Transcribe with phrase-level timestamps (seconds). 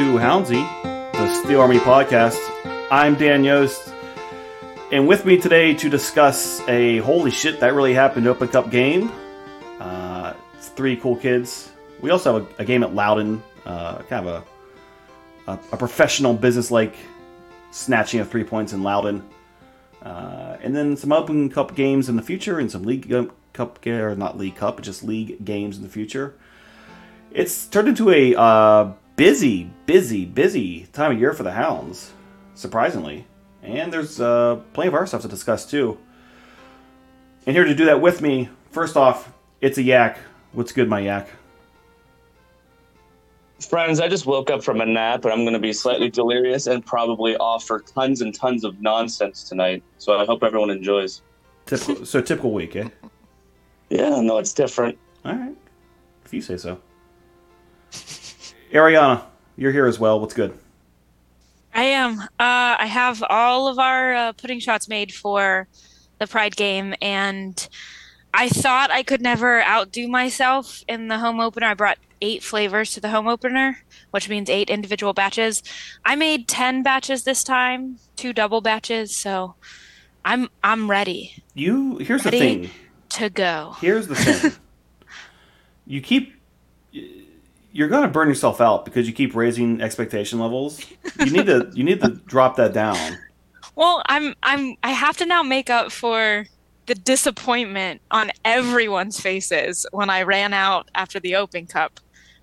[0.00, 2.38] To Houndsy, the Steel Army podcast.
[2.90, 3.92] I'm Dan Yost,
[4.90, 9.12] and with me today to discuss a holy shit that really happened Open Cup game.
[9.78, 11.70] Uh, three cool kids.
[12.00, 14.46] We also have a, a game at Loudoun, uh, kind of
[15.46, 16.96] a, a, a professional business like
[17.70, 19.22] snatching of three points in Loudoun.
[20.00, 23.12] Uh, and then some Open Cup games in the future and some League
[23.52, 26.36] Cup, or not League Cup, just League games in the future.
[27.32, 32.10] It's turned into a uh, busy, busy, busy time of year for the Hounds,
[32.54, 33.26] surprisingly.
[33.62, 35.98] And there's uh, plenty of our stuff to discuss too.
[37.44, 40.16] And here to do that with me, first off, it's a yak.
[40.52, 41.28] What's good, my yak?
[43.68, 46.66] Friends, I just woke up from a nap and I'm going to be slightly delirious
[46.66, 49.82] and probably offer tons and tons of nonsense tonight.
[49.98, 51.20] So I hope everyone enjoys.
[51.66, 52.88] Typical, so typical week, eh?
[53.90, 54.96] Yeah, no, it's different.
[55.26, 55.56] All right,
[56.24, 56.80] if you say so.
[58.72, 59.22] Arianna,
[59.56, 60.20] you're here as well.
[60.20, 60.56] What's good?
[61.74, 62.20] I am.
[62.20, 65.68] Uh, I have all of our uh, pudding shots made for
[66.18, 67.68] the Pride game, and
[68.34, 71.66] I thought I could never outdo myself in the home opener.
[71.66, 73.78] I brought eight flavors to the home opener,
[74.10, 75.62] which means eight individual batches.
[76.04, 79.54] I made ten batches this time, two double batches, so
[80.24, 81.42] I'm I'm ready.
[81.54, 82.70] You here's ready the thing.
[83.10, 83.76] To go.
[83.80, 84.52] Here's the thing.
[85.86, 86.34] you keep
[87.72, 90.84] you're going to burn yourself out because you keep raising expectation levels.
[91.18, 93.18] You need to you need to drop that down.
[93.76, 96.46] Well, I'm I'm I have to now make up for
[96.86, 102.00] the disappointment on everyone's faces when I ran out after the Open Cup.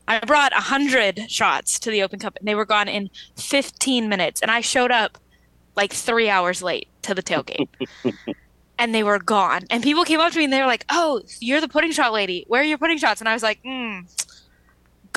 [0.07, 4.41] I brought 100 shots to the Open Cup and they were gone in 15 minutes
[4.41, 5.17] and I showed up
[5.75, 7.67] like 3 hours late to the tailgate.
[8.79, 9.63] and they were gone.
[9.69, 12.13] And people came up to me and they were like, "Oh, you're the pudding shot
[12.13, 12.45] lady.
[12.47, 14.01] Where are your pudding shots?" And I was like, "Hmm,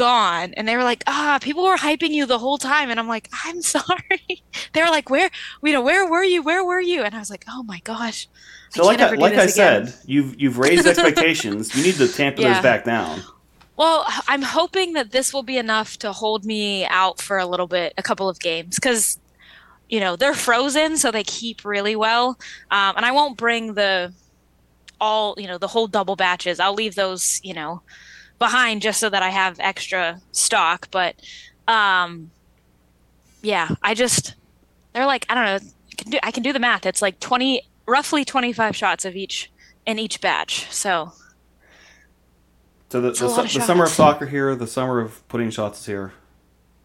[0.01, 0.55] gone.
[0.55, 2.89] And they were like ah people were hyping you the whole time.
[2.91, 4.43] And i'm like i'm sorry.
[4.73, 5.31] They were like where
[5.63, 6.43] you know where were you?
[6.43, 7.03] Where were you?
[7.03, 8.27] And i was like oh my gosh.
[8.71, 11.77] So like I, like I said you've you've raised expectations.
[11.77, 12.55] You need to tamper yeah.
[12.55, 13.23] those back down.
[13.77, 17.67] Well i'm hoping that this will be enough to hold me out for a little
[17.67, 19.19] bit a couple of games because
[19.91, 22.39] you know they're frozen so they keep really well.
[22.71, 24.15] Um, and i won't bring the
[24.99, 26.59] all you know the whole double batches.
[26.59, 27.83] I'll leave those you know
[28.41, 30.89] behind just so that I have extra stock.
[30.91, 31.15] But
[31.69, 32.33] um,
[33.43, 34.35] yeah, I just
[34.93, 35.71] they're like I don't know.
[35.93, 36.85] I can do I can do the math.
[36.87, 39.53] It's like twenty, roughly twenty five shots of each
[39.87, 40.67] in each batch.
[40.73, 41.13] So.
[42.89, 46.13] So the, the, the summer of soccer here, the summer of putting shots is here.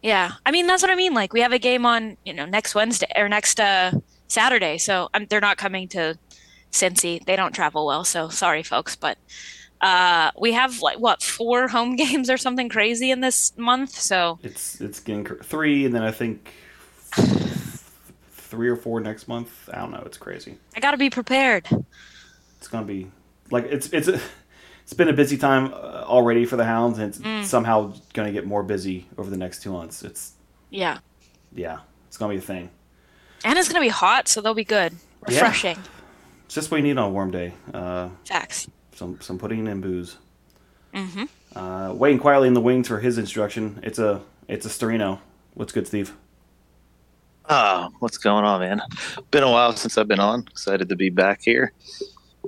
[0.04, 1.14] Yeah, I mean that's what I mean.
[1.14, 3.90] Like we have a game on you know next Wednesday or next uh,
[4.28, 6.16] Saturday, so um, they're not coming to
[6.70, 7.24] Cincy.
[7.24, 8.94] They don't travel well, so sorry, folks.
[8.94, 9.18] But
[9.80, 13.90] uh, we have like what four home games or something crazy in this month.
[13.90, 16.50] So it's it's getting three, and then I think
[18.32, 19.68] three or four next month.
[19.72, 20.02] I don't know.
[20.06, 20.56] It's crazy.
[20.74, 21.68] I got to be prepared.
[22.58, 23.10] It's gonna be
[23.50, 27.18] like it's it's it's been a busy time uh, already for the Hounds, and it's
[27.18, 27.44] mm.
[27.44, 30.02] somehow gonna get more busy over the next two months.
[30.02, 30.32] It's
[30.70, 30.98] yeah,
[31.54, 31.80] yeah.
[32.08, 32.70] It's gonna be a thing.
[33.44, 35.76] And it's gonna be hot, so they'll be good, refreshing.
[35.76, 35.90] Yeah.
[36.46, 37.52] It's just what you need on a warm day.
[37.74, 40.16] Uh, Facts some some pudding and booze.
[40.94, 41.24] Mm-hmm.
[41.54, 43.80] Uh, waiting quietly in the wings for his instruction.
[43.82, 45.20] It's a it's a Storino.
[45.54, 46.14] What's good, Steve?
[47.48, 48.82] Ah, what's going on, man?
[49.30, 50.44] Been a while since I've been on.
[50.50, 51.72] Excited to be back here,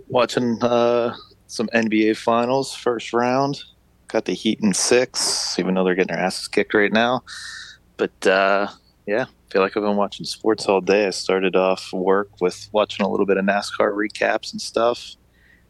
[0.08, 1.14] watching uh,
[1.46, 3.62] some NBA Finals first round.
[4.08, 7.22] Got the Heat in six, even though they're getting their asses kicked right now.
[7.96, 8.68] But uh,
[9.06, 11.06] yeah, feel like I've been watching sports all day.
[11.06, 15.14] I started off work with watching a little bit of NASCAR recaps and stuff.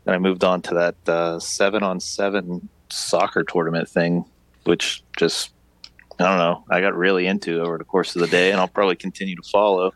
[0.08, 4.24] Then I moved on to that uh, seven on seven soccer tournament thing,
[4.64, 5.50] which just
[6.18, 6.64] I don't know.
[6.70, 9.42] I got really into over the course of the day, and I'll probably continue to
[9.42, 9.88] follow.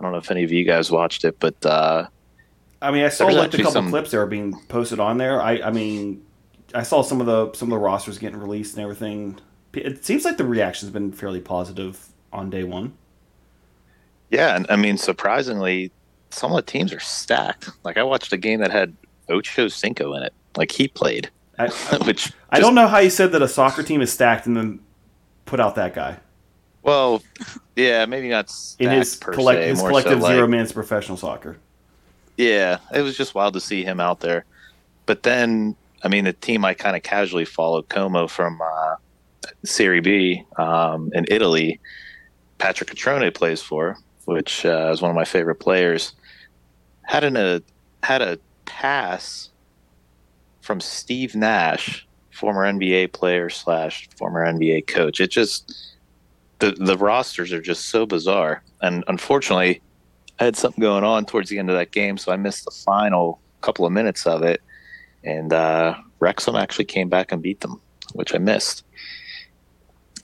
[0.00, 2.08] I don't know if any of you guys watched it, but uh,
[2.82, 3.90] I mean, I saw like a couple some...
[3.90, 5.40] clips that are being posted on there.
[5.40, 6.26] I, I mean,
[6.74, 9.38] I saw some of the some of the rosters getting released and everything.
[9.74, 12.94] It seems like the reaction's been fairly positive on day one.
[14.28, 15.92] Yeah, and I mean, surprisingly,
[16.30, 17.70] some of the teams are stacked.
[17.84, 18.92] Like I watched a game that had
[19.28, 20.32] Ocho Cinco in it.
[20.56, 21.30] Like he played.
[21.58, 21.68] I,
[22.04, 24.56] which just, I don't know how you said that a soccer team is stacked and
[24.56, 24.80] then
[25.44, 26.18] put out that guy.
[26.82, 27.22] Well,
[27.74, 31.58] yeah, maybe not in his, collect, se, his collective so zero like, minutes professional soccer.
[32.36, 34.44] Yeah, it was just wild to see him out there.
[35.06, 38.96] But then, I mean, the team I kind of casually followed, Como from uh,
[39.64, 41.80] Serie B um, in Italy,
[42.58, 43.96] Patrick Cutrone plays for,
[44.26, 46.12] which uh, is one of my favorite players.
[47.02, 47.62] Had an, a
[48.02, 48.38] had a
[48.76, 49.48] pass
[50.60, 55.18] from Steve Nash, former NBA player slash former NBA coach.
[55.18, 55.96] It just
[56.58, 59.80] the the rosters are just so bizarre, and unfortunately,
[60.38, 62.70] I had something going on towards the end of that game, so I missed the
[62.70, 64.60] final couple of minutes of it.
[65.24, 67.80] And uh, Wrexham actually came back and beat them,
[68.12, 68.84] which I missed.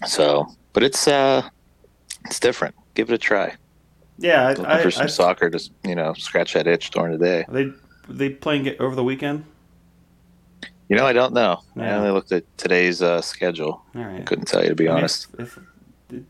[0.07, 1.49] So, but it's uh,
[2.27, 2.75] it's different.
[2.95, 3.55] Give it a try.
[4.19, 7.19] Yeah, I, Looking I, for some I, soccer to you know scratch that itch during
[7.19, 7.47] the day.
[7.49, 7.73] they
[8.09, 9.45] they playing it over the weekend?
[10.89, 11.63] You know, I don't know.
[11.77, 13.83] I only looked at today's uh, schedule.
[13.95, 14.27] All right.
[14.27, 15.29] Couldn't tell you to be I mean, honest.
[15.39, 15.59] If,
[16.11, 16.23] if,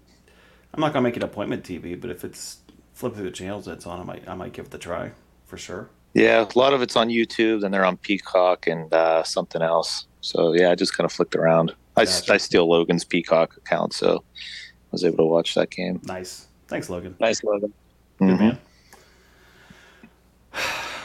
[0.74, 2.58] I'm not gonna make an appointment TV, but if it's
[2.94, 5.10] flip through the channels that's on, I might I might give it a try
[5.46, 5.88] for sure.
[6.14, 10.06] Yeah, a lot of it's on YouTube, and they're on Peacock and uh, something else.
[10.20, 11.74] So yeah, I just kind of flicked around.
[11.96, 12.34] I, s- Gotcha.
[12.34, 16.00] I steal Logan's Peacock account, so I was able to watch that game.
[16.04, 16.46] Nice.
[16.68, 17.16] Thanks, Logan.
[17.18, 17.72] Nice Logan.
[18.18, 18.38] Good Mhm.
[18.38, 18.58] man.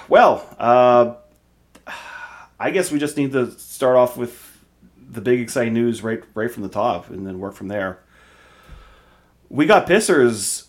[0.09, 1.15] Well, uh,
[2.59, 4.44] I guess we just need to start off with
[5.09, 8.00] the big exciting news right right from the top, and then work from there.
[9.50, 10.68] We got pissers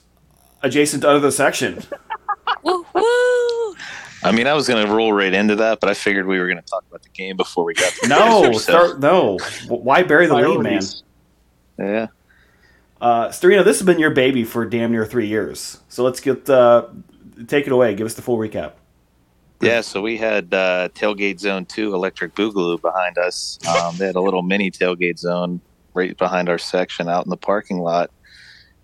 [0.63, 1.83] adjacent to other section.
[2.63, 3.75] Woo woo!
[4.23, 6.47] I mean, I was going to roll right into that, but I figured we were
[6.47, 7.93] going to talk about the game before we got.
[8.03, 9.39] To No, Pacers, so- start no.
[9.69, 10.83] Why bury the lead, man?
[11.79, 12.07] Yeah.
[13.01, 15.79] Uh, Storino, this has been your baby for damn near three years.
[15.89, 16.89] So let's get uh,
[17.47, 17.95] take it away.
[17.95, 18.73] Give us the full recap.
[19.61, 23.59] Yeah, so we had uh, tailgate zone two, electric boogaloo behind us.
[23.67, 25.61] Um, they had a little mini tailgate zone
[25.95, 28.11] right behind our section out in the parking lot.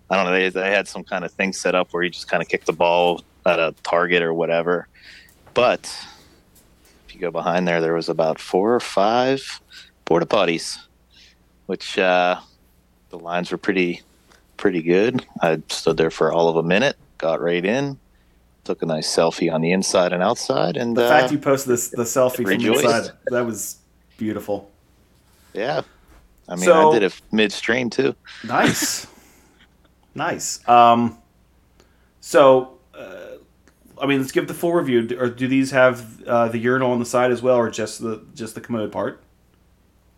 [0.09, 0.33] I don't know.
[0.33, 2.65] They, they had some kind of thing set up where you just kind of kick
[2.65, 4.87] the ball at a target or whatever.
[5.53, 5.85] But
[7.07, 9.61] if you go behind there, there was about four or five
[10.03, 10.77] porta potties,
[11.67, 12.39] which uh,
[13.09, 14.01] the lines were pretty
[14.57, 15.25] pretty good.
[15.41, 17.97] I stood there for all of a minute, got right in,
[18.65, 21.71] took a nice selfie on the inside and outside, and The uh, fact you posted
[21.71, 22.83] this the selfie from rejoiced.
[22.83, 23.77] inside that was
[24.17, 24.69] beautiful.
[25.53, 25.81] yeah.
[26.47, 28.15] I mean, So- I did it midstream too.
[28.43, 29.07] Nice,
[30.15, 30.67] nice.
[30.69, 31.17] Um,
[32.21, 33.37] so, uh,
[33.99, 35.07] I mean, let's give the full review.
[35.07, 38.01] Do- Or do these have uh, the urinal on the side as well, or just
[38.01, 39.21] the just the commode part?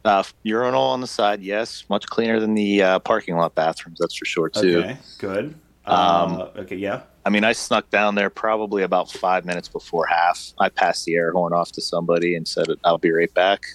[0.03, 3.97] Uh, urinal on the side, yes, much cleaner than the uh, parking lot bathrooms.
[3.99, 4.79] That's for sure too.
[4.79, 5.55] Okay, good.
[5.85, 7.01] Um, uh, okay, yeah.
[7.27, 10.53] I mean, I snuck down there probably about five minutes before half.
[10.59, 13.65] I passed the air horn off to somebody and said, "I'll be right back."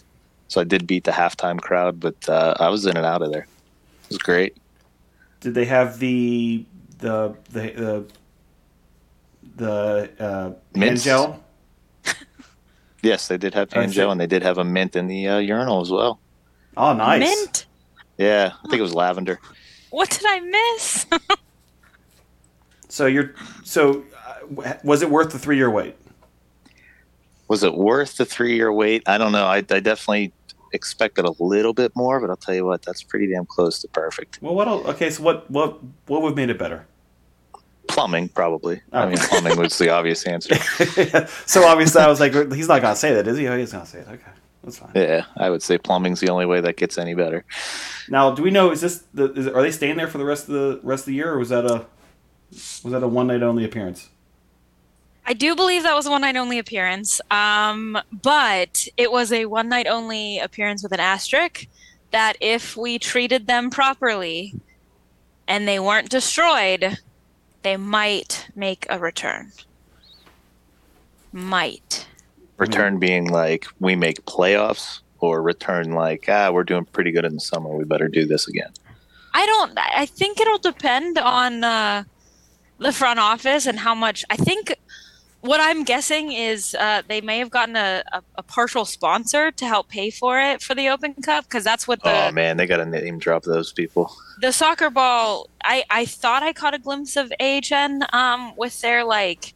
[0.48, 3.30] So I did beat the halftime crowd, but uh, I was in and out of
[3.30, 3.46] there.
[4.04, 4.56] It was great.
[5.40, 6.64] Did they have the
[6.96, 8.06] the the the
[9.56, 11.44] the uh, hand gel?
[13.02, 13.96] Yes, they did have hand shit.
[13.96, 16.20] gel, and they did have a mint in the uh, urinal as well.
[16.78, 17.20] Oh, nice.
[17.20, 17.66] Mint?
[18.16, 19.40] Yeah, I think it was lavender.
[19.90, 21.06] What did I miss?
[22.92, 23.32] So you're
[23.64, 24.04] so
[24.62, 25.96] uh, was it worth the three year wait?
[27.48, 29.02] Was it worth the three year wait?
[29.08, 29.46] I don't know.
[29.46, 30.30] I, I definitely
[30.74, 33.88] expected a little bit more, but I'll tell you what, that's pretty damn close to
[33.88, 34.40] perfect.
[34.42, 34.68] Well, what?
[34.68, 35.50] Okay, so what?
[35.50, 35.78] What?
[36.06, 36.86] What would have made it better?
[37.88, 38.82] Plumbing, probably.
[38.92, 39.08] I Oh.
[39.08, 40.54] mean, plumbing was the obvious answer.
[41.46, 43.48] so obviously, I was like, he's not gonna say that, is he?
[43.48, 44.06] Oh, he's gonna say it.
[44.08, 44.30] Okay,
[44.64, 44.90] that's fine.
[44.94, 47.42] Yeah, I would say plumbing's the only way that gets any better.
[48.10, 48.70] Now, do we know?
[48.70, 49.32] Is this the?
[49.32, 51.38] Is, are they staying there for the rest of the rest of the year, or
[51.38, 51.86] was that a
[52.52, 54.08] was that a one night only appearance?
[55.24, 57.20] I do believe that was a one night only appearance.
[57.30, 61.66] Um, but it was a one night only appearance with an asterisk
[62.10, 64.54] that if we treated them properly
[65.46, 66.98] and they weren't destroyed,
[67.62, 69.52] they might make a return.
[71.32, 72.06] Might.
[72.58, 77.34] Return being like we make playoffs, or return like ah we're doing pretty good in
[77.34, 77.74] the summer.
[77.74, 78.70] We better do this again.
[79.32, 79.78] I don't.
[79.78, 82.04] I I think it'll depend on uh,
[82.82, 84.24] the front office and how much.
[84.30, 84.74] I think
[85.40, 89.66] what I'm guessing is uh, they may have gotten a, a, a partial sponsor to
[89.66, 92.66] help pay for it for the Open Cup because that's what the oh man, they
[92.66, 94.14] got to name drop those people.
[94.40, 95.48] the soccer ball.
[95.64, 99.54] I I thought I caught a glimpse of AHN um, with their like.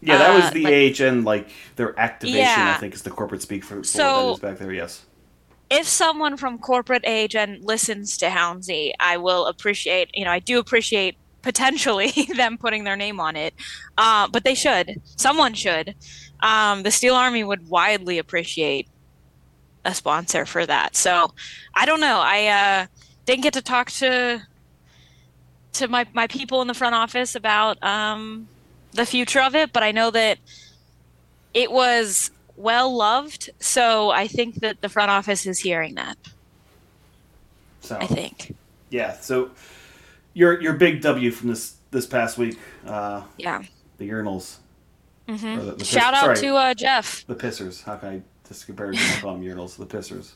[0.00, 2.40] Yeah, that was Uh, the like- AHN like their activation.
[2.40, 2.74] Yeah.
[2.76, 4.72] I think is the corporate speak for, for So- what that is back there.
[4.72, 5.04] Yes.
[5.68, 10.58] if someone from corporate AHN listens to Houndsy, I will appreciate, you know, I do
[10.60, 13.54] appreciate potentially them putting their name on it.
[13.96, 15.00] Uh, but they should.
[15.16, 15.94] Someone should.
[16.40, 18.88] Um, the Steel Army would widely appreciate
[19.84, 20.96] a sponsor for that.
[20.96, 21.32] So
[21.74, 22.20] I don't know.
[22.22, 22.86] I uh,
[23.24, 24.42] didn't get to talk to
[25.74, 28.48] to my, my people in the front office about um,
[28.92, 30.38] the future of it, but I know that
[31.52, 33.50] it was well loved.
[33.60, 36.16] So I think that the front office is hearing that.
[37.80, 38.54] So I think.
[38.90, 39.50] yeah, so
[40.36, 43.62] your your big W from this this past week, uh, Yeah.
[43.96, 44.56] the urinals,
[45.26, 46.36] hmm Or the- the piss- Shout out sorry.
[46.36, 47.26] to uh, Jeff.
[47.26, 47.82] the pissers.
[47.84, 49.76] How can I just compare it to call them urinals?
[49.78, 50.32] The pissers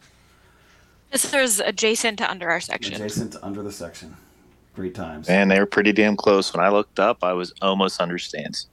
[1.13, 2.95] This is adjacent to under our section.
[2.95, 4.17] adjacent to under the section.
[4.75, 5.29] Great times.
[5.29, 6.55] And they were pretty damn close.
[6.55, 8.69] When I looked up, I was almost under stands.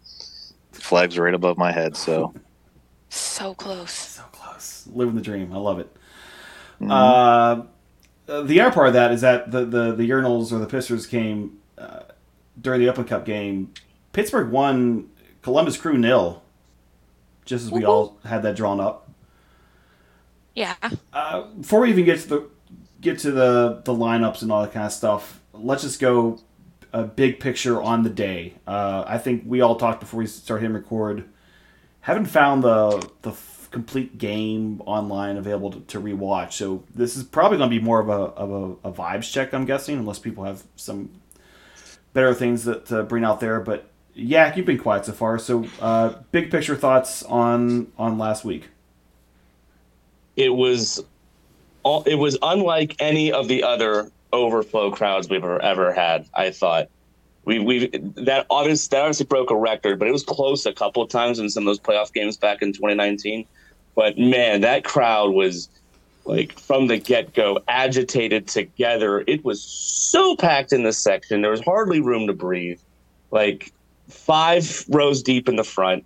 [0.72, 2.34] The flag's right above my head, so
[3.10, 3.92] So close.
[3.92, 4.88] So close.
[4.94, 5.52] Living the dream.
[5.52, 5.90] I love it.
[6.80, 6.92] mhm.
[6.92, 7.64] Uh,
[8.28, 11.10] uh, the other part of that is that the the, the urinals or the pissers
[11.10, 12.02] came uh,
[12.60, 13.74] during the Open Cup game.
[14.14, 15.10] Pittsburgh won,
[15.42, 16.44] Columbus Crew nil.
[17.46, 19.10] Just as we all had that drawn up.
[20.54, 20.76] Yeah.
[21.14, 22.50] Uh, before we even get to the
[23.00, 26.40] get to the the lineups and all that kind of stuff, let's just go
[26.92, 28.56] a big picture on the day.
[28.66, 31.26] Uh, I think we all talked before we started hitting record.
[32.02, 33.32] Haven't found the the
[33.78, 38.00] complete game online available to, to rewatch, so this is probably going to be more
[38.00, 39.54] of a of a, a vibes check.
[39.54, 41.12] I'm guessing, unless people have some
[42.14, 43.60] better things that to bring out there.
[43.60, 45.38] But yeah, you've been quiet so far.
[45.38, 48.70] So uh, big picture thoughts on on last week.
[50.36, 51.04] It was,
[51.84, 56.28] all, it was unlike any of the other overflow crowds we've ever, ever had.
[56.34, 56.90] I thought
[57.46, 61.04] we we that obviously that obviously broke a record, but it was close a couple
[61.04, 63.46] of times in some of those playoff games back in 2019.
[63.98, 65.70] But man, that crowd was
[66.24, 69.24] like from the get go agitated together.
[69.26, 71.42] It was so packed in this section.
[71.42, 72.80] There was hardly room to breathe.
[73.32, 73.74] Like
[74.08, 76.06] five rows deep in the front.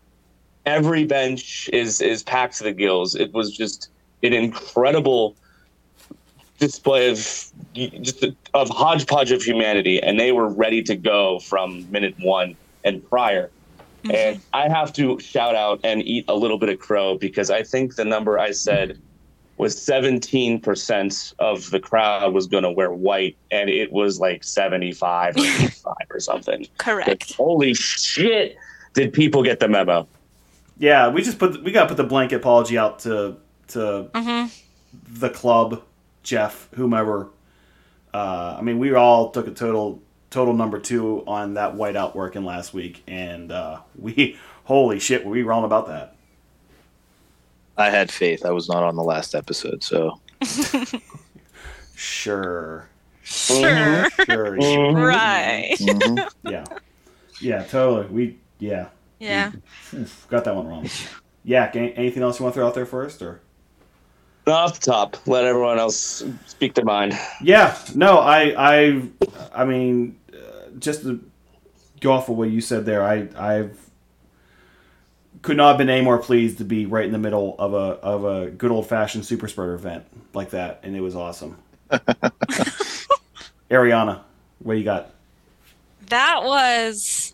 [0.66, 3.14] Every bench is is packed to the gills.
[3.14, 3.90] It was just
[4.24, 5.36] an incredible
[6.60, 7.18] display of
[7.74, 12.56] just of hodgepodge of humanity, and they were ready to go from minute one
[12.86, 13.52] and prior.
[14.10, 17.63] And I have to shout out and eat a little bit of crow because I
[17.63, 19.00] think the number I said
[19.58, 25.36] was 17% of the crowd was going to wear white, and it was like 75
[25.38, 26.67] or 85 or something.
[26.79, 27.08] Correct.
[27.08, 28.58] Like, holy shit!
[28.93, 30.08] Did people get the memo?
[30.79, 33.38] Yeah, we just put we got to put the blanket apology out to
[33.70, 34.48] to hmm
[35.08, 35.81] the club,
[36.24, 37.29] Jeff, whomever.
[38.13, 40.01] Uh, I mean, we all took a total
[40.32, 45.32] total number two on that whiteout working last week, and uh, we holy shit, were
[45.32, 46.16] we wrong about that?
[47.78, 48.46] I had faith.
[48.46, 50.20] I was not on the last episode, so
[51.96, 52.90] Sure,
[53.24, 54.10] Sure.
[54.26, 55.76] sure, Right.
[55.80, 56.28] mhm.
[56.44, 56.66] yeah,
[57.40, 58.08] yeah, totally.
[58.08, 58.88] We yeah,
[59.20, 59.52] Yeah.
[59.94, 60.88] Oof, got that one wrong.
[61.44, 63.42] Yeah, anything else you want to throw out there first, or?
[64.48, 67.18] Off the top, let everyone else speak their mind.
[67.42, 69.02] Yeah, no, I, I,
[69.54, 70.18] I mean,
[70.82, 71.24] just to
[72.02, 73.90] go off of what you said there, I, I've
[75.42, 78.00] could not have been any more pleased to be right in the middle of a
[78.04, 81.58] of a good old fashioned super spreader event like that, and it was awesome.
[83.70, 84.22] Arianna,
[84.60, 85.12] what you got?
[86.08, 87.34] That was,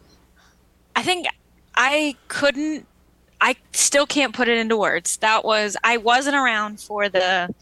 [0.95, 1.27] I think
[1.75, 2.85] I couldn't,
[3.41, 5.17] I still can't put it into words.
[5.17, 7.53] That was, I wasn't around for the,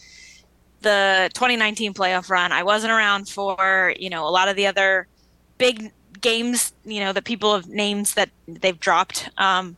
[0.82, 2.52] the 2019 playoff run.
[2.52, 5.08] I wasn't around for, you know, a lot of the other
[5.58, 9.30] big games, you know, that people have names that they've dropped.
[9.38, 9.78] Um,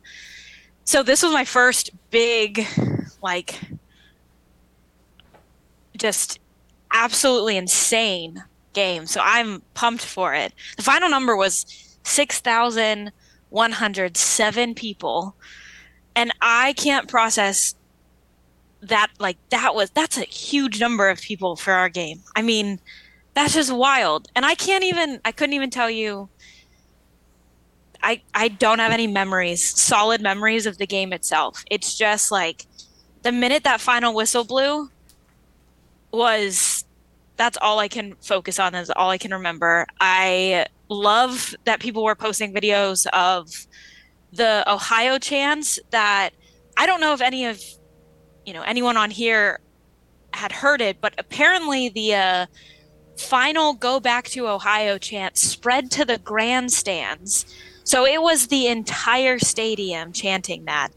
[0.86, 2.66] so this was my first big,
[3.22, 3.60] like,
[5.98, 6.40] just
[6.92, 8.44] absolutely insane
[8.74, 9.06] game.
[9.06, 10.54] So I'm pumped for it.
[10.78, 11.66] The final number was
[12.04, 15.36] 6,107 people.
[16.16, 17.76] And I can't process
[18.82, 22.22] that like that was that's a huge number of people for our game.
[22.36, 22.80] I mean,
[23.38, 24.30] that's just wild.
[24.36, 26.28] And I can't even I couldn't even tell you
[28.02, 31.64] I I don't have any memories, solid memories of the game itself.
[31.70, 32.66] It's just like
[33.22, 34.90] the minute that final whistle blew
[36.12, 36.84] was
[37.36, 39.86] that's all I can focus on is all I can remember.
[40.02, 43.68] I love that people were posting videos of
[44.34, 46.32] the Ohio chants that
[46.76, 47.62] I don't know if any of
[48.48, 49.60] you know anyone on here
[50.34, 52.46] had heard it, but apparently the uh,
[53.18, 57.46] final "Go Back to Ohio" chant spread to the grandstands,
[57.84, 60.90] so it was the entire stadium chanting that,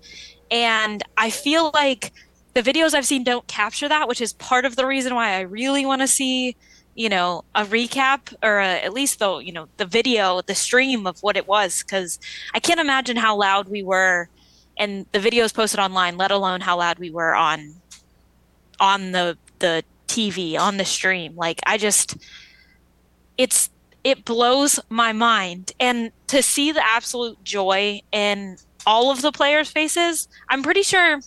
[0.51, 2.13] and I feel like
[2.55, 5.41] the videos I've seen don't capture that, which is part of the reason why I
[5.43, 6.57] really want to see,
[6.97, 11.07] you know, a recap or a, at least the, you know, the video, the stream
[11.07, 12.19] of what it was, because
[12.53, 14.29] I can't imagine how loud we were,
[14.77, 17.75] and the videos posted online, let alone how loud we were on,
[18.81, 21.37] on the the TV on the stream.
[21.37, 22.17] Like I just,
[23.39, 23.71] it's
[24.03, 29.71] it blows my mind, and to see the absolute joy in all of the players'
[29.71, 31.21] faces, I'm pretty sure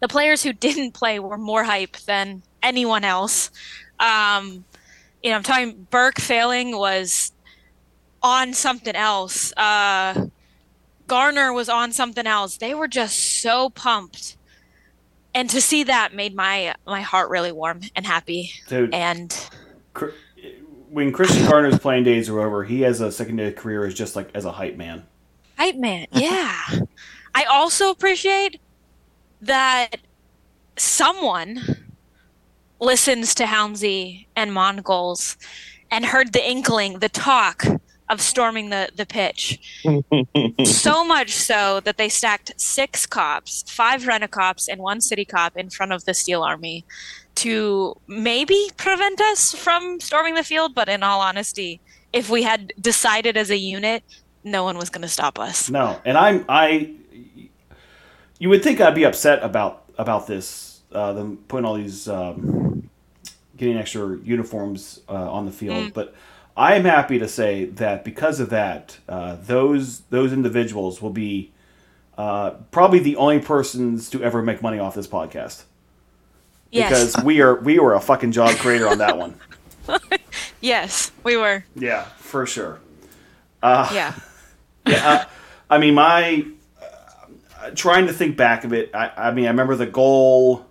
[0.00, 3.50] the players who didn't play were more hype than anyone else.
[3.98, 4.64] Um,
[5.22, 7.32] you know, I'm talking Burke failing was
[8.22, 9.52] on something else.
[9.56, 10.26] Uh,
[11.06, 12.56] Garner was on something else.
[12.56, 14.36] They were just so pumped,
[15.34, 18.52] and to see that made my my heart really warm and happy.
[18.68, 19.34] Dude, And
[19.94, 20.10] cr-
[20.88, 24.30] when Christian Gardner's playing days are over, he has a secondary career as just like
[24.34, 25.04] as a hype man.
[25.56, 26.60] Hype man, yeah.
[27.34, 28.60] I also appreciate
[29.42, 29.96] that
[30.76, 31.60] someone
[32.80, 35.36] listens to Houndsy and Mongols
[35.90, 37.64] and heard the inkling, the talk
[38.10, 39.82] of storming the, the pitch.
[40.64, 45.24] so much so that they stacked six cops, five rent a cops, and one city
[45.24, 46.84] cop in front of the Steel Army
[47.36, 50.74] to maybe prevent us from storming the field.
[50.74, 51.80] But in all honesty,
[52.12, 54.02] if we had decided as a unit,
[54.42, 55.70] no one was going to stop us.
[55.70, 56.92] No, and I'm I.
[58.38, 62.90] You would think I'd be upset about about this, uh, them putting all these um,
[63.56, 66.14] getting extra uniforms uh, on the field, but
[66.60, 71.52] I am happy to say that because of that, uh, those those individuals will be
[72.18, 75.62] uh, probably the only persons to ever make money off this podcast
[76.70, 76.90] Yes.
[77.14, 79.40] because we are we were a fucking job creator on that one.
[80.60, 81.64] yes, we were.
[81.74, 82.78] Yeah, for sure.
[83.62, 84.14] Uh, Yeah.
[84.86, 85.24] yeah, uh,
[85.70, 86.44] I mean, my
[87.62, 88.94] uh, trying to think back of it.
[88.94, 90.66] I, I mean, I remember the goal.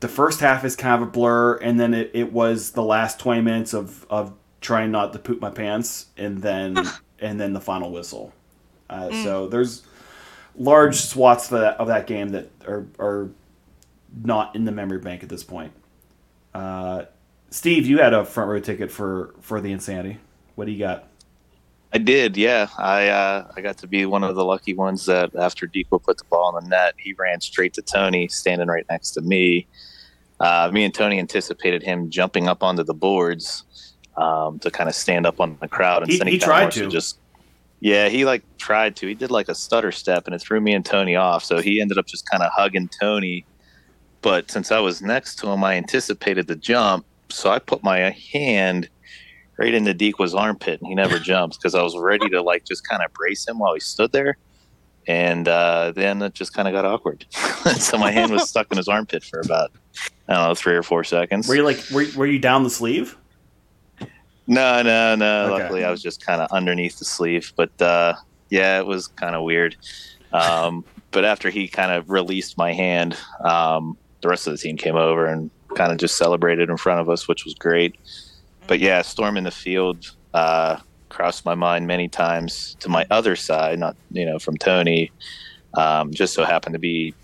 [0.00, 3.20] The first half is kind of a blur, and then it, it was the last
[3.20, 4.32] twenty minutes of, of
[4.64, 6.76] trying not to poop my pants, and then
[7.20, 8.32] and then the final whistle.
[8.88, 9.82] Uh, So there's
[10.56, 13.28] large swaths of that, of that game that are are
[14.24, 15.72] not in the memory bank at this point.
[16.54, 17.04] Uh,
[17.50, 20.18] Steve, you had a front row ticket for for the insanity.
[20.54, 21.08] What do you got?
[21.92, 22.68] I did, yeah.
[22.78, 26.16] I uh, I got to be one of the lucky ones that after Deco put
[26.16, 29.66] the ball in the net, he ran straight to Tony, standing right next to me.
[30.40, 33.64] Uh, me and Tony anticipated him jumping up onto the boards
[34.16, 36.88] um, to kind of stand up on the crowd, and He- Cindy he tried to.
[36.88, 37.18] just.
[37.80, 39.06] Yeah, he like tried to.
[39.06, 41.44] He did like a stutter step, and it threw me and Tony off.
[41.44, 43.44] So he ended up just kind of hugging Tony.
[44.22, 48.10] But since I was next to him, I anticipated the jump, so I put my
[48.32, 48.88] hand
[49.58, 52.88] right into Dequa's armpit, and he never jumps because I was ready to like just
[52.88, 54.38] kind of brace him while he stood there.
[55.06, 57.26] And uh, then it just kind of got awkward.
[57.78, 59.70] so my hand was stuck in his armpit for about
[60.28, 61.46] I don't know three or four seconds.
[61.46, 63.18] Were you like were, were you down the sleeve?
[64.46, 65.44] No, no, no.
[65.44, 65.62] Okay.
[65.62, 67.52] Luckily, I was just kind of underneath the sleeve.
[67.56, 68.14] But uh,
[68.50, 69.76] yeah, it was kind of weird.
[70.32, 74.76] Um, but after he kind of released my hand, um, the rest of the team
[74.76, 77.96] came over and kind of just celebrated in front of us, which was great.
[78.66, 80.78] But yeah, storm in the field uh,
[81.08, 85.10] crossed my mind many times to my other side, not you know from Tony.
[85.74, 87.14] Um, just so happened to be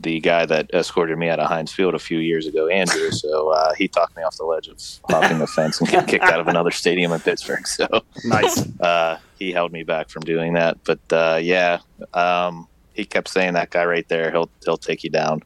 [0.00, 3.10] the guy that escorted me out of Heinz Field a few years ago, Andrew.
[3.10, 4.80] So uh, he talked me off the ledge of
[5.10, 7.66] hopping the fence and getting kicked out of another stadium in Pittsburgh.
[7.66, 7.86] So
[8.24, 8.66] Nice.
[8.80, 10.78] uh, he held me back from doing that.
[10.84, 11.78] But uh, yeah,
[12.14, 15.42] um, he kept saying that guy right there, he'll he'll take you down.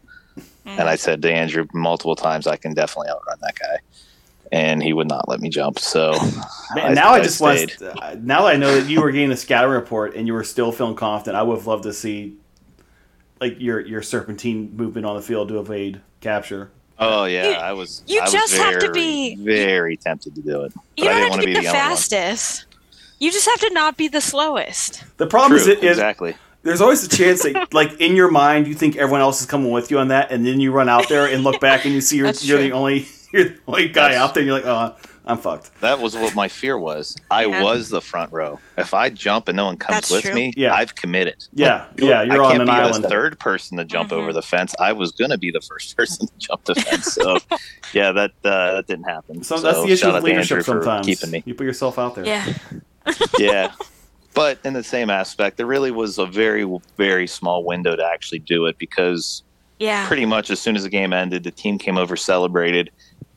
[0.67, 3.79] And I said to Andrew multiple times, I can definitely outrun that guy.
[4.53, 5.79] And he would not let me jump.
[5.79, 6.13] So
[6.75, 7.73] Man, now I, just stayed.
[7.81, 8.03] want.
[8.03, 10.45] Uh, now that I know that you were getting a scatter report and you were
[10.45, 12.37] still feeling confident, I would have loved to see
[13.41, 16.71] like your your serpentine movement on the field to evade capture.
[16.99, 18.03] Oh yeah, You- I was.
[18.07, 20.73] you I was just have to be- very tempted to do it.
[20.97, 21.89] You don't have want to to be be the the only one.
[21.91, 22.67] fastest.
[23.19, 25.05] You just have to not be the slowest.
[25.19, 26.35] The problem True, is, is exactly.
[26.63, 29.71] there's always a chance that like in your mind you think everyone else is coming
[29.71, 32.01] with you on that, and then you run out there and look back and you
[32.01, 34.43] see you're, you're the only you're the only guy That's- out there.
[34.43, 35.79] and You're like, oh, I'm fucked.
[35.81, 37.15] That was what my fear was.
[37.31, 37.63] I Yeah.
[37.63, 38.59] was the front row.
[38.79, 40.35] If I jump and no one comes That's with true.
[40.35, 40.75] me, Yeah.
[40.75, 41.45] I've committed.
[41.53, 43.05] Yeah, yeah, you're I on can't an be island.
[43.05, 44.15] the third person to jump Mhm.
[44.15, 44.75] over the fence.
[44.81, 47.13] I was gonna be the first person to jump the fence.
[47.13, 47.37] So
[47.93, 49.43] yeah, that uh, that didn't happen.
[49.45, 50.59] So that's the issue shout with leadership.
[50.59, 51.43] Andrew for Sometimes keeping me.
[51.45, 52.25] you put yourself out there.
[52.27, 52.47] Yeah.
[53.39, 53.73] yeah.
[54.35, 58.39] But in the same aspect, there really was a very, very small window to actually
[58.39, 59.43] do it because
[59.79, 60.07] Yeah.
[60.07, 62.91] pretty much as soon as the game ended, the team came over, celebrated.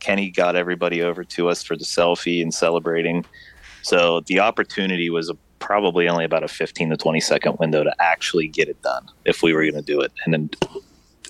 [0.03, 3.25] Kenny got everybody over to us for the selfie and celebrating.
[3.81, 7.95] So the opportunity was a, probably only about a 15 to 20 second window to
[7.99, 10.11] actually get it done if we were going to do it.
[10.25, 10.49] And then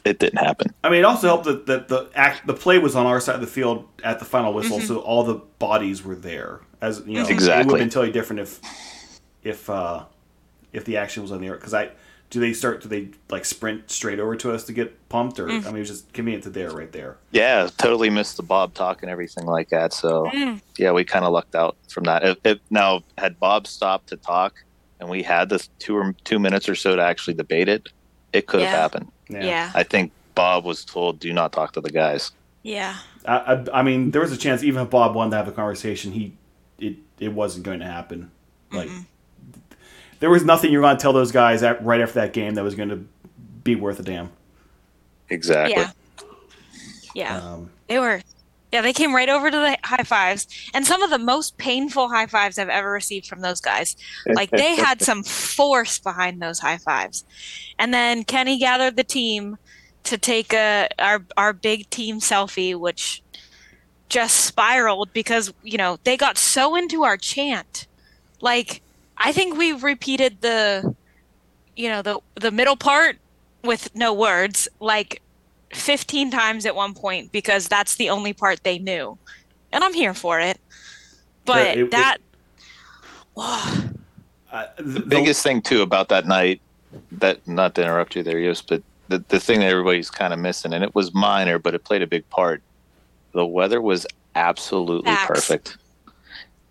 [0.05, 0.73] it didn't happen.
[0.83, 3.35] I mean, it also helped that, that the act the play was on our side
[3.35, 4.87] of the field at the final whistle, Mm-hmm.
[4.87, 6.59] so all the bodies were there.
[6.81, 7.61] As you know, exactly.
[7.61, 10.03] it would have been totally different if if uh,
[10.73, 11.55] if the action was on the air.
[11.55, 11.91] Because I
[12.33, 15.47] do they start do they like sprint straight over to us to get pumped, or
[15.47, 17.17] I mean, it was just convenient to there right there.
[17.31, 19.93] Yeah, totally missed the Bob talk and everything like that.
[19.93, 20.59] So Mm.
[20.79, 22.23] yeah, we kind of lucked out from that.
[22.23, 24.63] If, if, now, had Bob stopped to talk
[24.99, 27.89] and we had the two or two minutes or so to actually debate it,
[28.33, 29.11] it could have happened.
[29.29, 29.43] Yeah.
[29.45, 29.71] Yeah.
[29.75, 32.31] I think Bob was told, "Do not talk to the guys."
[32.63, 32.95] Yeah.
[33.27, 35.51] I, I, I mean, there was a chance even if Bob wanted to have a
[35.51, 36.33] conversation, he
[36.79, 38.31] it it wasn't going to happen.
[38.71, 38.89] Like
[40.23, 42.53] there was nothing you were going to tell those guys at, right after that game
[42.53, 43.05] that was going to
[43.61, 44.31] be worth a damn.
[45.29, 45.75] Exactly.
[45.75, 45.91] Yeah.
[47.13, 47.39] Yeah.
[47.39, 48.21] Um, They were
[48.71, 52.07] Yeah, they came right over to the high fives, and some of the most painful
[52.07, 53.97] high fives I've ever received from those guys.
[54.25, 57.25] Like they had some force behind those high fives.
[57.77, 59.57] And then Kenny gathered the team
[60.05, 63.21] to take a our our big team selfie, which
[64.07, 67.87] just spiraled because you know they got so into our chant.
[68.39, 68.81] Like
[69.17, 70.95] I think we repeated the,
[71.75, 73.17] you know the the middle part
[73.63, 75.21] with no words like
[75.73, 79.17] 15 times at one point because that's the only part they knew.
[79.71, 80.59] And I'm here for it.
[81.45, 82.17] But it- it- that
[84.51, 86.61] Uh, the, The biggest thing too about that night,
[87.13, 90.37] that not to interrupt you there, Yos, but the the thing that everybody's kind of
[90.37, 92.61] missing, and it was minor, but it played a big part.
[93.31, 95.27] The weather was absolutely Facts.
[95.27, 95.77] perfect,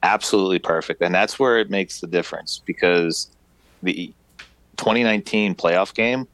[0.02, 3.30] absolutely perfect, and that's where it makes the difference because
[3.82, 4.12] the
[4.76, 6.26] 2019 playoff game,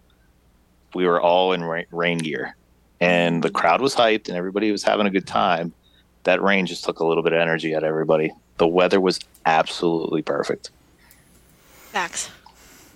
[0.95, 2.57] we were all in ra- rain gear,
[3.01, 5.73] and the crowd was hyped, and everybody was having a good time.
[6.25, 8.33] That rain just took a little bit of energy out of everybody.
[8.59, 10.71] The weather was absolutely perfect.
[11.91, 12.31] facts.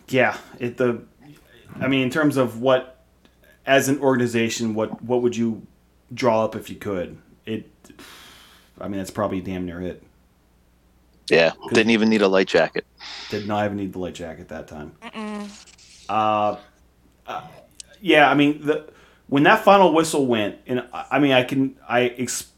[0.08, 1.02] yeah, it the
[1.80, 3.04] I mean in terms of what
[3.64, 5.66] as an organization what what would you
[6.12, 7.16] draw up if you could?
[7.46, 7.70] It
[8.80, 10.02] I mean that's probably damn near it.
[11.32, 12.84] Yeah, didn't even need a light jacket.
[13.30, 14.92] Did not even need the light jacket that time.
[15.02, 15.48] Mm-mm.
[16.08, 16.56] Uh,
[17.26, 17.42] uh,
[18.00, 18.90] yeah, I mean the
[19.28, 22.50] when that final whistle went, and I I mean I can I ex-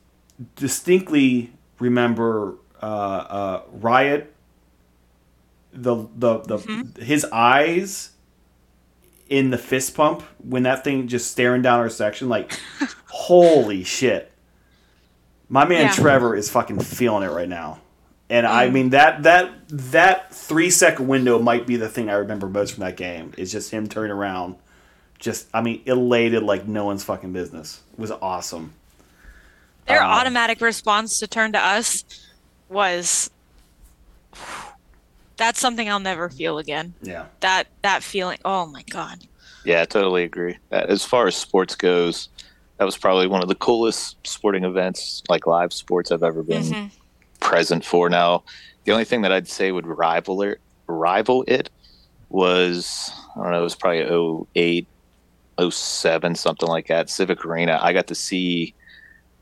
[0.57, 4.33] distinctly remember uh, uh, Riot.
[5.73, 8.11] The the the his eyes
[9.29, 12.53] in the fist pump when that thing just staring down our section like
[13.09, 14.31] holy shit
[15.49, 15.93] my man Yeah.
[15.93, 17.81] trevor is fucking feeling it right now
[18.31, 22.49] and i mean that that that three second window might be the thing i remember
[22.49, 24.57] most from that game is just him turning around
[25.19, 28.73] just i mean elated like no one's fucking business it was awesome
[29.87, 32.05] Their Um, automatic response to turn to us
[32.69, 33.31] was
[35.37, 36.95] that's something I'll never feel again.
[37.03, 38.39] yeah That that feeling.
[38.45, 39.19] Oh my god.
[39.65, 40.59] Yeah, I totally agree.
[40.71, 42.29] Uh, As far as sports goes,
[42.79, 46.63] that was probably one of the coolest sporting events, like live sports, I've ever been
[46.63, 46.91] Mhm.
[47.45, 48.09] Present for.
[48.09, 48.43] Now,
[48.85, 51.71] the only thing that I'd say would rival it, rival it
[52.31, 54.87] was I don't know, it was probably 08,
[55.71, 57.11] 07, something like that.
[57.11, 57.79] Civic Arena.
[57.81, 58.75] I got to see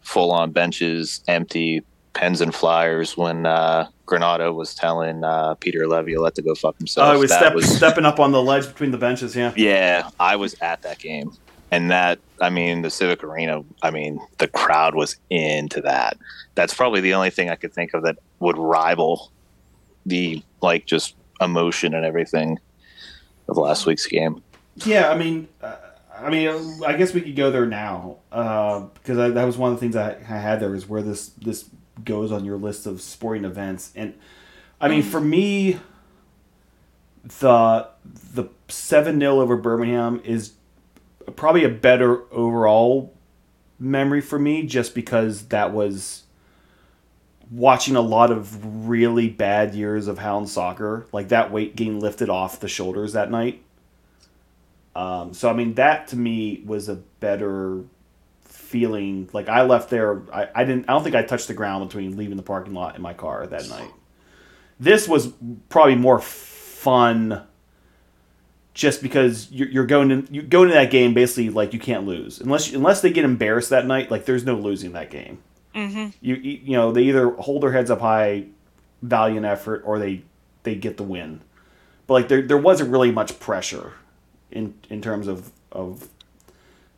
[0.01, 6.35] full on benches, empty pens and flyers when uh, Granato was telling uh, Peter Laviolette
[6.35, 7.09] to go fuck himself.
[7.09, 10.11] oh he was, step, was- stepping up on the ledge between the benches yeah yeah,
[10.21, 11.33] I was at that game.
[11.73, 16.19] And that, I mean, the Civic Arena, I mean, the crowd was into that.
[16.55, 19.33] That's probably the only thing I could think of that would rival
[20.05, 22.59] the, like, just emotion and everything
[23.49, 24.43] of last week's game.
[24.85, 25.77] Yeah, I mean, uh,
[26.15, 29.57] I mean, uh, I guess we could go there now uh, because I, that was
[29.57, 31.69] one of the things I, I had there is where this this
[32.05, 34.15] goes on your list of sporting events, and
[34.81, 35.79] I mean, for me,
[37.41, 40.53] the the seven 0 over Birmingham is
[41.37, 43.15] probably a better overall
[43.79, 46.25] memory for me, just because that was
[47.51, 52.31] watching a lot of really bad years of Hound soccer, like that weight getting lifted
[52.31, 53.63] off the shoulders that night.
[54.95, 57.83] Um, so I mean that to me was a better
[58.45, 59.29] feeling.
[59.33, 60.89] Like I left there, I, I didn't.
[60.89, 63.47] I don't think I touched the ground between leaving the parking lot and my car
[63.47, 63.91] that night.
[64.81, 65.33] This was
[65.69, 67.47] probably more fun,
[68.75, 72.07] just because you're, you're going to you go into that game basically like you can't
[72.07, 74.11] lose unless unless they get embarrassed that night.
[74.11, 75.43] Like there's no losing that game.
[75.75, 76.09] Mm-hmm.
[76.21, 78.47] You you know they either hold their heads up high,
[79.03, 80.23] valiant effort, or they
[80.63, 81.41] they get the win.
[82.07, 83.95] But like there there wasn't really much pressure
[84.51, 86.09] in in terms of of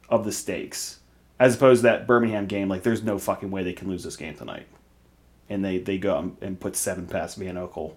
[0.08, 1.00] of the stakes
[1.40, 2.68] as opposed to that Birmingham game.
[2.68, 4.66] Like there's no fucking way they can lose this game tonight,
[5.48, 7.94] and they they go and- put seven past Van Oekel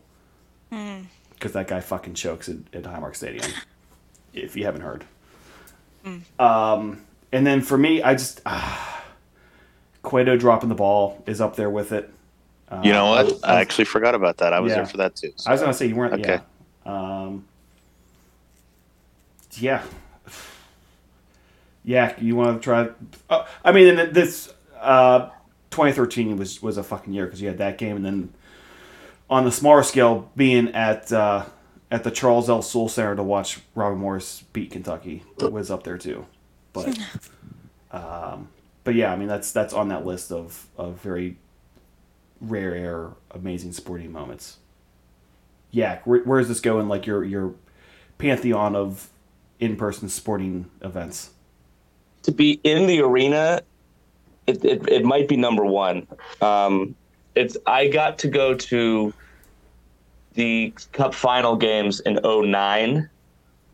[1.37, 3.45] because that guy fucking chokes at, at Highmark Stadium.
[4.33, 5.03] if you haven't heard.
[6.39, 7.01] Um,
[7.33, 9.03] and then for me, I just ah,
[10.03, 12.09] Cueto dropping the ball is up there with it.
[12.69, 13.25] Uh, You know I what?
[13.33, 14.53] was- I actually forgot about that.
[14.53, 14.77] I was Yeah.
[14.77, 15.33] there for that too.
[15.45, 16.13] I was gonna say you weren't.
[16.13, 16.39] Okay.
[16.85, 17.21] Yeah.
[17.25, 17.45] Um,
[19.55, 19.83] yeah.
[21.83, 22.13] Yeah.
[22.19, 22.89] You want to try?
[23.29, 25.29] Uh, I mean, and this uh,
[25.71, 28.33] 2013 was was a fucking year because you had that game, and then
[29.29, 31.45] on the smaller scale, being at uh,
[31.91, 32.61] at the Charles L.
[32.61, 36.25] Sewall Center to watch Robert Morris beat Kentucky was up there too.
[36.73, 36.97] But
[37.91, 38.49] um,
[38.83, 41.37] but yeah, I mean that's that's on that list of of very
[42.41, 44.57] rare, air, amazing sporting moments.
[45.71, 46.87] Yeah, where, where is this going?
[46.87, 47.53] Like your your
[48.17, 49.09] pantheon of
[49.59, 51.31] in person sporting events.
[52.23, 53.61] to be in the arena
[54.47, 56.07] it, it, it might be number one.
[56.41, 56.95] Um,
[57.37, 59.13] it's I got to go to
[60.33, 63.09] the Cup final games in 09.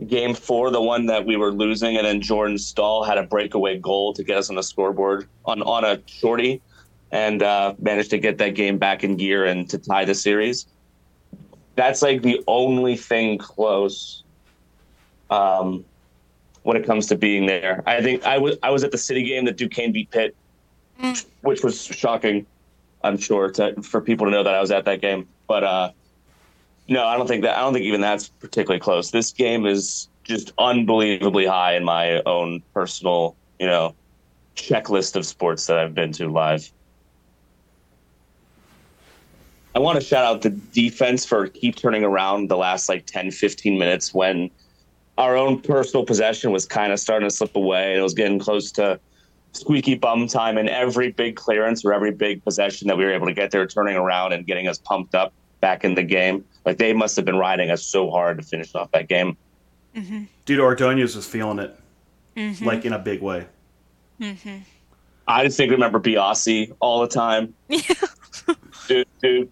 [0.07, 3.77] Game four, the one that we were losing, and then Jordan Staal had a breakaway
[3.77, 6.61] goal to get us on the scoreboard on, on a shorty
[7.11, 10.65] and uh, managed to get that game back in gear and to tie the series.
[11.75, 14.23] That's like the only thing close
[15.29, 15.85] um,
[16.63, 17.83] when it comes to being there.
[17.85, 20.35] I think I was I was at the City game that Duquesne beat Pitt,
[21.01, 21.25] Mm.
[21.41, 22.45] which was shocking.
[23.03, 25.91] I'm sure to, for people to know that I was at that game, but uh,
[26.87, 27.57] no, I don't think that.
[27.57, 29.11] I don't think even that's particularly close.
[29.11, 33.95] This game is just unbelievably high in my own personal, you know,
[34.55, 36.71] checklist of sports that I've been to live.
[39.75, 43.31] I want to shout out the defense for keep turning around the last like 10,
[43.31, 44.51] 15 minutes when
[45.17, 48.39] our own personal possession was kind of starting to slip away and it was getting
[48.39, 48.99] close to
[49.53, 53.27] squeaky bum time and every big clearance or every big possession that we were able
[53.27, 56.43] to get there turning around and getting us pumped up back in the game.
[56.65, 59.37] Like they must have been riding us so hard to finish off that game.
[59.95, 60.23] Mm-hmm.
[60.45, 61.79] Dude, Ordonez was feeling it,
[62.35, 62.65] Mm-hmm.
[62.65, 63.45] like in a big way.
[64.19, 64.57] mm-hmm.
[65.27, 67.53] I just think remember Biasi all the time.
[68.87, 69.49] dude, dude,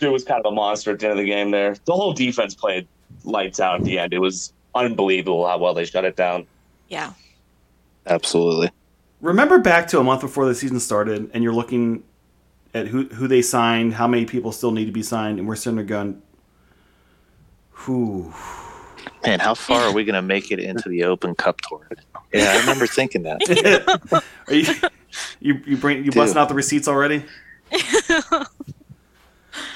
[0.00, 1.76] dude was kind of a monster at the end of the game there.
[1.84, 2.88] The whole defense played
[3.24, 4.12] lights out at the end.
[4.14, 6.46] It was unbelievable how well they shut it down.
[6.88, 7.12] Yeah.
[8.06, 8.70] Absolutely.
[9.24, 12.02] Remember back to a month before the season started, and you're looking
[12.74, 15.56] at who who they signed, how many people still need to be signed, and we're
[15.56, 16.20] sitting there going,
[17.70, 18.34] "Who?
[19.24, 22.00] Man, how far are we going to make it into the Open Cup tournament?
[22.34, 23.40] Yeah, I remember thinking that.
[24.48, 24.74] Are you
[25.38, 27.24] you you bring you busting out the receipts already?"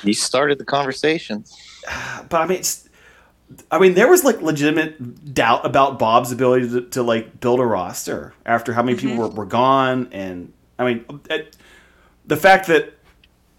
[0.02, 1.44] You started the conversation.
[2.28, 2.88] But I mean, it's,
[3.70, 7.66] I mean, there was like legitimate doubt about Bob's ability to, to like build a
[7.66, 9.37] roster after how many people mm-hmm.
[9.37, 11.56] were, were gone, and I mean, it,
[12.26, 12.94] the fact that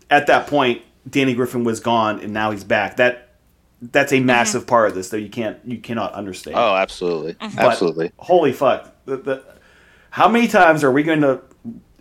[0.09, 3.29] at that point Danny Griffin was gone and now he's back that
[3.81, 4.25] that's a mm-hmm.
[4.25, 6.57] massive part of this that you can't you cannot understand.
[6.57, 7.33] Oh, absolutely.
[7.35, 7.55] Mm-hmm.
[7.55, 8.11] But Absolutely.
[8.17, 8.93] holy fuck!
[9.05, 9.43] The, the,
[10.11, 11.41] how many times are we going to,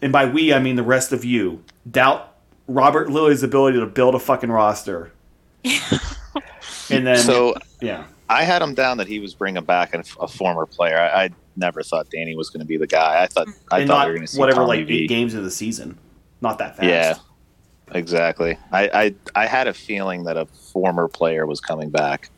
[0.02, 4.14] and by we I mean the rest of you, doubt Robert Lilley's ability to build
[4.14, 5.12] a fucking roster?
[6.90, 8.04] and then So yeah.
[8.28, 10.98] I had him down that he was bringing back a, a former player.
[10.98, 13.22] I, I never thought Danny was going to be the guy.
[13.22, 15.04] I thought I and thought we were going to see whatever Tommy like V.
[15.04, 15.98] eight games of the season.
[16.40, 16.86] Not that fast.
[16.88, 17.14] Yeah,
[17.92, 18.58] exactly.
[18.72, 22.30] I, I I had a feeling that a former player was coming back,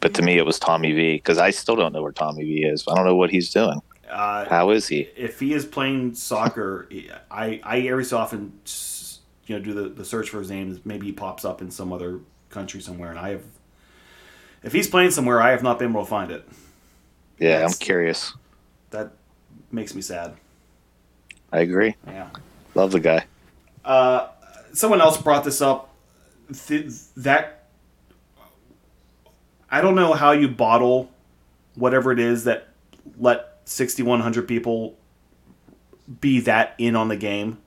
[0.00, 2.64] but to me it was Tommy V because I still don't know where Tommy V
[2.64, 2.84] is.
[2.88, 3.80] I don't know what he's doing.
[4.10, 5.08] Uh, How is he?
[5.16, 6.88] if he is playing soccer,
[7.30, 8.52] I I every so often
[9.46, 10.80] you know do the, the search for his name.
[10.84, 13.44] Maybe he pops up in some other country somewhere, and I have.
[14.66, 16.44] If he's playing somewhere, I have not been able to find it.
[17.38, 18.34] Yeah, I'm curious.
[18.90, 19.12] That
[19.70, 20.34] makes me sad.
[21.52, 21.94] I agree.
[22.04, 22.30] Yeah.
[22.74, 23.26] Love the guy.
[23.84, 24.26] Uh,
[24.72, 25.94] someone else brought this up.
[26.66, 27.68] Th- that
[29.70, 31.10] I don't know how you bottle
[31.76, 32.66] whatever it is that
[33.18, 34.96] let 6100 people
[36.20, 37.58] be that in on the game.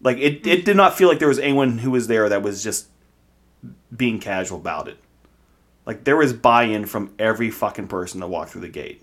[0.00, 2.62] Like it, it did not feel like there was anyone who was there that was
[2.62, 2.86] just
[3.94, 4.98] being casual about it.
[5.88, 9.02] Like there was buy-in from every fucking person that walked through the gate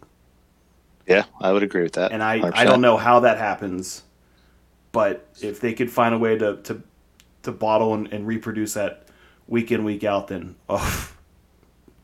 [1.07, 2.11] Yeah, I would agree with that.
[2.11, 2.51] and I, 100%.
[2.55, 4.03] I don't know how that happens,
[4.91, 6.83] but if they could find a way to to,
[7.43, 9.07] to bottle and, and reproduce that
[9.47, 11.11] week in week out, then oh,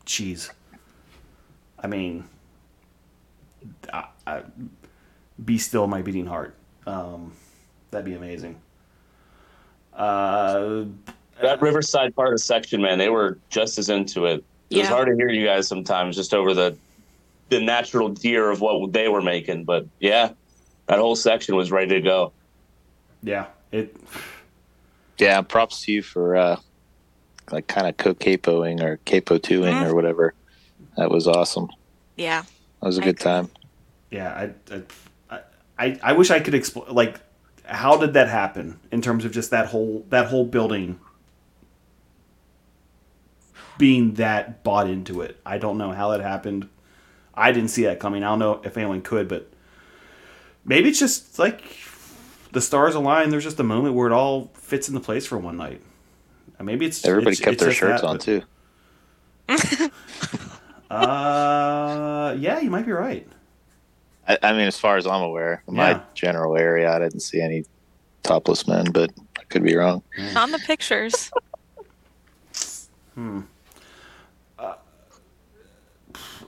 [0.04, 0.50] jeez.
[1.78, 2.24] I mean,
[3.92, 4.42] I, I,
[5.44, 6.56] be still my beating heart.
[6.86, 7.32] Um,
[7.92, 8.60] that'd be amazing.
[9.94, 10.84] Uh,
[11.40, 14.44] That Riverside part of the section, man, they were just as into it.
[14.72, 16.76] It was hard to hear you guys sometimes just over the
[17.50, 19.64] the natural gear of what they were making.
[19.64, 20.30] But yeah,
[20.86, 22.32] that whole section was ready to go.
[23.22, 23.94] yeah, it.
[25.18, 26.56] Yeah, props to you for uh,
[27.50, 29.86] like kind of co-capoing or capo-2ing Mhm.
[29.90, 30.34] or whatever.
[30.96, 31.68] That was awesome.
[32.16, 32.42] Yeah.
[32.80, 33.24] That was a I good agree.
[33.24, 33.48] time.
[34.10, 34.74] Yeah, I,
[35.30, 35.40] I,
[35.78, 36.86] I, I wish I could explain.
[36.94, 37.20] Like,
[37.64, 40.98] how did that happen in terms of just that whole that whole building
[43.78, 45.38] being that bought into it?
[45.46, 46.68] I don't know how that happened.
[47.34, 48.22] I didn't see that coming.
[48.22, 49.50] I don't know if anyone could, but
[50.64, 51.62] maybe it's just like
[52.52, 53.30] the stars align.
[53.30, 55.80] There's just a moment where it all fits into place for one night.
[56.58, 58.42] And maybe it's Everybody it's- kept it's their shirts that, on but- too.
[60.90, 63.26] Uh, yeah, you might be right.
[64.28, 65.94] I, I mean, as far as I'm aware, in Yeah.
[65.94, 67.64] my general area, I didn't see any
[68.22, 70.02] topless men, but I could be wrong.
[70.36, 71.30] On the pictures.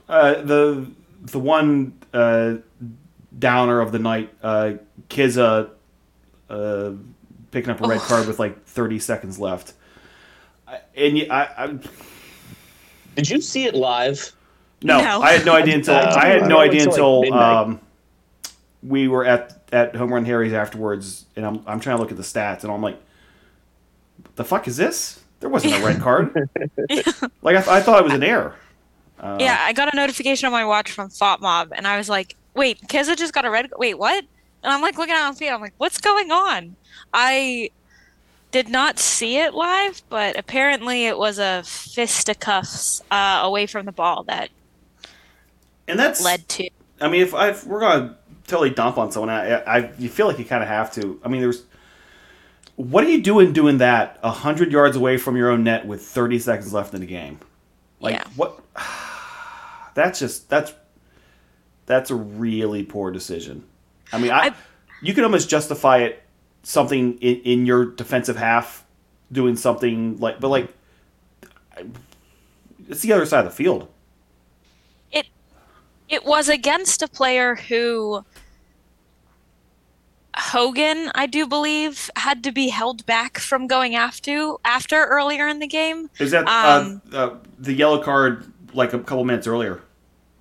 [0.07, 0.89] Uh, the
[1.23, 2.55] the one uh,
[3.37, 4.33] downer of the night.
[4.41, 4.73] Uh,
[5.09, 5.69] Kizza
[6.49, 6.91] uh,
[7.51, 8.05] picking up a red Oh.
[8.07, 9.73] card with like 30 seconds left.
[10.67, 11.79] I- And y- I, I
[13.15, 14.31] Did you see it live?
[14.83, 15.21] no, No.
[15.21, 17.79] I had no idea until I had no idea till, like, until um,
[18.83, 22.17] we were at at Home Run Harry's afterwards, and I'm I'm trying to look at
[22.17, 22.99] the stats, and I'm like,
[24.35, 25.19] the fuck is this?
[25.39, 26.33] There wasn't a red card.
[27.41, 28.55] like I, th- I thought it was an error.
[29.19, 32.35] Uh, Yeah, I got a notification on my watch from FotMob, and I was like,
[32.53, 33.69] "Wait, Kizza just got a red.
[33.77, 34.23] Wait, what?"
[34.63, 35.49] And I'm like looking at the feed.
[35.49, 36.75] I'm like, "What's going on?"
[37.13, 37.69] I
[38.51, 43.91] did not see it live, but apparently it was a fisticuffs uh, away from the
[43.91, 44.49] ball that
[45.87, 46.69] and that's led to.
[47.01, 50.27] I mean, if, I, if we're gonna totally dump on someone, I, I you feel
[50.27, 51.19] like you kind of have to.
[51.23, 51.63] I mean, there's
[52.75, 56.39] what are you doing doing that hundred yards away from your own net with 30
[56.39, 57.39] seconds left in the game?
[57.99, 58.23] Like Yeah.
[58.35, 58.59] what?
[59.95, 60.73] That's just that's
[61.85, 63.63] that's a really poor decision.
[64.11, 64.55] I mean, I, I-
[65.01, 66.21] you could almost justify it
[66.63, 68.83] something in, in your defensive half
[69.31, 70.73] doing something like, but like
[72.89, 73.87] it's the other side of the field.
[75.11, 75.27] It
[76.09, 78.25] it was against a player who
[80.37, 85.59] Hogan, I do believe, had to be held back from going after after earlier in
[85.59, 86.09] the game.
[86.19, 89.81] Is that Um, uh, uh, the yellow card like a couple minutes earlier?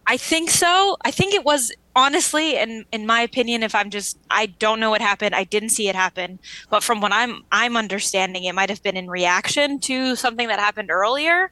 [0.06, 0.96] I think so.
[1.02, 4.90] I think it was honestly, in in my opinion, if I'm just I don't know
[4.90, 5.34] what happened.
[5.34, 6.38] I didn't see it happen,
[6.70, 10.58] but from what I'm I'm understanding, it might have been in reaction to something that
[10.58, 11.50] happened earlier.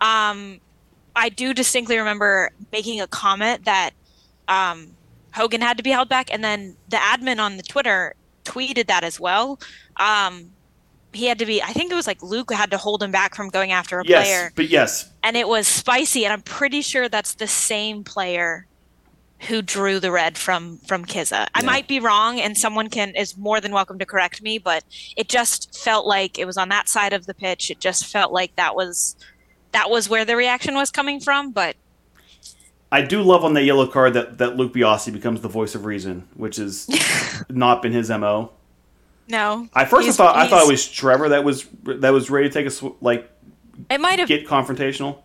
[0.00, 0.60] Um,
[1.14, 3.90] I do distinctly remember making a comment that
[4.48, 4.96] um,
[5.32, 9.04] Hogan had to be held back, and then the admin on the Twitter tweeted that
[9.04, 9.60] as well.
[9.96, 10.50] Um,
[11.14, 11.62] he had to be.
[11.62, 14.04] I think it was like Luke had to hold him back from going after a
[14.04, 18.04] Yes, player but yes, and it was spicy and i'm pretty sure that's the same
[18.04, 18.66] player
[19.48, 21.66] who drew the red from from kizza i Yeah.
[21.66, 24.84] might be wrong and someone can is more than welcome to correct me but
[25.16, 28.32] it just felt like it was on that side of the pitch it just felt
[28.32, 29.16] like that was
[29.72, 31.76] that was where the reaction was coming from but
[32.92, 35.84] I do love on that yellow card that, that Luke Biasi becomes the voice of
[35.84, 36.88] reason, which has
[37.50, 38.52] not been his mo.
[39.28, 42.48] No I first I thought I thought it was Trevor that was that was ready
[42.48, 43.30] to take a sw- like
[43.90, 45.22] it might have get confrontational,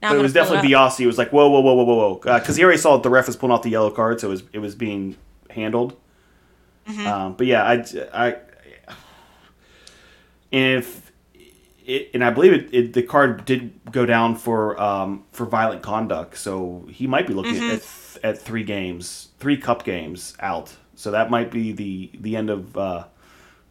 [0.00, 0.92] but it was definitely up.
[0.92, 1.00] Biasi.
[1.00, 3.10] It was like whoa whoa whoa whoa whoa whoa because he already saw that the
[3.10, 5.16] ref was pulling off the yellow card, so it was it was being
[5.50, 5.96] handled.
[6.86, 7.06] Mm-hmm.
[7.06, 8.36] Um, but yeah, I, I
[10.50, 11.12] if
[11.84, 15.82] it, and I believe it, it, the card did go down for um, for violent
[15.82, 17.82] conduct, so he might be looking at
[18.22, 20.76] at three games, three cup games out.
[20.96, 23.04] So that might be the the end of uh,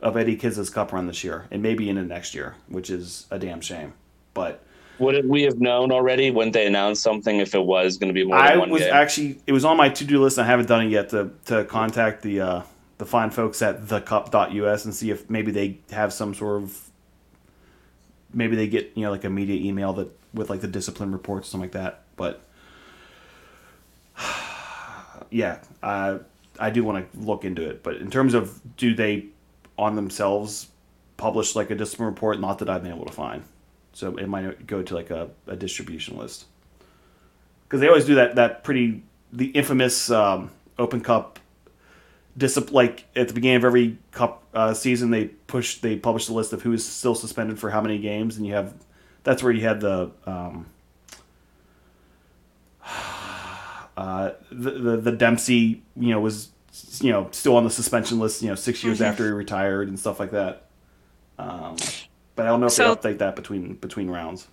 [0.02, 3.40] of Eddie Kiz's cup run this year, and maybe into next year, which is a
[3.40, 3.94] damn shame.
[4.34, 4.62] But
[5.00, 8.26] Would we have known already when they announced something if it was going to be
[8.26, 8.94] more than I one was game?
[8.94, 10.38] actually it was on my to do list.
[10.38, 12.62] and I haven't done it yet to to contact the uh,
[12.98, 16.90] the fine folks at thecup.us and see if maybe they have some sort of
[18.34, 21.50] maybe they get you know like a media email that with like the discipline reports
[21.50, 22.02] something like that.
[22.16, 22.42] But
[25.30, 26.20] yeah, uh,
[26.60, 27.84] I do want to look into it.
[27.84, 29.28] But in terms of do they
[29.78, 30.68] on themselves
[31.18, 32.40] publish like a discipline report?
[32.40, 33.44] Not that I've been able to find.
[33.94, 36.46] So it might go to like a, a distribution list
[37.74, 41.40] because they always do that that pretty the infamous um, Open Cup
[42.38, 46.34] discipl like at the beginning of every cup uh, season they push they publish the
[46.34, 48.74] list of who is still suspended for how many games and you have
[49.24, 50.66] that's where you had the um,
[53.98, 56.50] uh, the, the the Dempsey you know was
[57.00, 60.00] you know still on the suspension list you know six years after he retired and
[60.00, 60.66] stuff like that
[61.38, 61.76] um,
[62.36, 64.48] but I don't know if So- they update that between between rounds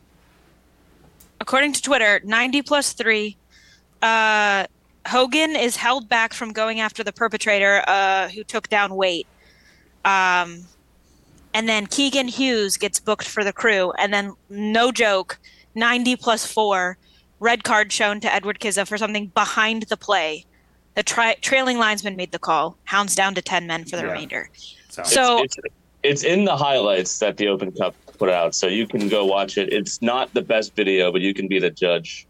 [1.41, 3.37] according to Twitter, 90 plus three.
[4.03, 4.67] Uh,
[5.07, 9.27] Hogan is held back from going after the perpetrator uh, who took down Waite.
[10.05, 10.65] Um,
[11.55, 13.93] and then Keegan Hughes gets booked for the crew.
[13.99, 15.39] And then, no joke,
[15.75, 16.99] 90 plus four,
[17.41, 20.45] red card shown to Edward Kizza for something behind the play.
[20.95, 22.77] The tri- trailing linesman made the call.
[22.85, 24.13] Hounds down to 10 men for the Yeah.
[24.13, 24.51] remainder.
[24.89, 25.57] so, So, it's,
[26.03, 29.57] it's in the highlights that the Open Cup put out, so you can go watch
[29.57, 29.73] it.
[29.73, 32.27] It's not the best video, but you can be the judge.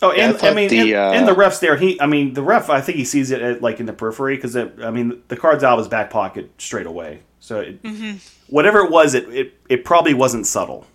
[0.00, 1.76] Oh, Yeah, I and I, mean, the, and, and uh, the refs there.
[1.76, 2.70] He, I mean, the ref.
[2.70, 5.64] I think he sees it at, like in the periphery because I mean, the card's
[5.64, 7.18] out of his back pocket straight away.
[7.40, 10.86] So it, whatever it was, it, it it probably wasn't subtle.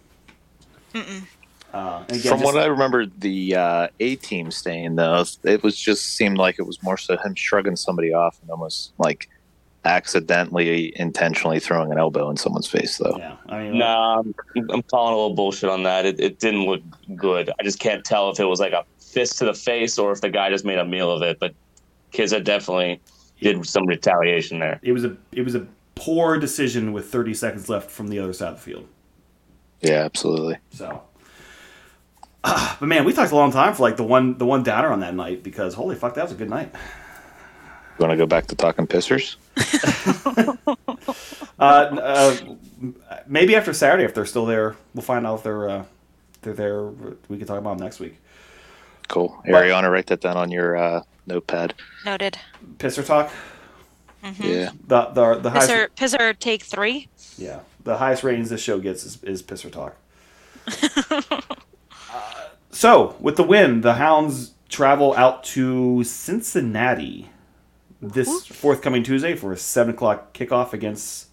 [1.74, 5.76] Uh, again, From just- what I remember, the uh, A team staying though, it was
[5.78, 9.28] just seemed like it was more so him shrugging somebody off and almost like
[9.86, 12.98] accidentally, intentionally throwing an elbow in someone's face.
[12.98, 14.36] Though yeah, I mean, Nah, I'm,
[14.70, 16.06] I'm calling a little bullshit on that.
[16.06, 16.82] It, it didn't look
[17.16, 17.50] good.
[17.60, 20.22] I just can't tell if it was like a fist to the face or if
[20.22, 21.40] the guy just made a meal of it.
[21.40, 21.54] But
[22.14, 23.02] Kizza definitely
[23.42, 24.80] did some retaliation there.
[24.84, 25.66] It was a it was a
[25.96, 28.88] poor decision with 30 seconds left from the other side of the field.
[29.82, 30.58] Yeah, absolutely.
[30.72, 31.02] So,
[32.44, 34.91] Ah, but man, we talked a long time for like the one the one downer
[34.91, 36.70] on that night because holy fuck, that was a good night.
[36.74, 39.36] You want to go back to talking pissers?
[41.60, 42.36] Uh, uh,
[43.26, 45.86] maybe after Saturday, if they're still there, we'll find out if they're uh,
[46.41, 46.84] they're there.
[47.30, 48.18] We can talk about them next week.
[49.08, 49.39] Cool.
[49.46, 51.76] Arianna, write that down on your uh, notepad.
[52.06, 52.38] Noted.
[52.80, 53.32] Pisser talk.
[54.39, 54.72] Yeah.
[54.88, 57.08] The the the highest Pisser, Pisser take three.
[57.38, 59.96] yeah the highest ratings this show gets is, is pisser talk.
[62.74, 67.30] So with the win, the Hounds travel out to Cincinnati
[68.02, 71.28] this forthcoming Tuesday for a seven o'clock kickoff against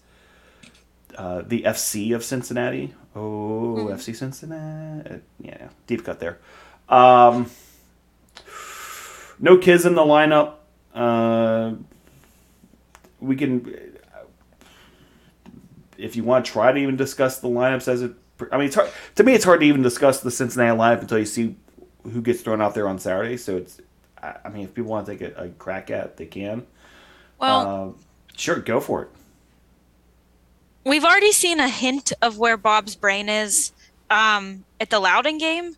[1.17, 2.93] uh, the FC of Cincinnati.
[3.15, 5.21] Oh, FC Cincinnati.
[5.39, 6.37] Yeah, deep cut there.
[6.87, 7.49] Um,
[9.39, 10.53] no kids in the lineup.
[10.93, 11.73] Uh,
[13.19, 13.97] we can,
[15.97, 18.13] if you want to try to even discuss the lineups as it.
[18.51, 21.19] I mean, it's hard, to me, it's hard to even discuss the Cincinnati lineup until
[21.19, 21.55] you see
[22.03, 23.37] who gets thrown out there on Saturday.
[23.37, 23.79] So it's,
[24.21, 26.65] I mean, if people want to take a, a crack at, it, they can.
[27.39, 27.95] Well, Um,
[28.37, 29.09] sure, go for it.
[30.85, 33.71] we've already seen a hint of where Bob's brain is
[34.09, 35.75] um, at the Loudoun game.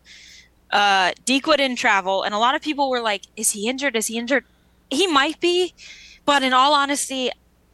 [0.71, 3.95] Uh, Dikwa didn't travel, and a lot of people were like, "Is he injured?
[3.95, 4.43] Is he injured?"
[4.89, 5.73] He might be,
[6.25, 7.29] but in all honesty,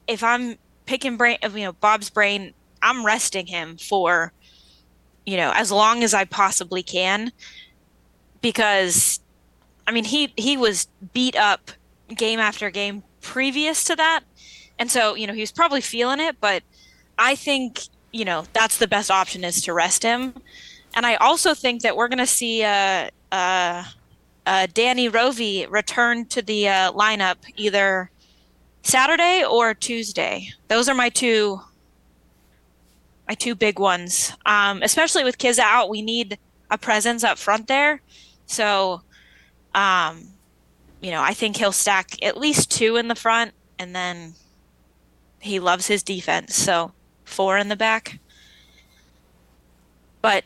[0.08, 4.34] if I'm picking brain, you know, Bob's brain, I'm resting him for,
[5.30, 7.32] you know, as long as I possibly can,
[8.42, 9.20] because,
[9.86, 11.70] I mean, he he was beat up
[12.18, 14.22] game after game previous to that,
[14.80, 16.64] and so you know he was probably feeling it, but
[17.20, 20.34] I think you know that's the best option is to rest him,
[20.96, 23.84] and I also think that we're going to see uh, uh,
[24.48, 28.10] uh, Danny Rovey return to the uh, lineup either
[28.82, 30.50] Saturday or Tuesday.
[30.70, 31.62] Those are my two
[33.30, 34.34] my two big ones.
[34.48, 36.40] Um, especially with kids out, we need
[36.72, 38.02] a presence up front there.
[38.48, 39.04] So,
[39.76, 40.30] um,
[41.00, 44.34] you know, I think he'll stack at least two in the front, and then
[45.40, 46.56] he loves his defense.
[46.56, 46.92] So
[47.24, 48.20] four in the back.
[50.24, 50.46] But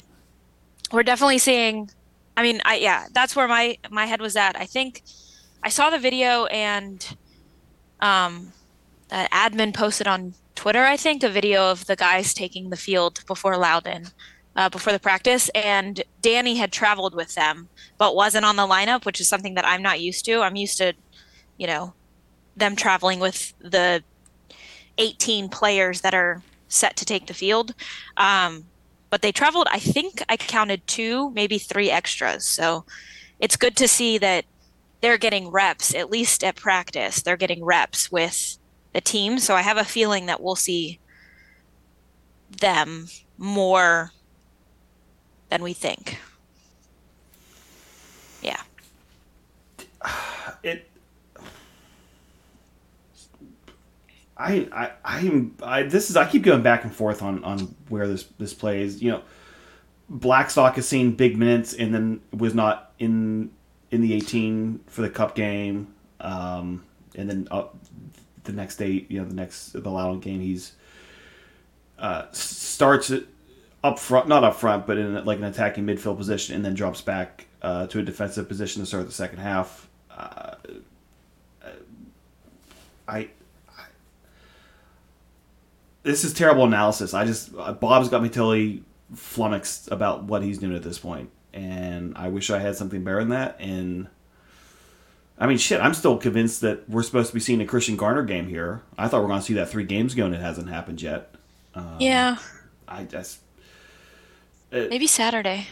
[0.92, 1.90] we're definitely seeing.
[2.36, 4.60] I mean, I yeah, that's where my my head was at.
[4.60, 5.04] I think
[5.64, 7.16] I saw the video and
[8.02, 8.52] um,
[9.10, 10.84] an admin posted on Twitter.
[10.84, 14.08] I think a video of the guys taking the field before Loudoun.
[14.56, 19.04] Uh, before the practice, and Danny had traveled with them, but wasn't on the lineup,
[19.04, 20.42] which is something that I'm not used to.
[20.42, 20.94] I'm used to,
[21.58, 21.96] you know,
[22.56, 24.04] them traveling with the
[25.00, 27.74] 18 players that are set to take the field.
[28.18, 28.66] Um,
[29.10, 32.46] but they traveled, I think I counted two, maybe three extras.
[32.46, 32.86] So
[33.40, 34.46] it's good to see that
[35.02, 37.22] they're getting reps, at least at practice.
[37.22, 38.58] They're getting reps with
[38.94, 39.40] the team.
[39.40, 41.00] So I have a feeling that we'll see
[42.60, 44.12] them more
[45.50, 46.18] than we think.
[48.42, 48.62] Yeah.
[50.64, 50.88] it
[54.36, 58.08] I, I I'm I this is I keep going back and forth on on where
[58.08, 59.02] this this plays.
[59.02, 59.22] You know,
[60.10, 63.52] Blackstock has seen big minutes and then was not in
[63.92, 65.94] in the 18 for the cup game.
[66.20, 66.84] Um,
[67.16, 67.78] and then up
[68.44, 70.74] the next day, you know, the next the Loudoun game, he's
[72.00, 73.28] uh, starts it
[73.84, 77.02] up front, not up front, but in like an attacking midfield position, and then drops
[77.02, 79.88] back uh, to a defensive position to start the second half.
[80.12, 80.56] Uh,
[83.08, 83.18] I,
[83.70, 83.84] I,
[86.04, 87.14] this is terrible analysis.
[87.14, 88.84] I just uh, Bob's got me totally
[89.16, 93.20] flummoxed about what he's doing at this point, and I wish I had something better
[93.20, 93.58] than that.
[93.60, 94.08] And
[95.38, 98.24] I mean, shit, I'm still convinced that we're supposed to be seeing a Christian Garner
[98.24, 98.84] game here.
[98.98, 101.02] I thought we are going to see that three games ago, and it hasn't happened
[101.02, 101.34] yet.
[101.76, 102.38] Um, Yeah.
[102.88, 103.40] I just
[104.74, 105.68] Maybe Saturday.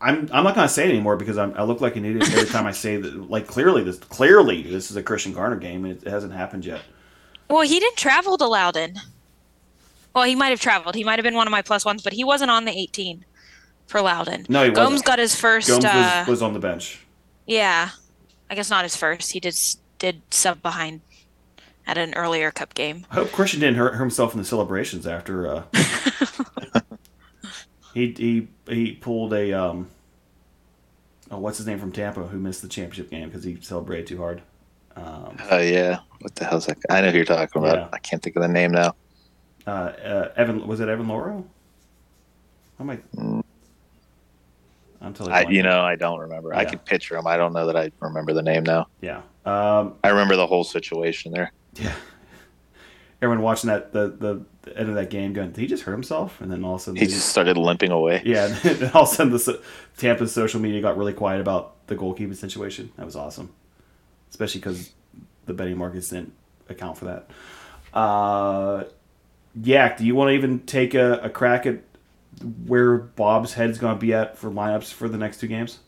[0.00, 2.48] I'm I'm not gonna say it anymore because I'm, I look like an idiot every
[2.48, 3.30] time I say that.
[3.30, 6.80] Like clearly, this clearly this is a Christian Garner game and it, hasn't happened yet.
[7.48, 8.94] Well, he didn't travel to Loudoun.
[10.14, 10.94] Well, he might have traveled.
[10.96, 13.24] He might have been one of my plus ones, but he wasn't on the 18
[13.86, 14.46] for Loudoun.
[14.48, 15.04] No, he Gomes wasn't.
[15.04, 15.68] got his first.
[15.68, 17.00] Gomes uh, was, was on the bench.
[17.46, 17.90] yeah,
[18.50, 19.30] I guess not his first.
[19.32, 19.56] He did
[19.98, 21.00] did sub behind
[21.86, 23.06] at an earlier cup game.
[23.10, 25.46] I hope Christian didn't hurt himself in the celebrations after.
[25.46, 25.62] Uh,
[27.94, 29.88] he he he pulled a um.
[31.30, 34.18] Oh, what's his name from Tampa who missed the championship game because he celebrated too
[34.18, 34.42] hard.
[34.96, 36.00] Um, Oh yeah.
[36.20, 36.76] What the hell's that?
[36.90, 37.76] I know who you're talking about.
[37.76, 37.88] Yeah.
[37.92, 38.96] I can't think of the name now.
[39.64, 41.44] uh, uh, Evan was it Evan Louro?
[42.80, 43.04] I might.
[45.00, 45.34] I'm totally.
[45.34, 46.54] I, you know, I don't remember.
[46.54, 46.70] I Yeah.
[46.70, 47.26] could picture him.
[47.26, 48.86] I don't know that I remember the name now.
[49.00, 49.22] Yeah.
[49.46, 51.52] Um, I remember the whole situation there.
[51.74, 51.92] yeah.
[53.22, 55.92] Everyone watching that the, the the end of that game, going, "Did he just hurt
[55.92, 58.22] himself?" And then all of a sudden, He just started limping away.
[58.26, 58.46] yeah.
[58.64, 59.62] And all of a sudden, the
[59.98, 62.92] Tampa's social media got really quiet about the goalkeeping situation.
[62.96, 63.50] That was awesome,
[64.30, 64.90] especially because
[65.46, 66.32] the betting markets didn't
[66.70, 67.30] account for that.
[67.98, 68.84] Uh,
[69.62, 71.80] Yak, do you want to even take a, a crack at
[72.66, 75.80] where Bob's head's going to be at for lineups for the next two games?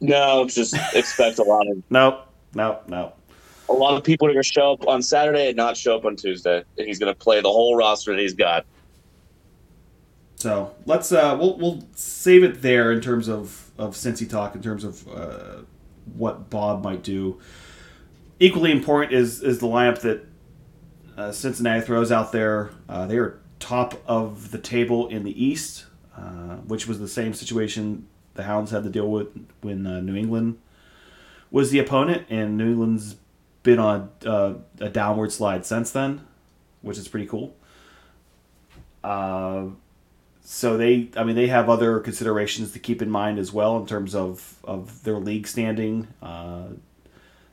[0.00, 3.16] No, just expect a lot of Nope, nope, nope.
[3.68, 6.04] a lot of people are going to show up on Saturday and not show up
[6.04, 6.62] on Tuesday.
[6.78, 8.64] And he's going to play the whole roster that he's got.
[10.36, 14.62] So let's uh, we'll we'll save it there in terms of of Cincy talk in
[14.62, 15.62] terms of uh,
[16.14, 17.40] what Bob might do.
[18.38, 20.24] Equally important is is the lineup that
[21.16, 22.70] uh, Cincinnati throws out there.
[22.88, 25.84] Uh, they are top of the table in the East,
[26.16, 29.28] uh, which was the same situation the Hounds had to deal with
[29.60, 30.58] when uh, New England
[31.50, 33.16] was the opponent, and New England's
[33.62, 36.26] been on uh, a downward slide since then,
[36.80, 37.54] which is pretty cool.
[39.04, 39.66] Uh,
[40.40, 43.84] so they i mean they have other considerations to keep in mind as well in
[43.86, 46.68] terms of of their league standing uh,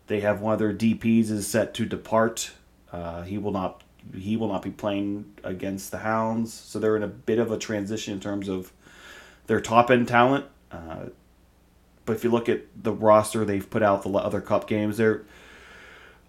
[0.08, 2.52] they have one of their dps is set to depart
[2.94, 3.84] uh, he will not
[4.14, 7.58] he will not be playing against the hounds so they're in a bit of a
[7.58, 8.72] transition in terms of
[9.48, 11.06] their top end talent uh,
[12.06, 15.24] but if you look at the roster they've put out the other cup games there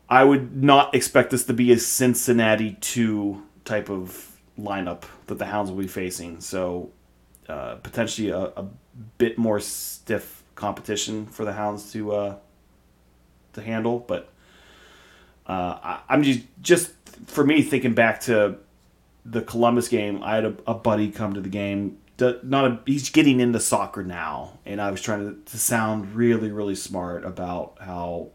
[0.09, 5.47] i would not expect this to be a cincinnati 2 type of lineup that the
[5.47, 6.41] Hounds will be facing.
[6.41, 6.91] So
[7.49, 8.66] uh, potentially a, a
[9.18, 12.37] bit more stiff competition for the Hounds to uh,
[13.53, 13.99] to handle.
[13.99, 14.33] But
[15.49, 16.92] uh, I, I'm just just
[17.26, 18.59] for me thinking back to
[19.24, 20.22] the Columbus game.
[20.22, 21.99] I had a, a buddy come to the game.
[22.18, 26.51] Not a, he's getting into soccer now, and I was trying to, to sound really
[26.51, 28.30] really smart about how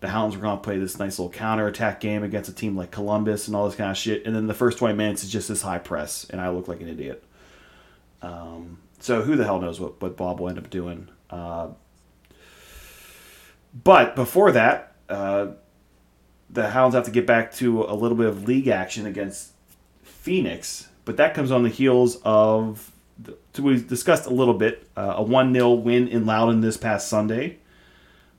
[0.00, 2.76] the Hounds were going to play this nice little counter attack game against a team
[2.76, 4.26] like Columbus and all this kind of shit.
[4.26, 6.80] And then the first 20 minutes is just this high press, and I look like
[6.80, 7.24] an idiot.
[8.20, 11.08] Um, so who the hell knows what, what Bob will end up doing.
[11.30, 11.68] Uh,
[13.84, 15.48] but before that, uh,
[16.50, 19.52] the Hounds have to get back to a little bit of league action against
[20.02, 20.88] Phoenix.
[21.04, 25.22] But that comes on the heels of, the, we discussed a little bit, uh, a
[25.22, 27.58] 1 0 win in Loudoun this past Sunday.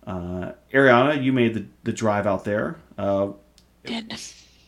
[0.06, 2.78] Uh, Arianna, you made the, the drive out there.
[2.98, 3.32] Uh,
[3.86, 4.14] Did.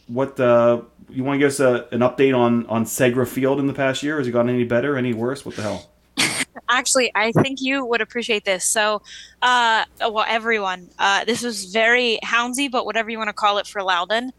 [0.07, 3.67] what uh, you want to give us a, an update on on Segra Field in
[3.67, 4.17] the past year?
[4.17, 5.45] Has it gotten any better, any worse?
[5.45, 5.88] What the hell?
[6.67, 8.65] Actually, I think you would appreciate this.
[8.65, 9.01] So,
[9.41, 13.67] uh, well, everyone, uh, this was very houndsy, but whatever you want to call it
[13.67, 14.31] for Loudoun.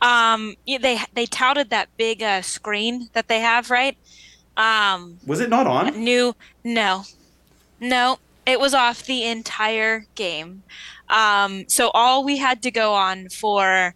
[0.00, 3.96] Um, they they touted that big uh, screen that they have, right?
[4.56, 6.02] Um, Was it not on?
[6.02, 7.04] new, no,
[7.80, 10.62] no, it was off the entire game.
[11.08, 13.94] Um, so all we had to go on for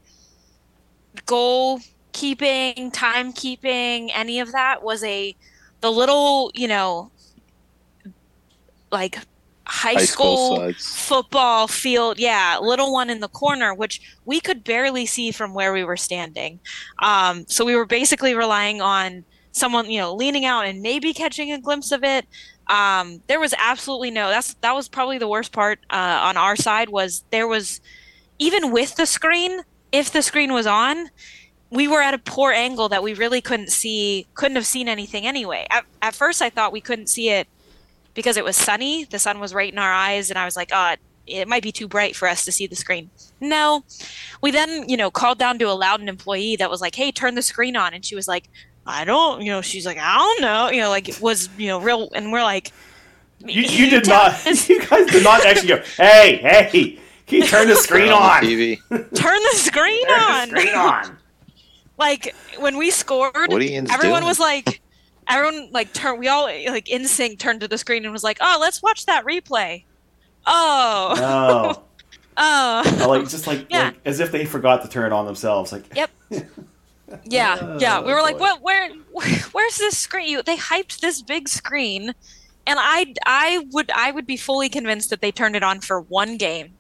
[1.26, 1.81] goal
[2.12, 5.35] keeping, timekeeping, any of that was a
[5.81, 7.11] the little, you know,
[8.91, 9.16] like
[9.66, 12.18] high, High school, school football field.
[12.18, 15.97] Yeah, little one in the corner, which we could barely see from where we were
[15.97, 16.61] standing.
[17.01, 21.53] Um, so we were basically relying on someone, you know, leaning out and maybe catching
[21.53, 22.26] a glimpse of it.
[22.68, 24.28] Um, there was absolutely no.
[24.28, 27.80] That's that was probably the worst part uh, on our side was there was
[28.38, 29.62] even with the screen.
[29.93, 31.11] If the screen was on,
[31.70, 35.26] we were at a poor angle that we really couldn't see couldn't have seen anything
[35.26, 37.47] anyway at, at first i thought we couldn't see it
[38.15, 40.71] because it was sunny the sun was right in our eyes and i was like
[40.73, 40.95] oh
[41.27, 43.85] it might be too bright for us to see the screen no
[44.43, 47.35] we then you know called down to a loudoun employee that was like hey turn
[47.35, 48.49] the screen on and she was like
[48.87, 51.69] i don't you know she's like i don't know you know like it was you
[51.69, 52.73] know real and we're like
[53.47, 54.35] You, you did not.
[54.69, 55.83] You guys did not actually go.
[55.97, 56.99] Hey, hey!
[57.27, 58.45] Can you turn the screen Turn on?
[58.45, 58.77] the TV.
[59.15, 61.17] turn the screen Turn on the screen on.
[61.99, 64.25] like when we scored What are you everyone doing?
[64.29, 64.83] was like
[65.31, 68.39] everyone like turn we all like in sync turned to the screen and was like
[68.41, 69.85] oh let's watch that replay
[70.47, 71.83] oh No,
[72.37, 73.85] oh I like just like, Yeah.
[73.87, 75.72] like as if they forgot to turn it on themselves.
[75.72, 76.11] Like, Yep.
[77.24, 78.45] yeah yeah oh, we were like boy.
[78.45, 78.89] what where
[79.53, 82.14] where's this screen you, they hyped this big screen
[82.68, 86.03] and i i would i would be fully convinced that they turned it on for
[86.03, 86.72] one game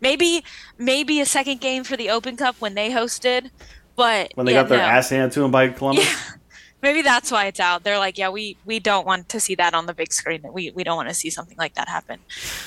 [0.00, 0.44] maybe
[0.78, 3.50] maybe a second game for the open cup when they hosted
[3.96, 4.84] but when they yeah, got their no.
[4.84, 6.04] ass handed to them by Columbus.
[6.06, 6.36] Yeah.
[6.82, 7.84] Maybe that's why it's out.
[7.84, 10.42] They're like, yeah, we we don't want to see that on the big screen.
[10.52, 12.20] We we don't want to see something like that happen.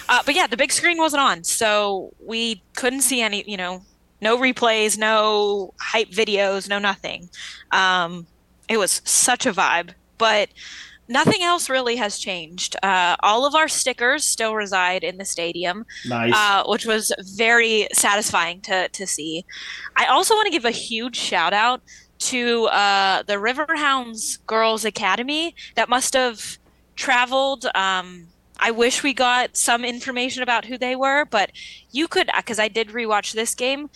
[0.10, 3.44] Uh, but yeah, the big screen wasn't on, so we couldn't see any.
[3.48, 3.84] You know,
[4.22, 7.30] no replays, no hype videos, no nothing.
[7.72, 8.28] Um,
[8.70, 9.92] it was such a vibe.
[10.20, 10.50] But
[11.10, 12.76] nothing else really has changed.
[12.82, 16.32] Uh, all of our stickers still reside in the stadium, Nice.
[16.34, 19.44] uh, which was very satisfying to to see.
[19.98, 21.82] I also want to give a huge shout out
[22.24, 26.58] to uh, the Riverhounds Girls Academy that must have
[26.96, 27.66] traveled.
[27.76, 28.28] Um,
[28.60, 31.52] I wish we got some information about who they were, but
[31.92, 33.90] you could because I did rewatch this game.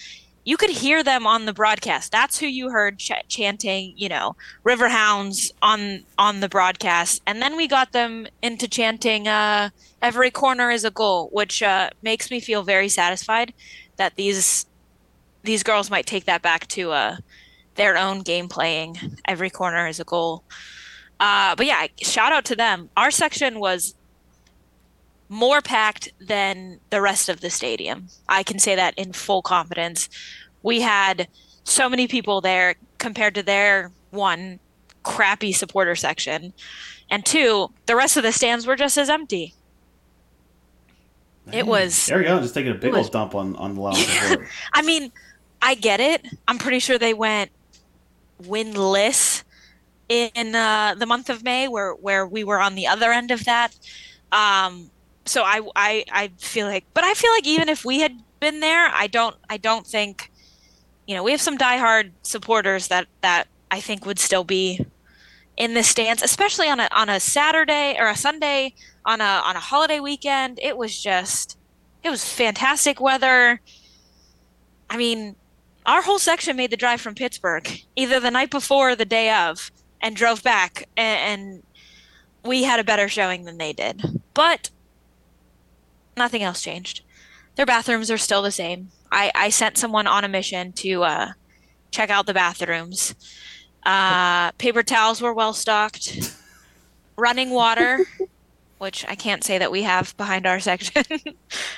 [0.44, 2.12] You could hear them on the broadcast.
[2.12, 7.56] That's who you heard ch- chanting, you know, Riverhounds on on the broadcast, and then
[7.58, 9.70] we got them into chanting uh,
[10.02, 13.54] "Every corner is a goal," which uh, makes me feel very satisfied
[13.98, 14.66] that these
[15.44, 17.18] these girls might take that back to uh,
[17.78, 18.98] their own game playing.
[19.26, 20.44] Every corner is a goal.
[21.20, 22.90] Uh, but yeah, shout out to them.
[22.98, 23.96] Our section was
[25.30, 28.08] more packed than the rest of the stadium.
[28.30, 30.10] I can say that in full confidence.
[30.64, 31.28] We had
[31.64, 34.60] so many people there compared to their one
[35.04, 36.54] crappy supporter section.
[37.10, 39.54] And two, the rest of the stands were just as empty.
[41.52, 42.42] It was there we go.
[42.42, 44.06] Just taking a big old dump on on the lounge.
[44.74, 45.14] I mean,
[45.62, 46.28] I get it.
[46.46, 47.52] I'm pretty sure they went
[48.44, 49.44] winless
[50.10, 53.44] in uh, the month of May, where where we were on the other end of
[53.46, 53.76] that.
[54.32, 54.90] Um,
[55.26, 58.60] so I, I I feel like, but I feel like even if we had been
[58.60, 60.32] there, I don't I don't think,
[61.06, 64.86] you know, we have some diehard supporters that that I think would still be
[65.58, 68.74] in the stands, especially on a on a Saturday or a Sunday
[69.06, 70.60] on a on a holiday weekend.
[70.62, 71.58] It was just,
[72.04, 73.60] it was fantastic weather.
[74.90, 75.36] I mean,
[75.88, 79.32] our whole section made the drive from Pittsburgh either the night before or the day
[79.32, 79.72] of
[80.02, 81.64] and drove back, and,
[82.44, 84.02] we had a better showing than they did.
[84.34, 84.70] But
[86.16, 87.02] nothing else changed.
[87.56, 88.90] Their bathrooms are still the same.
[89.12, 91.32] I, I sent someone on a mission to uh,
[91.92, 93.16] check out the bathrooms.
[93.86, 96.34] Uh, paper towels were well stocked.
[97.18, 98.06] Running water,
[98.78, 101.04] which I can't say that we have behind our section.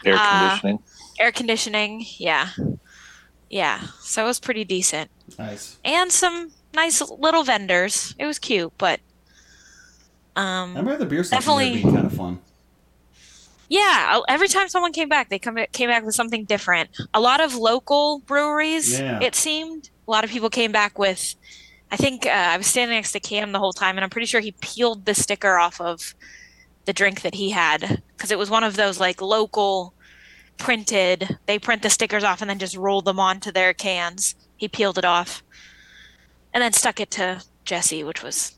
[0.05, 0.80] Air Uh, conditioning.
[1.20, 2.49] Air conditioning, yeah.
[3.49, 5.09] Yeah, so it was pretty decent.
[5.37, 5.77] Nice.
[5.83, 8.13] And some nice little vendors.
[8.19, 8.99] It was cute, but
[10.35, 12.39] um, I remember the beer section Definitely- being kind of fun.
[13.69, 16.89] yeah, every time someone came back, they come came back with something different.
[17.13, 19.19] A lot of local breweries, Yeah.
[19.21, 19.89] it seemed.
[20.07, 21.35] A lot of people came back with
[21.91, 24.27] I think uh, I was standing next to Cam the whole time and I'm pretty
[24.27, 26.13] sure he peeled the sticker off of
[26.85, 29.93] the drink that he had because it was one of those like local
[30.60, 31.39] printed.
[31.47, 34.36] They print the stickers off and then just roll them onto their cans.
[34.57, 35.41] He peeled it off
[36.53, 38.57] and then stuck it to Jesse, which was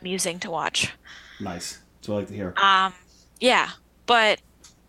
[0.00, 0.92] amusing to watch.
[1.40, 1.78] Nice.
[2.00, 2.54] So I like to hear.
[2.56, 2.94] Um,
[3.40, 3.70] yeah,
[4.06, 4.40] but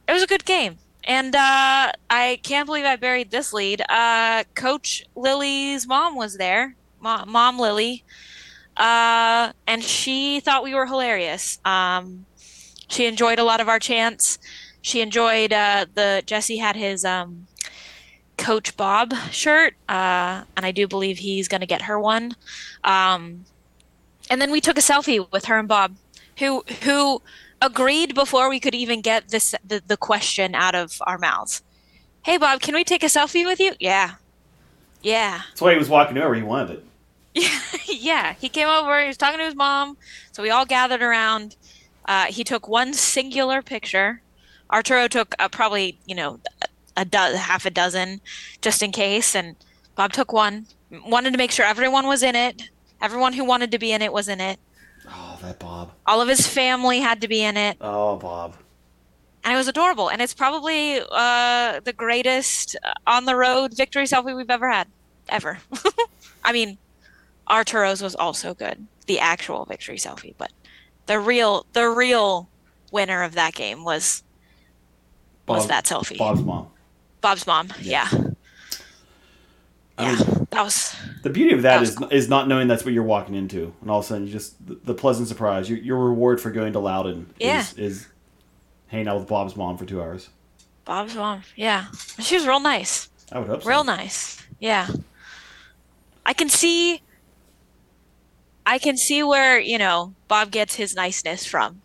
[0.07, 0.77] it was a good game.
[1.03, 3.81] And uh, I can't believe I buried this lead.
[3.89, 8.03] Uh, Coach Lilley's mom was there, Mo- Mom Lilley,
[8.75, 11.59] uh, and she thought we were hilarious.
[11.63, 12.25] Um,
[12.89, 14.37] she enjoyed a lot of our chants.
[14.87, 17.47] She enjoyed uh, the Jesse had his um,
[18.37, 22.37] Coach Bob shirt, uh, and I do believe he's going to get her one.
[22.85, 23.43] Um,
[24.29, 25.97] and then we took a selfie with her and Bob,
[26.39, 27.21] who who
[27.61, 31.63] agreed before we could even get this the, the question out of our mouths.
[32.23, 33.73] Hey Bob, can we take a selfie with you?
[33.81, 34.13] Yeah.
[35.01, 35.41] Yeah.
[35.49, 36.33] That's why he was walking over.
[36.33, 36.85] He wanted it.
[37.33, 38.33] Yeah, yeah.
[38.39, 39.01] He came over.
[39.01, 39.97] He was talking to his mom.
[40.31, 41.57] So we all gathered around.
[42.05, 44.21] Uh, he took one singular picture.
[44.71, 46.39] Arturo took uh, probably you know
[46.95, 48.21] a do- half a dozen,
[48.61, 49.35] just in case.
[49.35, 49.55] And
[49.95, 50.67] Bob took one.
[51.05, 52.69] Wanted to make sure everyone was in it.
[53.01, 54.59] Everyone who wanted to be in it was in it.
[55.07, 55.91] Oh, that Bob.
[56.05, 57.77] All of his family had to be in it.
[57.79, 58.55] Oh, Bob.
[59.43, 60.09] and it was adorable.
[60.09, 64.87] And it's probably uh, the greatest on the road victory selfie we've ever had,
[65.29, 65.59] ever.
[66.43, 66.77] I mean,
[67.45, 70.51] Arturo's was also good, the actual victory selfie, but
[71.05, 72.49] the real, the real
[72.91, 74.23] winner of that game was
[75.55, 76.17] was that selfie.
[76.17, 76.67] Bob's mom.
[77.21, 77.69] Bob's mom.
[77.81, 78.07] Yeah.
[78.11, 78.21] Yeah,
[79.97, 82.67] I yeah, mean, that was the beauty of that That is was is not knowing
[82.67, 85.27] that's what you're walking into, and all of a sudden you just the, the pleasant
[85.27, 85.67] surprise.
[85.69, 87.61] Your, your reward for going to Loudoun Yeah.
[87.61, 88.07] is, is
[88.87, 90.29] hanging out with Bob's mom for two hours.
[90.85, 91.41] Bob's mom.
[91.55, 91.85] Yeah,
[92.19, 93.09] she was real nice.
[93.31, 93.69] I would hope so.
[93.69, 94.37] Real nice.
[94.59, 94.87] Yeah.
[96.25, 97.01] I can see
[98.67, 101.81] I can see where, you know, Bob gets his niceness from.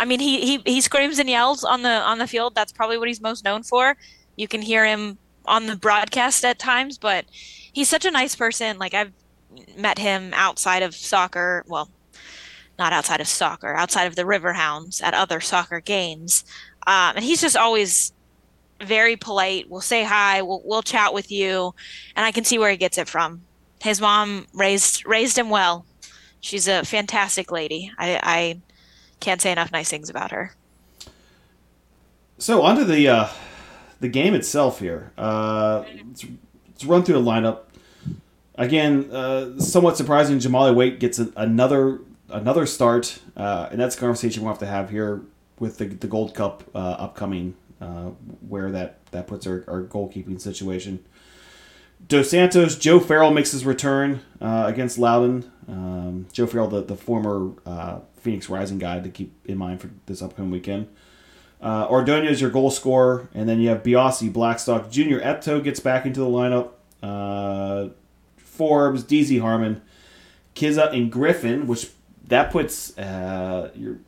[0.00, 2.54] I mean, he, he he screams and yells on the on the field.
[2.54, 3.98] That's probably what he's most known for.
[4.34, 8.78] You can hear him on the broadcast at times, but he's such a nice person.
[8.78, 9.12] Like I've
[9.76, 11.90] met him outside of soccer, well,
[12.78, 16.44] not outside of soccer, outside of the Riverhounds at other soccer games.
[16.86, 18.14] Um, and he's just always
[18.82, 19.68] very polite.
[19.68, 20.40] We'll say hi.
[20.40, 21.74] We'll we'll chat with you,
[22.16, 23.42] and I can see where he gets it from.
[23.82, 25.84] His mom raised raised him well,
[26.40, 27.92] she's a fantastic lady.
[27.98, 28.60] I, I
[29.20, 30.52] can't say enough nice things about her.
[32.38, 33.28] So onto the uh,
[34.00, 35.12] the game itself here.
[35.16, 36.24] Uh, let's,
[36.66, 37.60] let's run through the lineup.
[38.54, 40.38] Again, uh, somewhat surprising.
[40.38, 42.00] Jahmali Waite gets a, another
[42.30, 45.22] another start, uh, and that's a conversation we'll have to have here
[45.58, 48.10] with the, the Gold Cup uh, upcoming, uh,
[48.48, 51.04] where that that puts our, our goalkeeping situation.
[52.06, 55.50] Dos Santos, Joe Farrell makes his return uh, against Loudon.
[55.68, 59.90] Um, Joe Farrell, the, the former uh, Phoenix Rising guy to keep in mind for
[60.06, 60.88] this upcoming weekend.
[61.60, 65.78] Uh, Ordonez is your goal scorer, and then you have Biasi, Blackstock, Junior Etou gets
[65.78, 66.70] back into the lineup.
[67.02, 67.90] Uh,
[68.38, 69.82] Forbes, DZ Harmon,
[70.54, 71.90] Kizza, and Griffin, which
[72.26, 73.98] that puts uh, your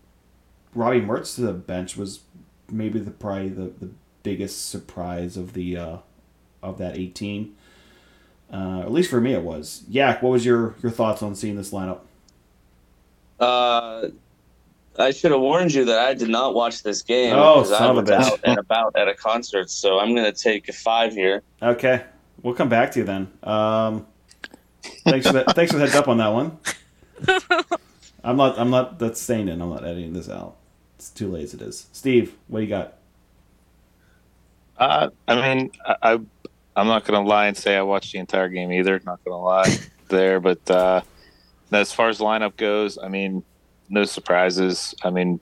[0.74, 2.20] Robbie Mertz to the bench was
[2.70, 3.90] maybe the probably the, the
[4.22, 5.96] biggest surprise of the uh,
[6.62, 7.54] of that 18.
[8.52, 9.82] Uh, at least for me, it was.
[9.88, 12.00] Yak, what was your your thoughts on seeing this lineup?
[13.40, 14.08] Uh,
[14.98, 17.78] I should have warned you that I did not watch this game Oh, because I
[17.78, 19.70] son of a was out and about at a concert.
[19.70, 21.42] So I'm going to take a five here.
[21.62, 22.04] Okay,
[22.42, 23.28] we'll come back to you then.
[23.42, 24.06] Um,
[25.04, 25.54] thanks for that.
[25.56, 26.58] thanks for the heads up on that one.
[28.24, 28.58] I'm not.
[28.58, 28.98] I'm not.
[28.98, 29.62] That's staying in.
[29.62, 30.56] I'm not editing this out.
[30.96, 31.86] It's too late as it is.
[31.92, 32.98] Steve, what do you got?
[34.76, 36.20] Uh, I mean, I, I
[36.74, 39.00] I'm not gonna lie and say I watched the entire game either.
[39.04, 39.76] Not gonna lie
[40.08, 41.02] there, but uh,
[41.70, 43.44] as far as lineup goes, I mean,
[43.88, 44.94] no surprises.
[45.02, 45.40] I mean,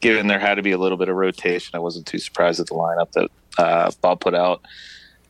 [0.00, 2.66] given there had to be a little bit of rotation, I wasn't too surprised at
[2.66, 4.62] the lineup that uh, Bob put out.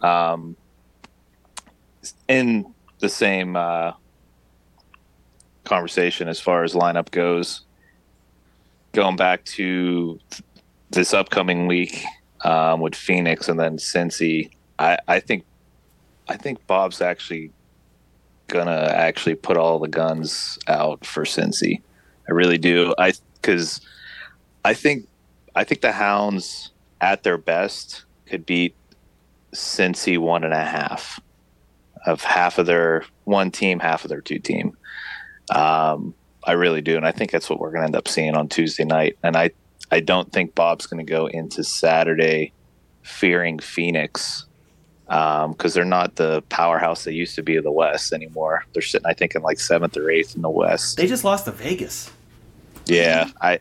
[0.00, 0.56] Um,
[2.28, 3.92] in the same uh,
[5.64, 7.62] conversation as far as lineup goes,
[8.92, 10.18] going back to
[10.90, 12.04] this upcoming week
[12.44, 15.44] um, with Phoenix and then Cincy, I, I think
[16.28, 17.52] I think Bob's actually
[18.48, 21.82] gonna actually put all the guns out for Cincy.
[22.28, 22.94] I really do.
[22.98, 23.80] I because
[24.64, 25.06] I think
[25.54, 26.70] I think the Hounds
[27.00, 28.74] at their best could beat
[29.52, 31.20] Cincy one and a half
[32.06, 34.76] of half of their one team, half of their two team.
[35.50, 36.14] Um,
[36.46, 38.48] I really do, and I think that's what we're going to end up seeing on
[38.48, 39.18] Tuesday night.
[39.22, 39.50] And I
[39.90, 42.52] I don't think Bob's going to go into Saturday
[43.02, 44.46] fearing Phoenix
[45.14, 48.64] because they're not the powerhouse they used to be of the West anymore.
[48.72, 50.96] They're sitting, I think, in like seventh or eighth in the West.
[50.96, 52.10] They just lost to Vegas.
[52.86, 53.60] Yeah, I,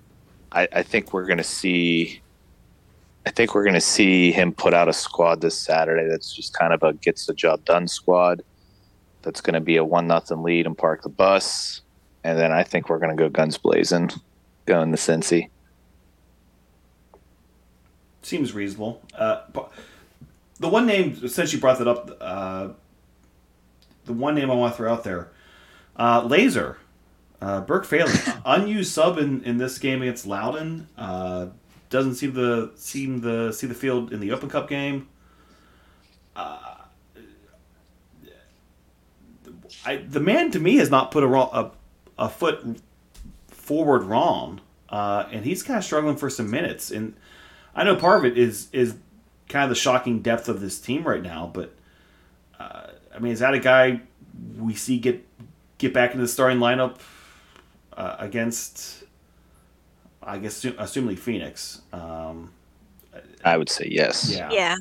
[0.52, 2.22] I, I think we're gonna see.
[3.26, 6.10] I think we're gonna see him put out a squad this Saturday.
[6.10, 8.42] That's just kind of a gets the job done squad.
[9.22, 11.82] That's gonna be a one nothing lead and park the bus,
[12.24, 14.10] and then I think we're gonna go guns blazing,
[14.66, 15.50] going to Cincy.
[18.24, 19.04] Seems reasonable.
[19.14, 19.72] Uh, but
[20.64, 22.70] the one name, since you brought that up, uh,
[24.06, 25.30] the one name I want to throw out there,
[25.98, 26.78] uh, Laser,
[27.42, 30.88] uh, Burke Phelan, unused sub in, in this game against Loudoun.
[30.98, 31.48] Uh,
[31.90, 35.10] doesn't seem the seem the see the field in the Open Cup game.
[36.34, 36.76] Uh,
[39.86, 42.80] I, the man to me has not put a, wrong, a, a foot
[43.48, 46.90] forward wrong, uh, and he's kind of struggling for some minutes.
[46.90, 47.16] And
[47.76, 48.96] I know part of it is is
[49.50, 51.74] kind of the shocking depth of this team right now, but
[52.60, 54.02] uh, I mean, is that a guy
[54.58, 55.26] we see get
[55.78, 56.98] get back into the starting lineup
[57.96, 59.04] uh, against?
[60.26, 61.82] I guess assu- assuming Phoenix.
[61.92, 62.52] Um,
[63.44, 64.32] I would say yes.
[64.34, 64.50] yeah.
[64.52, 64.78] Yeah.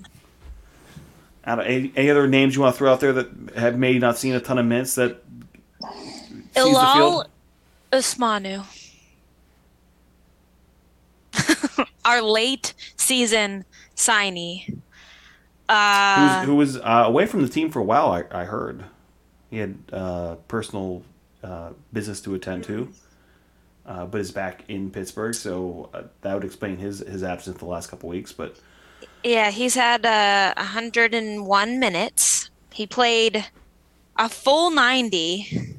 [1.44, 3.98] Out of any, any other names you want to throw out there that have maybe
[3.98, 5.22] not seen a ton of minutes that
[5.82, 7.26] sees the Ilal field?
[7.92, 8.64] Usmanu.
[12.04, 13.64] Our late season
[13.96, 14.80] signee.
[15.68, 18.10] Uh, who was uh, away from the team for a while.
[18.10, 18.84] I, I heard
[19.50, 21.02] he had uh, personal
[21.42, 22.92] uh, business to attend to,
[23.86, 25.34] uh, but is back in Pittsburgh.
[25.34, 28.32] So uh, that would explain his his absence the last couple weeks.
[28.32, 28.56] But
[29.22, 32.50] yeah, he's had uh, 101 minutes.
[32.72, 33.44] He played
[34.16, 35.76] a full 90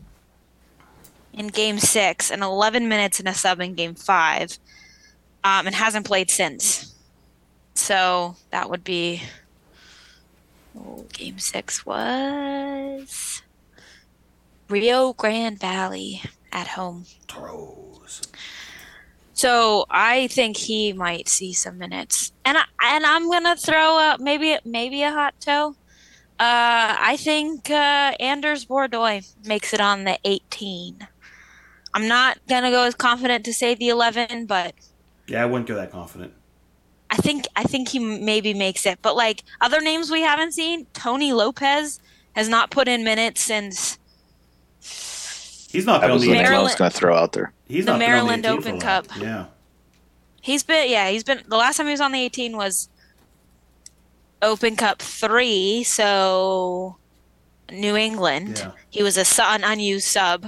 [1.33, 4.57] in game six and 11 minutes in a sub in game five,
[5.43, 6.92] um, and hasn't played since.
[7.73, 9.23] So that would be.
[10.77, 13.43] Oh, game six was
[14.69, 16.21] Rio Grande Valley
[16.51, 17.05] at home.
[17.27, 18.21] Toros.
[19.33, 24.17] So I think he might see some minutes, and I, and I'm gonna throw a,
[24.19, 25.75] maybe maybe a hot toe.
[26.39, 31.07] Uh, I think uh, Anders Bordeaux makes it on the 18.
[31.93, 34.73] I'm not gonna go as confident to say the 11, but
[35.27, 36.33] Yeah, I wouldn't go that confident.
[37.13, 38.97] I think I think he maybe makes it.
[39.03, 41.99] But like other names we haven't seen, Tony Lopez
[42.35, 43.99] has not put in minutes since
[45.71, 47.33] He's not That been on was the the name I was going to throw out
[47.33, 47.51] there.
[47.67, 48.79] he's the not been on Maryland Open.
[48.79, 49.07] Cup.
[49.19, 49.45] Yeah.
[50.41, 52.89] He's been yeah, he's been the last time he was on the 18 was
[54.41, 56.97] Open Cup 3, so
[57.71, 58.57] New England.
[58.59, 58.71] Yeah.
[58.89, 60.47] He was a an unused sub.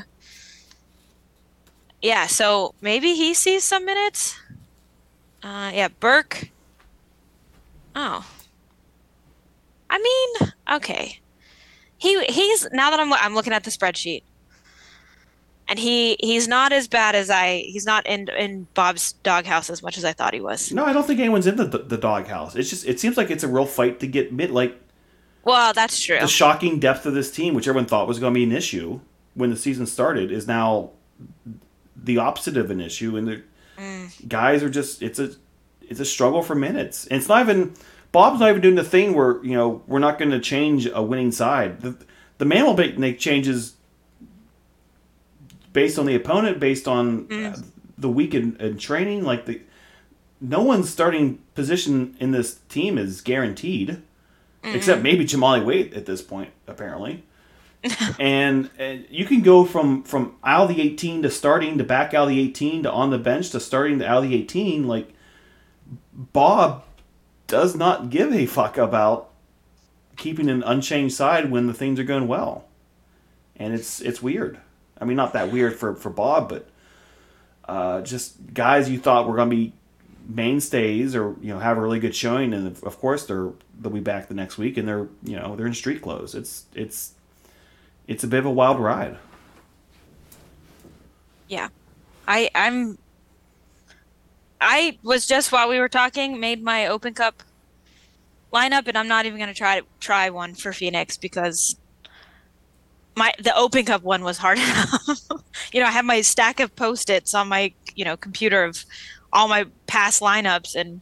[2.01, 4.35] Yeah, so maybe he sees some minutes.
[5.43, 6.49] Uh yeah, Burke.
[7.95, 8.25] Oh.
[9.89, 11.19] I mean, okay.
[11.97, 14.23] He he's now that I'm I'm looking at the spreadsheet.
[15.67, 19.81] And he he's not as bad as I he's not in in Bob's doghouse as
[19.81, 20.71] much as I thought he was.
[20.71, 22.55] No, I don't think anyone's in the the doghouse.
[22.55, 24.79] It's just it seems like it's a real fight to get mid like
[25.43, 26.19] Well, that's true.
[26.19, 28.99] the shocking depth of this team, which everyone thought was going to be an issue
[29.33, 30.91] when the season started, is now
[31.95, 33.43] the opposite of an issue, and the
[33.77, 34.27] mm.
[34.27, 35.31] guys are just it's a
[35.89, 37.07] it's a struggle for minutes.
[37.07, 37.73] And it's not even
[38.11, 41.01] Bob's not even doing the thing where you know we're not going to change a
[41.01, 41.81] winning side.
[41.81, 41.97] The
[42.37, 43.75] the man will make changes
[45.73, 47.57] based on the opponent, based on uh,
[47.97, 49.23] the week in, in training.
[49.23, 49.61] Like the
[50.41, 54.01] no one's starting position in this team is guaranteed
[54.73, 57.23] except maybe Jahmali Waite at this point, apparently.
[58.19, 62.13] and, and you can go from from out of the 18 to starting to back
[62.13, 64.87] out of the 18 to on the bench to starting to out of the 18.
[64.87, 65.13] Like
[66.15, 66.83] Bob
[67.47, 69.29] does not give a fuck about
[70.15, 72.65] keeping an unchanged side when the things are going well,
[73.57, 74.59] and it's it's weird.
[74.99, 76.69] I mean, not that weird for for Bob, but
[77.67, 79.73] uh, just guys you thought were going to be
[80.27, 83.99] mainstays or you know have a really good showing and of course they're they'll be
[83.99, 87.13] back the next week and they're you know they're in street clothes it's it's
[88.07, 89.17] it's a bit of a wild ride
[91.47, 91.67] Yeah.
[92.27, 92.97] I I'm
[94.59, 97.43] I was just while we were talking made my Open Cup
[98.53, 101.75] lineup and I'm not even going to try try one for Phoenix because
[103.15, 105.19] my the Open Cup one was hard enough.
[105.71, 108.85] you know, I have my stack of post-its on my, you know, computer of
[109.33, 111.01] all my past lineups and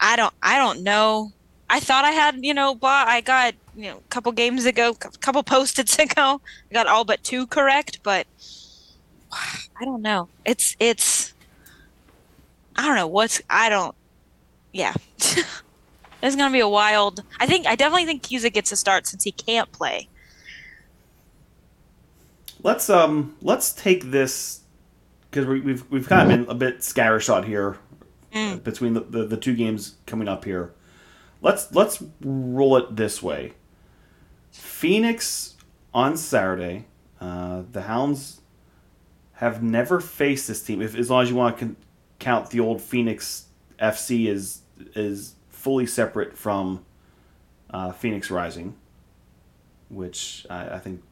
[0.00, 1.32] I don't I don't know.
[1.68, 4.90] I thought I had, you know, bought I got, you know, a couple games ago,
[4.90, 6.40] a couple post-its ago,
[6.70, 8.26] I got all but two correct, but
[9.32, 10.28] I don't know.
[10.44, 11.34] It's it's
[12.76, 13.94] I don't know what's I don't
[14.72, 14.94] yeah.
[16.22, 19.24] it's gonna be a wild I think I definitely think Cusa gets a start since
[19.24, 20.08] he can't play.
[22.62, 24.60] let's um let's take this
[25.30, 27.76] because we, we've we've kind of been a bit scattershot here
[28.34, 30.72] uh, between the, the the two games coming up here
[31.42, 33.52] let's let's roll it this way
[34.50, 35.54] phoenix
[35.94, 36.86] on saturday
[37.20, 38.40] uh, the hounds
[39.34, 41.76] have never faced this team if as long as you want to con-
[42.18, 43.46] count the old phoenix
[43.78, 44.62] fc is
[44.94, 46.84] is fully separate from
[47.70, 48.74] uh, phoenix rising
[49.88, 51.02] which I, I think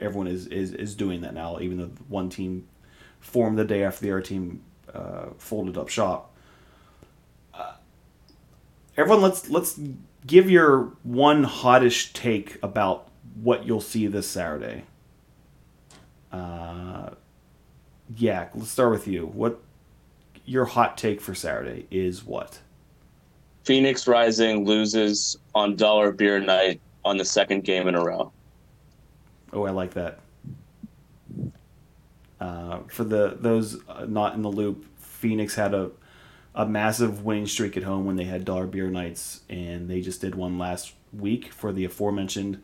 [0.00, 2.66] everyone is, is, is doing that now, even though one team
[3.20, 4.62] formed the day after the other team
[4.92, 6.34] uh, folded up shop.
[7.52, 7.74] Uh,
[8.96, 9.78] everyone, let's let's
[10.26, 13.08] give your one hottish take about
[13.42, 14.84] what you'll see this Saturday.
[16.30, 17.10] Uh,
[18.16, 19.26] yeah, let's start with you.
[19.26, 19.60] What
[20.48, 22.24] your hot take for Saturday is?
[22.24, 22.58] What?
[23.64, 28.32] Phoenix Rising loses on Dollar Beer Night on the second game in a row.
[29.52, 30.20] Oh, I like that.
[32.40, 35.90] Uh, for the those uh, not in the loop, Phoenix had a
[36.54, 40.20] a massive winning streak at home when they had dollar beer nights, and they just
[40.20, 42.62] did one last week for the aforementioned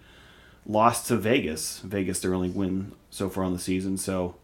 [0.67, 1.81] loss to Vegas.
[1.81, 4.37] Vegas their only win so far on the season, so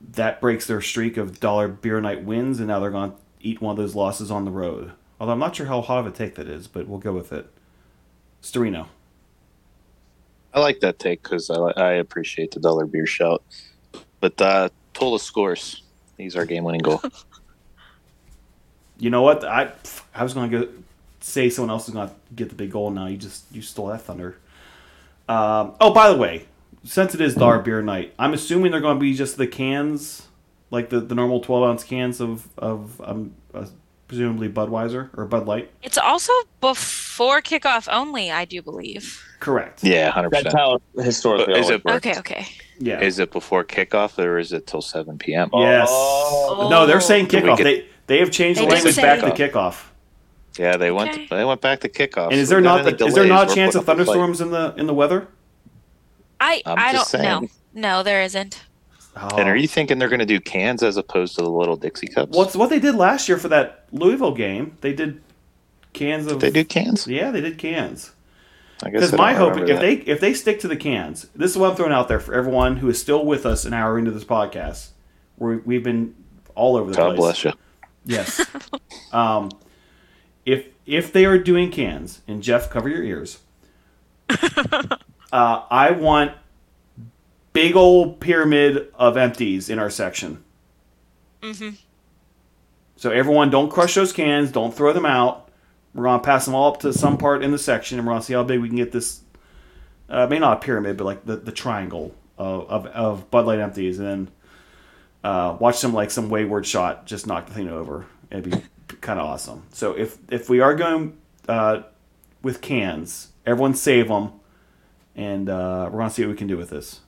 [0.00, 3.60] that breaks their streak of dollar beer night wins, and now they're going to eat
[3.60, 4.92] one of those losses on the road.
[5.18, 7.32] Although I'm not sure how hot of a take that is, but we'll go with
[7.32, 7.46] it.
[8.42, 8.86] Storino.
[10.52, 13.42] I like that take because I, I appreciate the dollar beer shout.
[14.20, 15.82] But uh, Tola scores.
[16.16, 17.02] He's our game winning goal.
[19.00, 19.44] You know what?
[19.44, 19.72] I
[20.14, 20.72] I was going to go
[21.20, 22.90] say someone else is going to get the big goal.
[22.90, 24.36] Now you just you stole that thunder.
[25.26, 26.44] Um, oh, by the way,
[26.84, 30.28] since it is Dar Beer Night, I'm assuming they're going to be just the cans,
[30.70, 33.66] like the, the normal 12 ounce cans of of um, uh,
[34.08, 35.70] presumably Budweiser or Bud Light.
[35.82, 39.22] It's also before kickoff only, I do believe.
[39.40, 39.82] Correct.
[39.84, 40.58] yeah, hundred That's percent.
[40.60, 42.46] how historically But is it- Okay, okay.
[42.78, 43.00] Yeah.
[43.00, 45.50] Is it before kickoff or is it till seven p.m.?
[45.54, 45.88] yes.
[45.90, 46.68] Oh.
[46.70, 47.56] No, they're saying kickoff.
[47.56, 49.84] could- they they have changed They the did language say- back to kickoff.
[50.58, 51.10] Yeah, they went.
[51.12, 51.26] Okay.
[51.30, 52.30] They went back to kickoff.
[52.32, 54.02] And is there we got not any is there not a chance of putting up
[54.02, 54.14] a fight.
[54.16, 55.28] thunderstorms in the in the weather?
[56.40, 57.48] I I'm I don't know.
[57.72, 58.62] No, there isn't.
[59.16, 59.36] Oh.
[59.36, 62.06] And are you thinking they're going to do cans as opposed to the little Dixie
[62.06, 62.36] cups?
[62.36, 64.76] What's what they did last year for that Louisville game?
[64.80, 65.20] They did
[65.92, 67.06] cans of they do cans?
[67.06, 68.12] Yeah, they did cans.
[68.82, 69.80] I guess Because my hope, if that.
[69.80, 72.34] they if they stick to the cans, this is what I'm throwing out there for
[72.34, 74.88] everyone who is still with us an hour into this podcast.
[75.36, 76.14] Where we've been
[76.54, 77.18] all over the God place.
[77.18, 77.52] God bless you.
[78.06, 78.46] Yes.
[79.12, 79.50] um,
[80.46, 83.40] if if they are doing cans, and Jeff, cover your ears.
[85.32, 86.32] uh, I want
[87.52, 90.42] big old pyramid of empties in our section.
[91.42, 91.70] hmm
[92.96, 94.52] So everyone, don't crush those cans.
[94.52, 95.48] Don't throw them out.
[95.94, 98.22] We're gonna pass them all up to some part in the section, and we're gonna
[98.22, 99.22] see how big we can get this.
[100.08, 103.58] Uh, maybe not a pyramid, but like the, the triangle of, of, of Bud Light
[103.58, 104.28] empties, and then
[105.24, 108.06] uh, watch some like some wayward shot just knock the thing over.
[108.30, 108.62] It'd be
[109.00, 109.64] kind of awesome.
[109.72, 111.16] So if if we are going
[111.48, 111.82] uh,
[112.42, 114.32] with cans, everyone save them,
[115.16, 117.00] and uh, we're gonna see what we can do with this.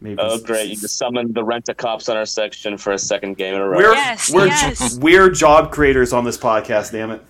[0.00, 0.68] Maybe Oh, great!
[0.70, 3.60] You just summoned the rent a cops on our section for a second game in
[3.60, 3.76] a row.
[3.78, 4.98] We're Yes, we're yes.
[4.98, 6.90] we're job creators on this podcast.
[6.92, 7.22] Damn it,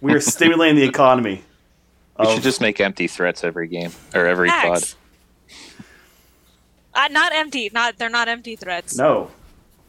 [0.00, 1.42] we are stimulating the economy.
[2.18, 4.84] We of- should just make empty threats every game or every pod.
[6.94, 7.70] Uh, not empty.
[7.74, 8.96] Not they're not empty threats.
[8.96, 9.32] no,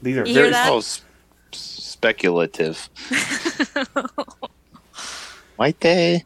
[0.01, 0.51] these are You very?
[0.55, 1.03] Oh, s-
[1.51, 2.89] speculative.
[5.59, 6.25] Might they?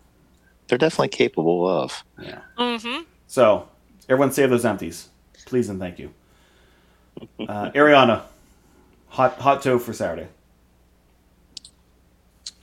[0.70, 2.04] They're definitely capable of.
[2.22, 2.40] yeah.
[2.58, 3.04] Mm-hmm.
[3.28, 3.68] So
[4.08, 5.10] everyone save those empties,
[5.46, 6.14] please and thank you.
[7.40, 8.22] Uh, Arianna,
[9.10, 10.28] hot hot toe for Saturday.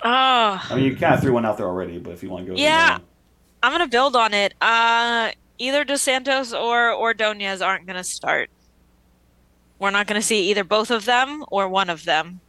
[0.05, 0.09] Oh,
[0.71, 2.53] I mean, you kind of threw one out there already, but if you want to
[2.53, 2.99] go, Yeah.
[3.63, 4.55] I'm gonna build on it.
[4.61, 8.51] Uh, either Dos Santos or Ordonez aren't gonna start.
[9.79, 12.41] We're not gonna see either both of them or one of them.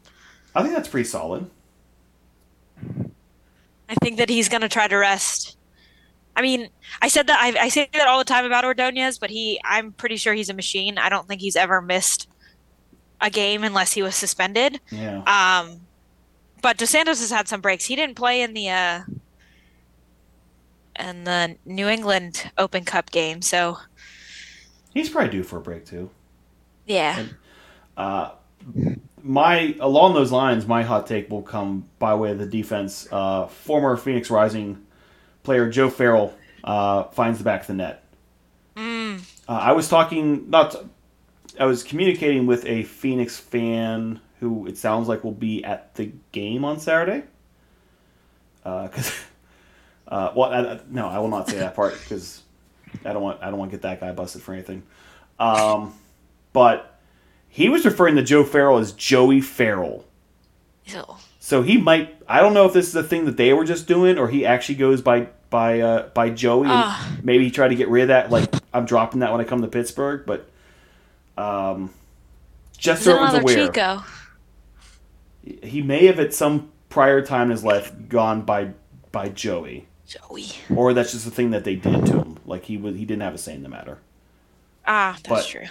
[0.53, 1.49] I think that's pretty solid.
[3.89, 5.57] I think that he's gonna try to rest.
[6.35, 6.69] I mean,
[7.01, 9.91] I said that I, I say that all the time about Ordonez, but he, I'm
[9.91, 10.97] pretty sure he's a machine.
[10.99, 12.27] I don't think he's ever missed
[13.19, 14.79] a game unless he was suspended.
[14.91, 15.81] Yeah, Um,
[16.61, 17.85] but Dos Santos has had some breaks.
[17.85, 18.99] He didn't play in the uh,
[20.99, 23.77] in the New England Open Cup game, so
[24.93, 26.09] he's probably due for a break too.
[26.85, 27.25] yeah.
[27.95, 28.31] Uh,
[29.27, 33.07] my along those lines, my hot take will come by way of the defense.
[33.11, 34.85] Uh, former Phoenix Rising
[35.43, 38.03] player Joe Farrell uh, finds the back of the net.
[38.75, 40.75] Mm, Uh, I was talking, not,
[41.59, 46.11] I was communicating with a Phoenix fan who it sounds like will be at the
[46.31, 47.23] game on Saturday.
[48.63, 49.11] Because,
[50.07, 52.41] uh, well, I, I- no, I will not say that part because
[53.05, 54.83] I don't want I don't want to get that guy busted for anything.
[55.39, 55.93] Um,
[56.53, 56.96] but
[57.49, 60.05] he was referring to Joe Farrell as Joey Farrell.
[60.85, 61.03] ew.
[61.39, 62.15] So he might.
[62.27, 64.45] I don't know if this is a thing that they were just doing, or he
[64.45, 66.63] actually goes by by uh, by Joey.
[66.63, 67.17] and Ah.
[67.23, 68.29] maybe he tried to get rid of that.
[68.29, 70.49] Like I'm dropping that when I come to Pittsburgh, but
[71.37, 71.93] um,
[72.77, 74.03] just so everyone's another aware, Chico.
[75.65, 78.71] he may have at some prior time in his life gone by
[79.13, 80.47] by Joey, Joey.
[80.75, 82.37] or that's just a thing that they did to him.
[82.45, 83.99] Like he was he didn't have a say in the matter.
[84.85, 85.67] Ah, that's But- true.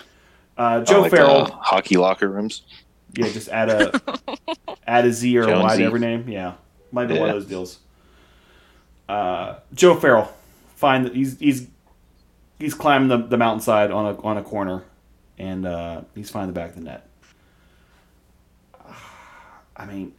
[0.56, 2.62] Uh, Joe Oh, like, Farrell, uh, hockey locker rooms.
[3.14, 4.00] yeah, just add a
[4.86, 5.78] add a Z or a Y Jonesy.
[5.78, 6.28] to every name.
[6.28, 6.54] Yeah,
[6.92, 7.78] might be one of those deals.
[9.08, 10.32] Uh, Joe Farrell,
[10.76, 11.66] find that he's he's
[12.58, 14.84] he's climbing the, the mountainside on a on a corner,
[15.38, 17.06] and uh, he's finding the back of the net.
[19.76, 20.12] I mean,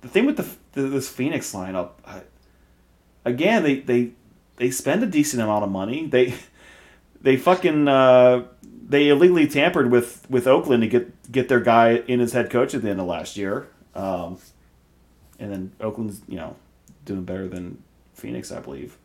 [0.00, 2.22] the thing with the, the this Phoenix lineup, I,
[3.24, 4.10] again they they
[4.56, 6.06] they spend a decent amount of money.
[6.06, 6.34] They
[7.24, 8.44] they fucking uh,
[8.86, 12.74] they illegally tampered with with Oakland to get get their guy in as head coach
[12.74, 13.68] at the end of last year.
[13.94, 14.38] Um,
[15.38, 16.54] and then Oakland's you know
[17.04, 18.98] doing better than Phoenix, I believe.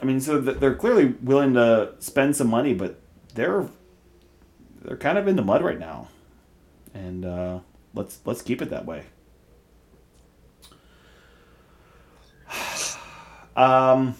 [0.00, 2.98] I mean, so they're clearly willing to spend some money, but
[3.34, 3.68] they're
[4.82, 6.08] they're kind of in the mud right now,
[6.94, 7.58] and uh,
[7.92, 9.04] let's let's keep it that way.
[13.54, 14.14] Um,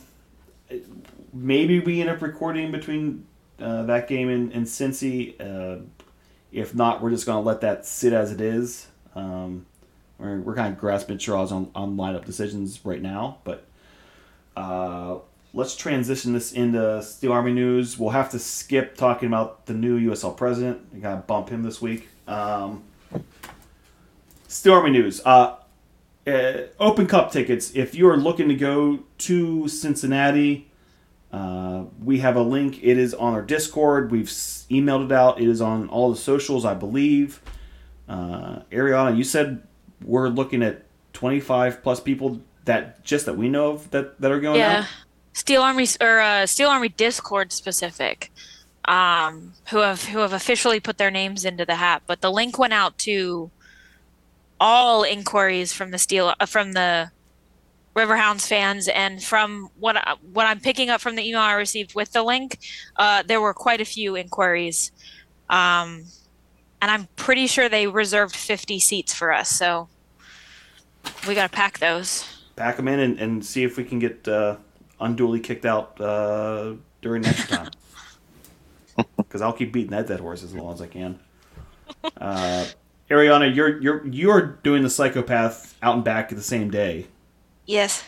[1.33, 3.27] maybe we end up recording between
[3.59, 5.35] uh, that game and, and Cincy.
[5.41, 5.83] Uh,
[6.53, 8.87] if not, we're just going to let that sit as it is.
[9.15, 9.67] Um,
[10.19, 13.67] we're, we're kind of grasping straws on, on lineup decisions right now, but
[14.57, 15.19] uh,
[15.55, 17.99] let's transition this into Steel Army news.
[17.99, 20.93] We'll have to skip talking about the new USL president.
[20.93, 22.09] We got to bump him this week.
[22.29, 22.85] Um,
[24.49, 25.23] Steel Army news.
[25.25, 25.57] Uh,
[26.27, 27.75] uh, Open Cup tickets.
[27.75, 30.71] If you are looking to go to Cincinnati,
[31.33, 32.79] uh, we have a link.
[32.83, 34.11] It is on our Discord.
[34.11, 35.41] We've emailed it out.
[35.41, 37.41] It is on all the socials, I believe.
[38.09, 39.63] Uh, Arianna, you said
[40.05, 44.41] we're looking at 25 plus people that just that we know of that, that are
[44.41, 44.81] going Yeah.
[44.81, 44.87] out.
[45.35, 48.31] Steel Army or uh, Steel Army Discord specific,
[48.85, 52.03] um, who have who have officially put their names into the hat.
[52.07, 53.51] But the link went out to
[54.61, 57.11] all inquiries from the Steel uh, from the
[57.95, 61.95] Riverhounds fans, and from what I, what I'm picking up from the email I received
[61.95, 62.59] with the link,
[62.97, 64.93] uh, there were quite a few inquiries,
[65.51, 66.05] um,
[66.81, 69.51] and I'm pretty sure they reserved 50 seats for us.
[69.51, 69.89] So
[71.27, 72.27] we got to pack those.
[72.57, 74.57] Pack them in and, and see if we can get uh,
[75.01, 77.71] unduly kicked out uh, during next time.
[79.17, 81.19] Because I'll keep beating that dead horse as long as I can.
[82.19, 82.67] Uh,
[83.09, 87.07] Arianna, you're you're you're doing the psychopath out and back the same day.
[87.67, 88.05] Yes.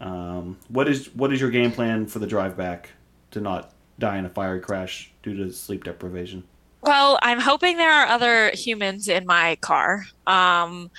[0.00, 2.90] Um, what is what is your game plan for the drive back
[3.30, 6.44] to not die in a fiery crash due to sleep deprivation?
[6.82, 10.90] Well, I'm hoping there are other humans in my car um,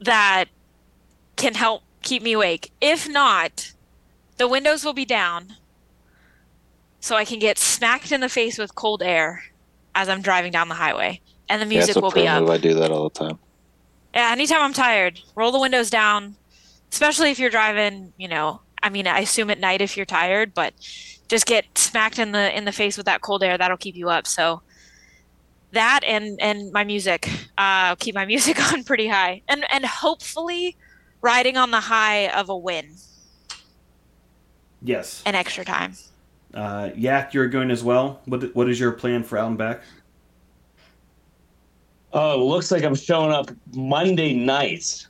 [0.00, 0.46] that
[1.36, 2.72] can help keep me awake.
[2.80, 3.72] If not,
[4.38, 5.56] the windows will be down
[7.00, 9.42] so I can get smacked in the face with cold air
[9.94, 11.20] as I'm driving down the highway,
[11.50, 12.40] and the music yeah, it's a will pro be up.
[12.40, 12.50] move.
[12.50, 13.38] I do that all the time.
[14.14, 16.36] Yeah, anytime I'm tired, roll the windows down,
[16.90, 20.54] especially if you're driving, you know, I mean, I assume at night if you're tired,
[20.54, 20.74] but
[21.28, 24.10] just get smacked in the in the face with that cold air, that'll keep you
[24.10, 24.26] up.
[24.26, 24.62] So
[25.70, 29.42] that and and my music, uh keep my music on pretty high.
[29.48, 30.76] And and hopefully
[31.22, 32.96] riding on the high of a win
[34.82, 35.22] Yes.
[35.24, 35.94] An extra time.
[36.52, 38.20] Uh, Yak, you're going as well.
[38.26, 39.82] What what is your plan for out and back?
[42.12, 45.06] Oh, looks like I'm showing up Monday night.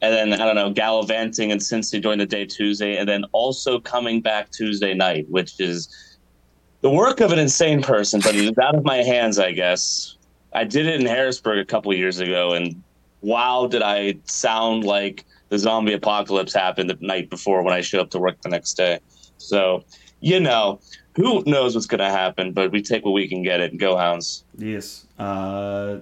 [0.00, 3.80] And then, I don't know, gallivanting in Cincy during the day Tuesday, and then also
[3.80, 5.88] coming back Tuesday night, which is
[6.82, 10.16] the work of an insane person, but it is out of my hands, I guess.
[10.52, 12.80] I did it in Harrisburg a couple years ago, and
[13.22, 18.00] wow, did I sound like the zombie apocalypse happened the night before when I showed
[18.00, 19.00] up to work the next day.
[19.38, 19.84] So,
[20.20, 20.80] you know,
[21.16, 23.76] who knows what's going to happen, but we take what we can get it.
[23.78, 24.44] Go Hounds.
[24.56, 25.06] Yes.
[25.18, 25.98] Uh,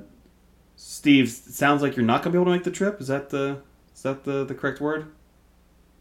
[1.07, 3.01] Steve, sounds like you're not going to be able to make the trip.
[3.01, 3.59] Is that the
[3.95, 5.07] is that the, the correct word?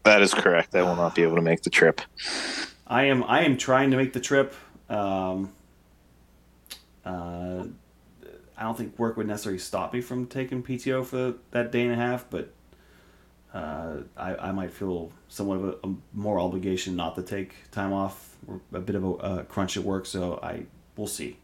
[0.02, 0.74] That is correct.
[0.74, 2.00] I will not be able to make the trip.
[2.88, 4.56] I am I am trying to make the trip.
[4.90, 5.52] Um,
[7.04, 7.66] uh,
[8.58, 11.92] I don't think work would necessarily stop me from taking PTO for that day and
[11.92, 12.52] a half, but
[13.54, 17.92] uh, I, I might feel somewhat of a, a more obligation not to take time
[17.92, 18.34] off.
[18.44, 20.64] We're a bit of a, a crunch at work, so I
[20.96, 21.36] we'll see.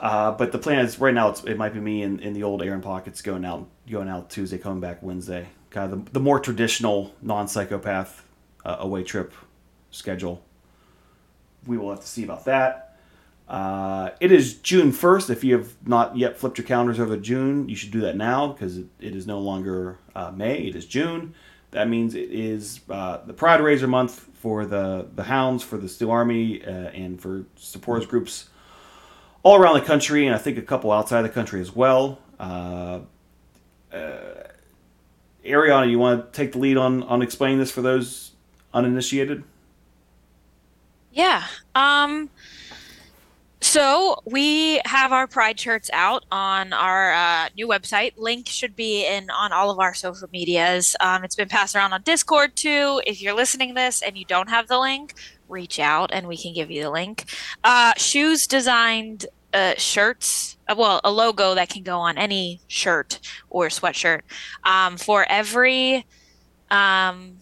[0.00, 2.62] Uh, but the plan is right now it might be me in, in the old
[2.62, 5.48] Aaron pockets going out going out Tuesday, coming back Wednesday.
[5.70, 8.24] Kind of the, the more traditional non psychopath
[8.64, 9.32] uh, away trip
[9.90, 10.42] schedule.
[11.66, 12.98] We will have to see about that.
[13.48, 15.30] Uh, it is June 1st.
[15.30, 18.16] If you have not yet flipped your calendars over to June, you should do that
[18.16, 20.58] now because it, it is no longer uh, May.
[20.58, 21.34] It is June.
[21.70, 25.88] That means it is uh, the Pride Raiser month for the, the Hounds, for the
[25.88, 28.48] Steel Army, uh, and for supporters groups
[29.46, 32.18] all around the country, and I think a couple outside the country as well.
[32.40, 32.98] Uh,
[33.92, 34.48] uh,
[35.44, 38.32] Arianna, you want to take the lead on, on explaining this for those
[38.74, 39.44] uninitiated?
[41.12, 41.44] Yeah.
[41.76, 42.28] Um
[43.60, 48.12] so we have our pride shirts out on our uh, new website.
[48.16, 50.94] Link should be in on all of our social medias.
[51.00, 53.00] Um, it's been passed around on Discord too.
[53.06, 55.14] If you're listening this and you don't have the link,
[55.48, 57.24] reach out and we can give you the link.
[57.64, 63.18] Uh, shoes designed uh, shirts, uh, well, a logo that can go on any shirt
[63.48, 64.20] or sweatshirt
[64.64, 66.06] um, for every
[66.70, 67.38] um,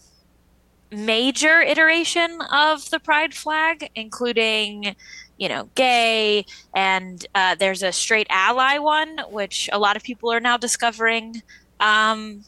[0.91, 4.95] major iteration of the pride flag, including,
[5.37, 10.31] you know, gay, and uh, there's a straight ally one, which a lot of people
[10.31, 11.41] are now discovering.
[11.81, 12.45] Um,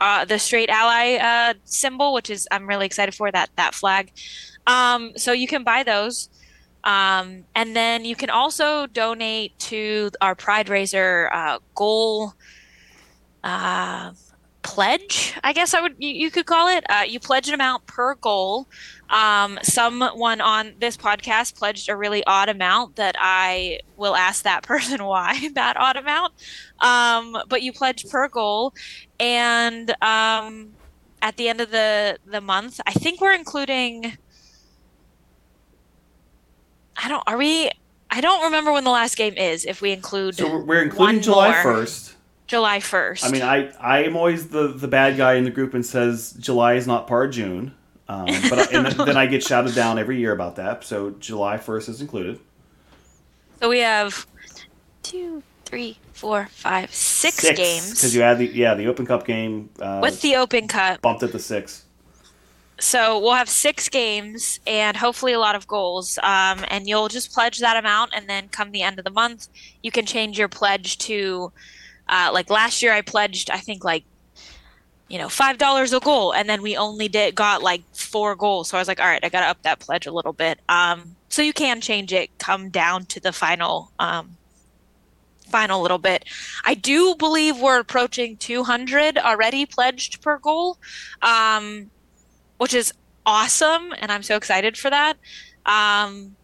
[0.00, 4.12] uh, the straight ally uh, symbol, which is I'm really excited for that that flag.
[4.66, 6.30] Um, so you can buy those.
[6.84, 12.34] Um, and then you can also donate to our Pride Raiser uh, goal
[13.42, 14.12] uh,
[14.64, 16.84] pledge, I guess I would you, you could call it.
[16.88, 18.66] Uh, you pledge an amount per goal.
[19.10, 24.62] Um, someone on this podcast pledged a really odd amount that I will ask that
[24.64, 26.32] person why that odd amount.
[26.80, 28.74] Um, but you pledge per goal,
[29.20, 30.70] and um,
[31.22, 34.16] at the end of the the month, I think we're including.
[36.96, 37.22] I don't.
[37.26, 37.70] Are we?
[38.10, 39.64] I don't remember when the last game is.
[39.64, 42.12] If we include So we're- we're including July 1st.
[42.46, 43.24] July first.
[43.24, 46.32] I mean, I I am always the the bad guy in the group and says
[46.38, 47.74] July is not part of June,
[48.08, 50.84] um, but I, and then, then I get shouted down every year about that.
[50.84, 52.38] So July first is included.
[53.60, 54.26] So we have
[55.02, 59.70] two, three, four, five, six, games because you add the yeah the Open Cup game
[59.80, 61.00] uh, with the Open Cup.
[61.00, 61.83] bumped it to six.
[62.80, 66.18] So we'll have six games and hopefully a lot of goals.
[66.18, 69.48] Um, and you'll just pledge that amount, and then come the end of the month,
[69.82, 71.52] you can change your pledge to,
[72.08, 74.04] uh, like last year, I pledged I think like
[75.08, 78.68] you know, five dollars a goal, and then we only did got like four goals.
[78.68, 80.58] So I was like, all right, I gotta up that pledge a little bit.
[80.68, 84.36] Um, so you can change it, come down to the final, um,
[85.50, 86.24] final little bit.
[86.64, 90.78] I do believe we're approaching 200 already pledged per goal,
[91.22, 91.90] um,
[92.58, 92.92] which is
[93.26, 95.16] awesome, and I'm so excited for that.
[95.66, 96.36] Um,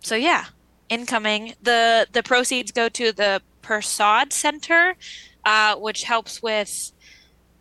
[0.00, 0.46] so yeah,
[0.88, 1.54] incoming.
[1.62, 4.96] the The proceeds go to the Persad Center,
[5.44, 6.92] uh, which helps with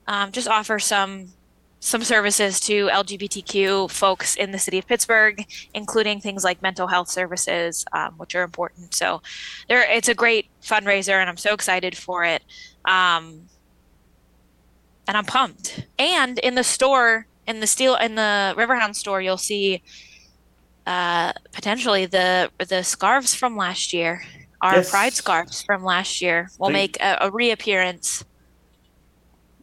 [0.07, 1.33] um, just offer some
[1.79, 5.45] some services to LGBTQ folks in the city of Pittsburgh,
[5.75, 8.95] including things like mental health services, um, which are important.
[8.95, 9.21] So,
[9.69, 12.43] there, it's a great fundraiser, and I'm so excited for it.
[12.85, 13.43] Um,
[15.07, 15.87] and I'm pumped.
[15.97, 19.81] And in the store, in the steel, in the Riverhound store, you'll see
[20.85, 24.21] uh, potentially the the scarves from last year,
[24.61, 24.89] our Yes.
[24.89, 28.23] pride scarves from last year, will They- make a, a reappearance.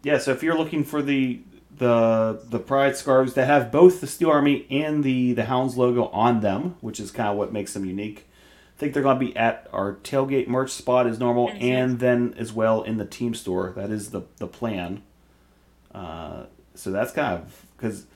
[0.03, 1.41] Yeah, so if you're looking for the
[1.77, 6.07] the the pride scarves that have both the Steel Army and the the Hounds logo
[6.09, 8.27] on them, which is kind of what makes them unique.
[8.77, 11.63] I think they're going to be at our tailgate merch spot as normal, Mhm.
[11.63, 13.73] and then as well in the team store.
[13.77, 15.03] That is the the plan.
[15.95, 16.45] Uh,
[16.75, 18.07] so that's kind of because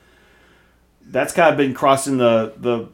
[1.01, 2.89] that's kind of been crossing the the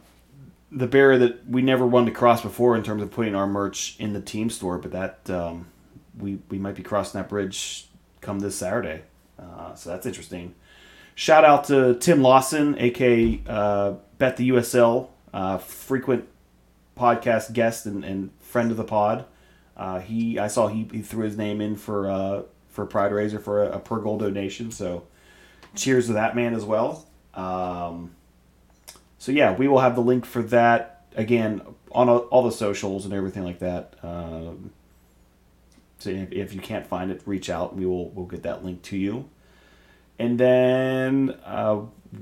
[0.72, 3.96] the barrier that we never wanted to cross before in terms of putting our merch
[3.98, 4.78] in the team store.
[4.78, 5.68] But that um,
[6.18, 7.88] we we might be crossing that bridge
[8.22, 9.04] come this Saturday.
[9.40, 10.56] Uh, so that's interesting.
[11.16, 16.28] Shout out to Tim Lawson, aka uh, Bet the USL, uh, frequent
[16.98, 19.26] podcast guest and, and friend of the pod.
[19.78, 23.40] Uh, he I saw he, he threw his name in for uh, for Pride Raiser
[23.40, 24.72] for a, a per goal donation.
[24.72, 25.06] So
[25.76, 27.08] cheers to that man as well.
[27.34, 28.16] Um,
[29.18, 31.62] so yeah, we will have the link for that again
[31.92, 33.96] on all all the socials and everything like that.
[34.04, 34.72] Um,
[36.00, 37.76] so if, if you can't find it, reach out.
[37.76, 39.30] We will we'll get that link to you.
[40.20, 41.82] And then uh,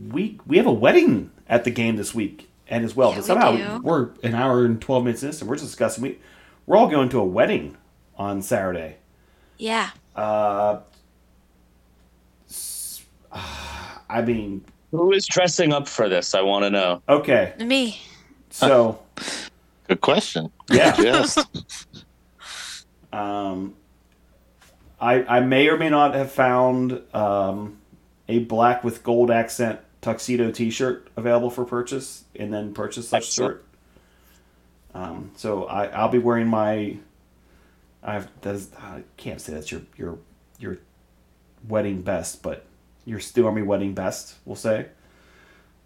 [0.09, 3.09] we we have a wedding at the game this week, and as well.
[3.09, 3.83] Yeah, but we somehow do.
[3.83, 6.03] we're an hour and twelve minutes in, this and we're just discussing.
[6.03, 6.19] We
[6.65, 7.77] we're all going to a wedding
[8.17, 8.97] on Saturday.
[9.57, 9.89] Yeah.
[10.15, 10.79] Uh,
[14.09, 16.35] I mean, Who is dressing up for this?
[16.35, 17.01] I want to know.
[17.09, 17.99] okay, Me.
[18.49, 18.99] so
[19.87, 20.51] Good question.
[20.71, 20.95] yeah.
[21.01, 21.37] Yes.
[23.11, 23.75] Um,
[24.99, 27.77] I I may or may not have found um,
[28.27, 33.51] a black with gold accent tuxedo T-shirt available for purchase, and then purchase such Excellent.
[33.55, 33.65] shirt.
[34.95, 36.97] Um, so I I'll be wearing my.
[38.01, 40.17] I've that's I can't say that's your your
[40.59, 40.77] your
[41.67, 42.65] wedding best, but
[43.05, 44.87] your Steel Army wedding best, we'll say.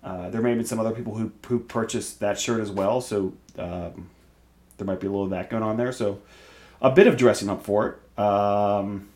[0.03, 3.33] Uh, there may be some other people who who purchased that shirt as well, so
[3.57, 4.09] um,
[4.77, 5.91] there might be a little of that going on there.
[5.91, 6.21] So
[6.81, 8.19] a bit of dressing up for it.
[8.19, 9.09] Um,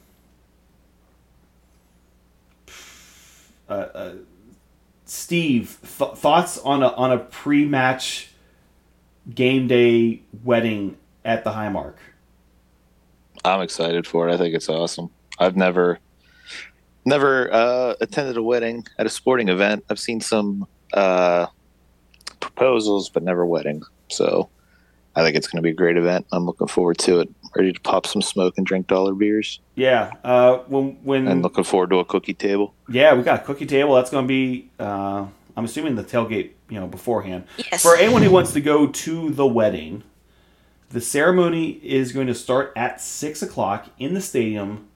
[3.69, 4.13] uh, uh,
[5.05, 8.31] Steve, th- thoughts on a on a pre-match
[9.33, 11.95] game day wedding at the Highmark?
[13.43, 14.33] I'm excited for it.
[14.33, 15.09] I think it's awesome.
[15.39, 15.99] I've never
[17.05, 19.83] never uh, attended a wedding at a sporting event.
[19.89, 21.47] I've seen some uh,
[22.39, 23.83] proposals, but never wedding.
[24.09, 24.49] So
[25.15, 26.25] I think it's going to be a great event.
[26.31, 27.29] I'm looking forward to it.
[27.55, 31.65] Ready to pop some smoke and drink dollar beers, Yeah, uh, when when and looking
[31.65, 32.73] forward to a cookie table.
[32.87, 33.95] yeah we got a cookie table.
[33.95, 35.25] That's going to be uh,
[35.57, 37.43] I'm assuming the tailgate you know beforehand.
[37.57, 37.81] Yes.
[37.81, 40.03] For anyone who wants to go to the wedding,
[40.91, 44.87] the ceremony is going to start at six o'clock in the stadium,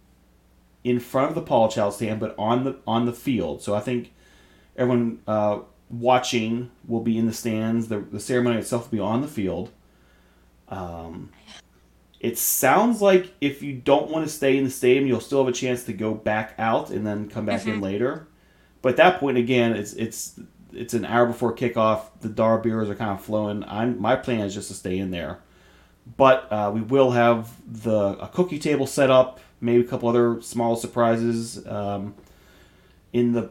[0.86, 3.62] in front of the Paul Child stand, but on the on the field.
[3.62, 4.14] So I think
[4.78, 5.60] everyone uh,
[5.90, 7.88] watching will be in the stands.
[7.88, 9.72] The, the ceremony itself will be on the field.
[10.70, 11.32] Um,
[12.20, 15.53] it sounds like if you don't want to stay in the stadium, you'll still have
[15.53, 18.28] a chance to go back out and then come back in later.
[18.84, 20.40] But at that point, again, it's it's
[20.72, 22.02] it's an hour before kickoff.
[22.22, 23.64] The dar beers are kind of flowing.
[23.64, 25.40] I'm my plan is just to stay in there,
[26.16, 30.42] but uh, we will have the a cookie table set up, maybe a couple other
[30.42, 32.14] small surprises um,
[33.12, 33.50] in the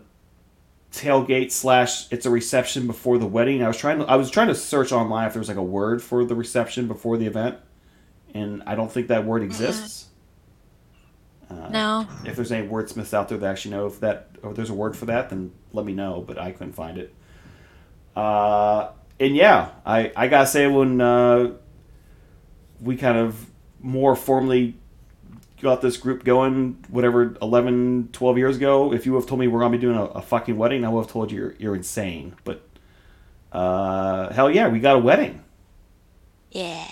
[0.93, 3.62] tailgate slash it's a reception before the wedding.
[3.62, 5.62] I was trying to I was trying to search online if there was like a
[5.62, 7.59] word for the reception before the event,
[8.32, 10.09] and I don't think that word exists.
[11.51, 12.09] Uh, no.
[12.24, 14.97] if there's any wordsmiths out there that actually know if that or there's a word
[14.97, 16.24] for that, then let me know.
[16.27, 17.15] But I couldn't find it.
[18.16, 21.53] Uh, and yeah, I I gotta say when uh,
[22.81, 23.51] we kind of
[23.81, 24.77] more formally
[25.65, 29.59] got this group going, whatever 11, 12 years ago, if you have told me we're
[29.59, 32.36] gonna be doing a, a fucking wedding, I would have told you you're, you're insane.
[32.45, 32.62] But
[33.51, 35.43] uh, hell yeah, we got a wedding.
[36.53, 36.86] Yeah.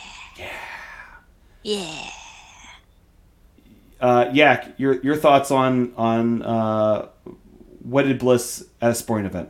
[1.62, 2.10] Yeah.
[4.00, 7.08] uh, Yak, your your thoughts on on uh,
[7.84, 9.48] wedded bliss at a sporting event?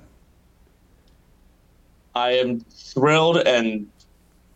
[2.15, 3.89] I am thrilled and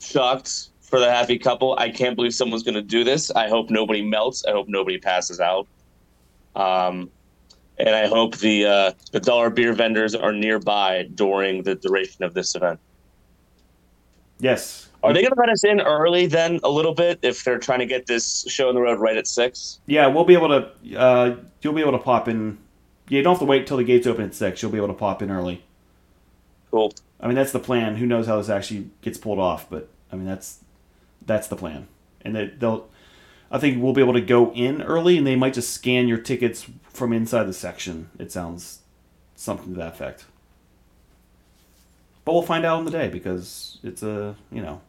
[0.00, 1.76] shocked for the happy couple.
[1.78, 3.30] I can't believe someone's going to do this.
[3.30, 4.44] I hope nobody melts.
[4.46, 5.66] I hope nobody passes out.
[6.54, 7.10] Um,
[7.78, 12.32] and I hope the uh, the dollar beer vendors are nearby during the duration of
[12.32, 12.80] this event.
[14.38, 14.88] Yes.
[15.02, 17.78] Are they going to let us in early then a little bit if they're trying
[17.78, 19.78] to get this show on the road right at six?
[19.86, 20.96] Yeah, we'll be able to.
[20.96, 22.58] Uh, you'll be able to pop in.
[23.08, 24.62] Yeah, you don't have to wait until the gates open at six.
[24.62, 25.62] You'll be able to pop in early.
[26.70, 26.92] Cool.
[27.20, 27.96] I mean, that's the plan.
[27.96, 29.70] Who knows how this actually gets pulled off?
[29.70, 30.60] But I mean, that's
[31.26, 31.88] that's the plan.
[32.22, 32.88] And they, they'll.
[33.50, 36.18] I think we'll be able to go in early, and they might just scan your
[36.18, 38.10] tickets from inside the section.
[38.18, 38.80] It sounds
[39.36, 40.24] something to that effect.
[42.24, 44.80] But we'll find out on the day because it's a you know,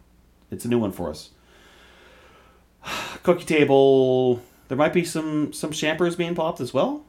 [0.50, 1.30] it's a new one for us.
[3.24, 4.42] Cookie table.
[4.68, 7.04] There might be some some champers being popped as well.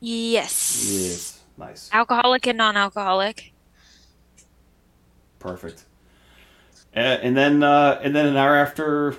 [0.00, 0.88] Yes.
[0.90, 1.90] Yes, nice.
[1.92, 3.52] Alcoholic and non-alcoholic.
[5.38, 5.84] Perfect.
[6.94, 9.12] Uh, and then uh, and then an hour after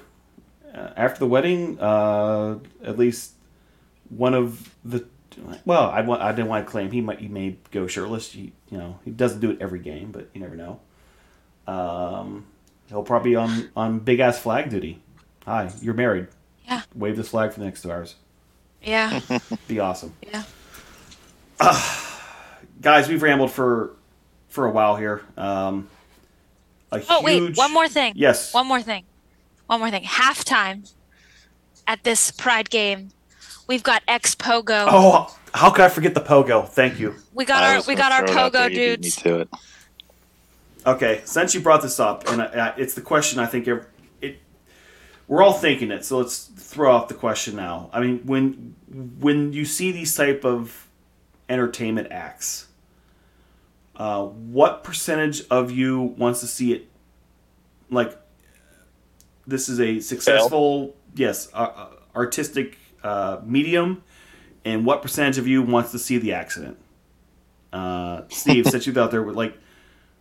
[0.74, 3.34] uh, after the wedding, uh, at least
[4.10, 5.06] one of the
[5.66, 8.32] well, I want I didn't want to claim he might he may go shirtless.
[8.32, 10.80] He you know he doesn't do it every game, but you never know.
[11.68, 12.46] Um,
[12.90, 15.02] he'll probably be on on big ass flag duty.
[15.46, 16.28] Hi, you're married.
[16.66, 16.82] Yeah.
[16.94, 18.16] Wave this flag for the next two hours.
[18.82, 19.20] Yeah.
[19.68, 20.14] Be awesome.
[20.22, 20.44] Yeah.
[22.82, 23.96] guys, we've rambled for
[24.50, 25.22] for a while here.
[25.38, 25.90] Um,
[26.92, 28.14] a Oh wait, one more thing.
[28.16, 28.54] Yes.
[28.54, 29.04] One more thing.
[29.68, 30.04] One more thing.
[30.04, 30.92] Halftime
[31.88, 33.10] at this Pride game,
[33.68, 34.86] we've got ex Pogo.
[34.90, 36.68] Oh, how could I forget the pogo?
[36.68, 37.16] Thank you.
[37.34, 39.16] we got I our we got our throw it out there, Pogo you dudes.
[39.18, 39.50] to it.
[40.86, 43.86] Okay, since you brought this up, and uh, it's the question I think ev-
[44.20, 44.40] it,
[45.28, 46.04] we're all thinking it.
[46.06, 47.90] So let's throw out the question now.
[47.94, 48.76] I mean, when
[49.20, 50.88] when you see these type of
[51.50, 52.68] entertainment acts,
[54.02, 56.90] uh, what percentage of you wants to see it?
[57.92, 58.20] Like,
[59.46, 64.04] this is a successful, yes, uh, uh, artistic uh, medium,
[64.66, 66.80] and what percentage of you wants to see the accident?
[67.72, 69.56] Uh, Steve, since you're out there, with like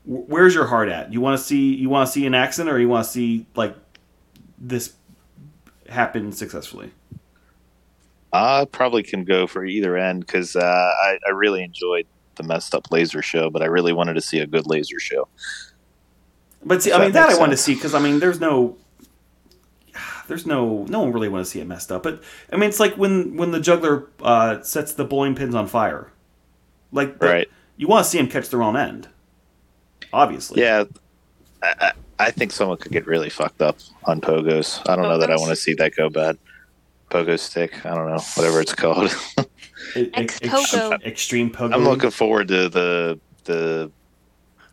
[0.04, 1.10] where's your heart at?
[1.10, 3.46] You want to see you want to see an accident, or you want to see
[3.54, 3.74] like
[4.58, 4.92] this
[5.88, 6.90] happen successfully?
[8.30, 12.06] I probably can go for either end because uh, I, I really enjoyed
[12.40, 15.28] the messed up laser show, but I really wanted to see a good laser show.
[16.64, 18.76] But see, I mean that I makes want to see because I mean there's no,
[20.28, 22.02] there's no no one really want to see it messed up.
[22.02, 22.22] But
[22.52, 26.12] I mean it's like when when the juggler uh, sets the bowling pins on fire,
[26.92, 27.48] like the- Right.
[27.76, 29.08] You want to see him catch the wrong end,
[30.12, 30.60] obviously.
[30.60, 30.84] Yeah,
[31.62, 31.92] I, I
[32.26, 34.82] I think someone could get really fucked up on pogos.
[34.86, 36.36] I don't know that I want to see that go bad.
[37.10, 39.10] Pogo stick, I don't know, whatever it's called.
[39.96, 41.02] Ex- Ex-pogo.
[41.04, 41.74] extreme pogo.
[41.74, 43.90] I'm looking forward to the the.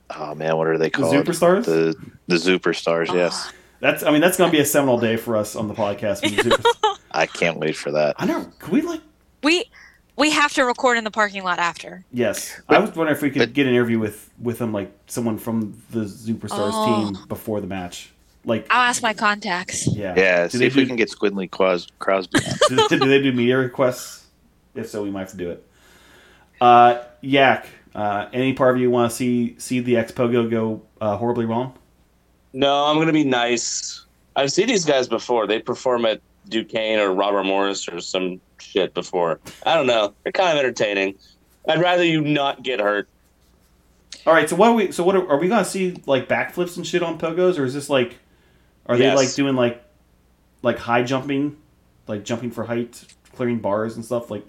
[0.10, 1.14] Oh man, what are they called?
[1.14, 1.28] the called?
[1.28, 1.66] superstars.
[1.66, 1.96] The
[2.28, 3.08] the superstars.
[3.10, 3.14] Ah.
[3.16, 6.22] Yes, That's I mean that's gonna be a seminal day for us on the podcast.
[6.22, 8.16] the I can't wait for that.
[8.18, 8.46] I know.
[8.60, 9.02] Could we like
[9.44, 9.66] We
[10.16, 12.04] we have to record in the parking lot after.
[12.12, 14.72] Yes, But- I was wondering if we could but- get an interview with with them,
[14.74, 17.12] like someone from the Superstars Oh.
[17.12, 18.12] team before the match.
[18.46, 19.88] Like, I'll ask my contacts.
[19.88, 22.40] yeah, Yeah, Do see they if we can get Squidly Cros- Crosby.
[22.70, 24.24] do, do they do media requests?
[24.78, 25.68] If so, we might have to do it.
[26.60, 30.82] Uh, Yak, uh, any part of you want to see see the ex Pogo go
[31.02, 31.74] uh, horribly wrong?
[32.54, 34.06] No, I'm gonna be nice.
[34.36, 35.48] I've seen these guys before.
[35.48, 39.40] They perform at Duquesne or Robert Morris or some shit before.
[39.66, 40.14] I don't know.
[40.24, 41.16] They're kind of entertaining.
[41.68, 43.08] I'd rather you not get hurt.
[44.26, 44.92] All right, so what are we?
[44.92, 47.74] So what are, are we gonna see like backflips and shit on pogos, or is
[47.74, 48.18] this like,
[48.86, 49.18] are they Yes.
[49.18, 49.84] like doing like,
[50.64, 51.58] like high jumping,
[52.08, 53.04] like jumping for height,
[53.36, 54.32] clearing bars and stuff?
[54.32, 54.46] Like,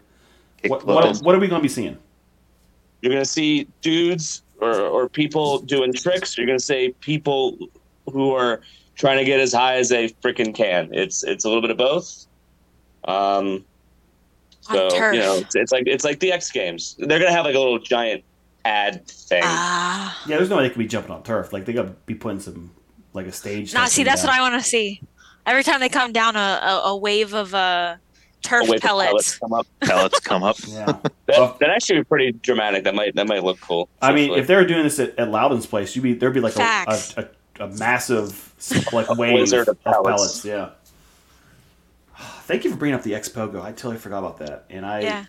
[0.67, 1.97] what what, what are we gonna be seeing?
[3.01, 6.37] You're gonna see dudes or, or people doing tricks.
[6.37, 7.59] You're gonna see people
[8.11, 8.61] who are
[8.97, 10.93] trying to get as high as they freaking can.
[10.93, 12.27] It's it's a little bit of both.
[13.05, 13.65] Um,
[14.61, 16.97] so you know, it's, it's like it's like the X Games.
[16.99, 18.25] They're gonna have like a little giant
[18.65, 19.43] ad thing.
[19.45, 20.23] Ah.
[20.27, 21.53] Yeah, there's no way they could be jumping on turf.
[21.53, 22.71] Like they gotta be putting some
[23.15, 23.73] like a stage.
[23.73, 24.31] Nah, see, that's down.
[24.31, 25.01] what I want to see.
[25.47, 27.97] Every time they come down, a, a, a wave of uh,
[28.43, 29.39] turf Wait for pellets.
[29.39, 29.67] come up.
[29.81, 30.57] Pellets come up.
[30.67, 30.87] Yeah.
[31.27, 32.85] That, Well- that actually be pretty dramatic.
[32.85, 33.89] That might that might look cool.
[34.01, 36.41] I mean, if they were doing this at, at Loudoun's place, you'd be there'd be
[36.41, 37.25] like a, a,
[37.61, 38.55] a, a massive
[38.93, 40.09] like wave of of pellets.
[40.09, 40.45] pellets.
[40.45, 40.71] Yeah.
[42.45, 43.61] Thank you for bringing up the Expogo.
[43.63, 44.65] I totally forgot about that.
[44.71, 45.25] And I, Yeah.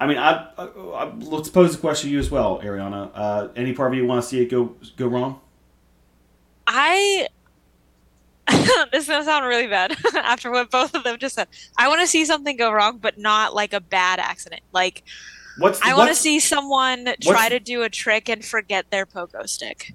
[0.00, 3.10] I mean, I, I, I let's pose the question to you as well, Arianna.
[3.14, 5.40] Uh, any part of you want to see it go go wrong?
[6.66, 7.28] I
[8.92, 11.48] this is gonna sound really bad after what both of them just said.
[11.78, 14.62] I want to see something go wrong, but not like a bad accident.
[14.72, 15.02] Like
[15.58, 19.48] What's I want to see someone try to do a trick and forget their pogo
[19.48, 19.94] stick.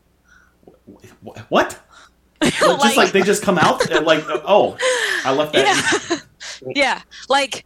[1.23, 1.79] wh- what?
[2.43, 4.77] just like they just come out and like oh,
[5.25, 6.23] I left that.
[6.61, 7.01] yeah, yeah.
[7.27, 7.65] Like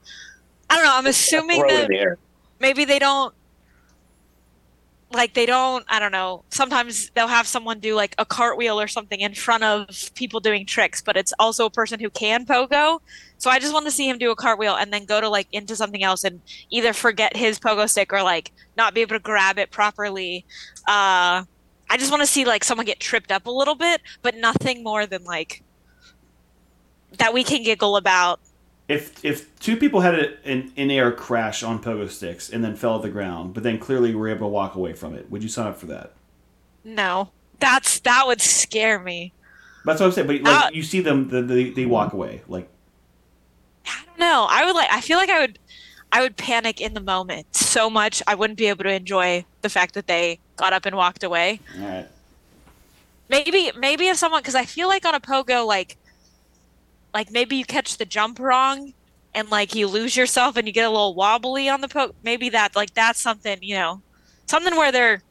[0.69, 0.95] I don't know.
[0.95, 2.17] I'm assuming that in the air.
[2.59, 3.33] maybe they don't
[5.13, 8.87] like they don't i don't know sometimes they'll have someone do like a cartwheel or
[8.87, 12.99] something in front of people doing tricks but it's also a person who can pogo.
[13.37, 15.47] So i just want to see him do a cartwheel and then go to like
[15.51, 19.19] into something else and either forget his pogo stick or like not be able to
[19.19, 20.45] grab it properly.
[20.87, 21.43] Uh
[21.89, 24.83] i just want to see like someone get tripped up a little bit but nothing
[24.83, 25.63] more than like
[27.19, 28.39] that we can giggle about
[28.93, 32.75] If if two people had a, an in air crash on pogo sticks and then
[32.75, 35.43] fell to the ground, but then clearly were able to walk away from it, would
[35.43, 36.13] you sign up for that?
[36.83, 39.33] no that's that would scare me
[39.85, 40.27] That's what I'm saying.
[40.27, 42.41] But like Uh, you see them, the, they they walk away.
[42.47, 42.69] Like
[43.85, 44.47] I don't know.
[44.49, 44.89] I would like.
[44.91, 45.59] I feel like I would.
[46.11, 48.21] I would panic in the moment so much.
[48.27, 51.61] I wouldn't be able to enjoy the fact that they got up and walked away.
[51.75, 52.09] all right,
[53.29, 55.97] Maybe, maybe if someone, because I feel like on a pogo, like,
[57.13, 58.93] like maybe you catch the jump wrong,
[59.33, 62.13] and like you lose yourself and you get a little wobbly on the pogo.
[62.23, 64.01] Maybe that, like, that's something you know,
[64.45, 65.21] something where they're.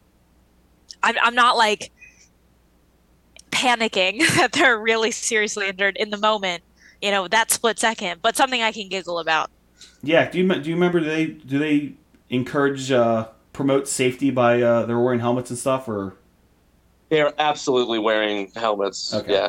[1.03, 1.17] I'm.
[1.23, 1.91] I'm not like
[3.51, 6.63] panicking that they're really seriously injured in the moment.
[7.01, 9.51] You know that split second, but something I can giggle about.
[10.03, 10.31] yeah.
[10.31, 11.01] Do you do you remember?
[11.01, 11.95] Do they do they
[12.31, 16.17] encourage uh, promote safety by uh, they're wearing helmets and stuff or
[17.11, 19.15] They're absolutely wearing helmets.
[19.15, 19.33] Okay.
[19.33, 19.49] Yeah.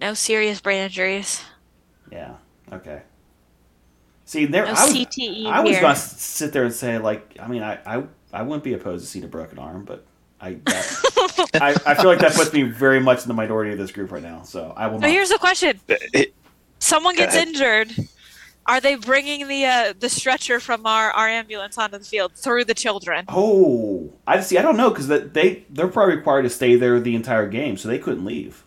[0.00, 1.42] No serious brain injuries.
[2.10, 2.34] yeah
[2.72, 3.02] okay.
[4.24, 7.48] See there, No I was, CTE I was gonna sit there and say like, I
[7.48, 10.04] mean, I I, I wouldn't be opposed to seeing a broken arm, but
[10.40, 13.78] I, that, I I feel like that puts me very much in the minority of
[13.78, 14.42] this group right now.
[14.42, 15.12] So I will But not.
[15.12, 15.80] here's the question:
[16.78, 17.92] Someone gets injured.
[18.66, 22.66] Are they bringing the uh, the stretcher from our, our ambulance onto the field through
[22.66, 23.24] the children?
[23.28, 24.58] Oh, I see.
[24.58, 27.88] I don't know because they they're probably required to stay there the entire game, so
[27.88, 28.64] they couldn't leave.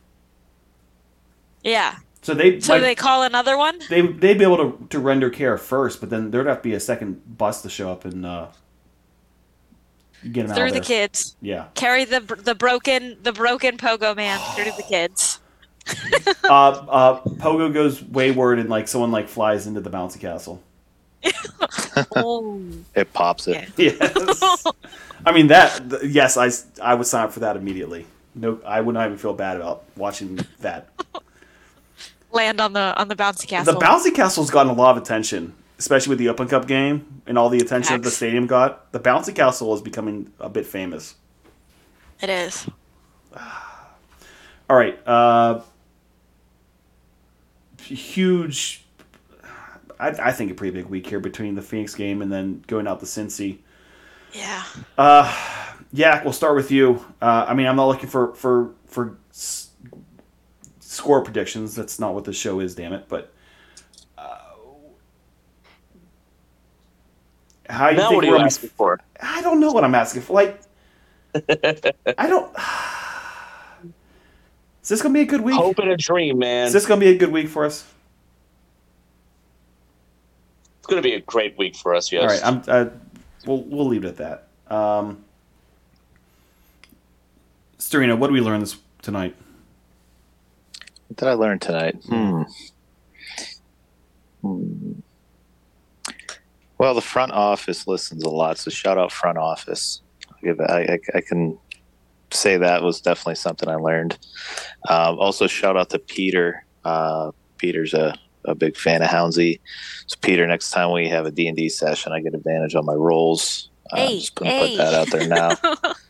[1.63, 1.95] Yeah.
[2.21, 3.79] So they So might- they call another one.
[3.89, 6.73] they they'd be able to, to render care first, but then there'd have to be
[6.73, 8.47] a second bus to show up and uh,
[10.31, 10.81] get them out through the there.
[10.81, 11.35] kids.
[11.41, 11.65] Yeah.
[11.73, 15.39] Carry the the broken the broken pogo man through the kids.
[16.43, 20.61] uh, uh, Pogo goes wayward and like someone like flies into the bouncy castle.
[22.15, 22.61] oh.
[22.95, 23.67] It pops it.
[23.77, 23.97] Yeah.
[23.99, 24.65] Yes.
[25.25, 25.89] I mean that.
[25.89, 26.37] th- Yes,
[26.81, 28.05] I would sign up for that immediately.
[28.35, 30.87] No, I would not even feel bad about watching that.
[32.31, 33.73] Land on the on the bouncy castle.
[33.73, 37.37] The bouncy castle's gotten a lot of attention, especially with the Open Cup game and
[37.37, 38.91] all the attention that the stadium got.
[38.91, 41.15] The bouncy castle is becoming a bit famous.
[42.21, 42.67] it is.
[44.69, 45.59] All right, uh,
[47.83, 48.85] huge.
[49.99, 52.87] I, I think a pretty big week here between the Phoenix game and then going
[52.87, 53.57] out to Cincy.
[54.33, 54.63] Yeah.
[54.97, 55.31] Uh,
[55.91, 57.05] yeah, we'll start with you.
[57.21, 59.17] Uh, I mean, I'm not looking for for for
[60.91, 61.75] score predictions.
[61.75, 62.75] That's not what the show is.
[62.75, 63.05] Damn it!
[63.07, 63.31] But
[64.17, 64.37] uh,
[67.69, 68.99] how you Now think what are you we're gonna asking for?
[69.21, 70.33] I don't know what I'm asking for.
[70.33, 70.61] Like,
[71.35, 72.55] I don't.
[74.83, 75.55] Is this gonna be a good week?
[75.55, 76.67] Hope and a dream, man.
[76.67, 77.85] Is this gonna be a good week for us?
[80.79, 82.11] It's going to be a great week for us.
[82.11, 82.23] Yes.
[82.23, 82.63] All right, I'm.
[82.67, 82.89] Uh,
[83.45, 84.75] we'll we'll leave it at that.
[84.75, 85.23] Um,
[87.77, 89.35] Storino, what did we learn this tonight?
[91.11, 91.95] What did I learn tonight?
[92.07, 92.43] Hmm.
[94.41, 94.91] Hmm.
[96.77, 100.01] Well, the front office listens a lot, so shout out front office.
[100.29, 101.57] I'll give it, I, I, I can
[102.29, 104.17] say that was definitely something I learned.
[104.87, 106.65] Um, also, shout out to Peter.
[106.85, 109.59] Uh, Peter's a, a big fan of Houndsy.
[110.07, 113.69] So, Peter, next time we have a D&D session, I get advantage on my rolls.
[113.91, 114.69] Uh, Hey, just gonna hey.
[114.69, 115.93] put that out there now.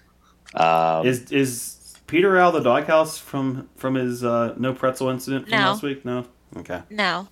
[0.54, 1.78] Um, Is is
[2.12, 5.72] Peter out of the doghouse from from his uh, no pretzel incident from No.
[5.72, 6.04] last week?
[6.06, 6.26] No.
[6.58, 6.82] Okay.
[6.90, 7.28] no.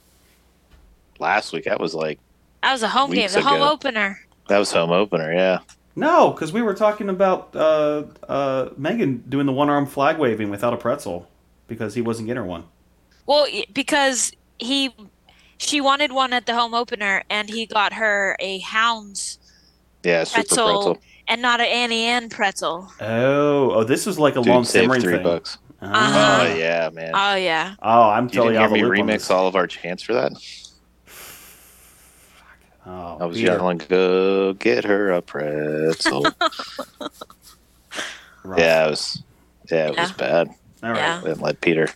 [1.19, 2.17] last week, that was like
[2.63, 3.71] That was a home game, Weeks the home ago.
[3.71, 4.19] opener.
[4.47, 5.33] that was home opener.
[5.33, 5.59] Yeah.
[5.95, 10.49] No, because we were talking about uh, uh, Megan doing the one arm flag waving
[10.49, 11.27] without a pretzel
[11.67, 12.63] because he wasn't getting her one.
[13.25, 14.95] Well, y- because he
[15.57, 19.39] she wanted one at the home opener and he got her a Hounds
[20.03, 20.65] Yeah, super pretzel,
[20.95, 20.97] pretzel.
[21.29, 22.91] And not an Auntie Anne pretzel.
[22.99, 25.23] Oh, oh, this was like a Dude, long save simmering three thing.
[25.23, 25.59] bucks.
[25.81, 26.39] Uh-huh.
[26.41, 27.11] Oh yeah, man.
[27.13, 27.75] Oh yeah.
[27.81, 29.67] Oh, I'm you telling didn't you, hear me I'm the loop remix all of our
[29.67, 30.31] chants for that?
[32.85, 33.53] Oh, I was Peter.
[33.53, 36.23] yelling, "Go get her a pretzel!"
[38.43, 38.59] Rough.
[38.59, 39.23] yeah, it was.
[39.71, 40.49] Yeah, it was bad.
[40.81, 40.97] All right.
[40.97, 41.21] Yeah.
[41.21, 41.87] Didn't let Peter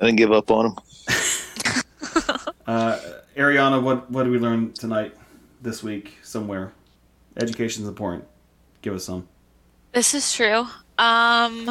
[0.00, 0.74] I didn't give up on him.
[2.66, 2.98] Uh,
[3.36, 5.14] Arianna, what what did we learn tonight,
[5.62, 6.72] this week, somewhere?
[7.36, 8.24] Education's important.
[8.82, 9.28] Give us some.
[9.92, 10.66] This is true.
[10.98, 11.70] Um,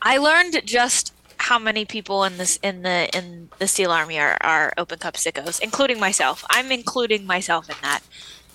[0.00, 4.36] I learned just how many people in this in the in the Steel Army are,
[4.42, 6.44] are open cup sickos, including myself.
[6.50, 8.00] I'm including myself in that.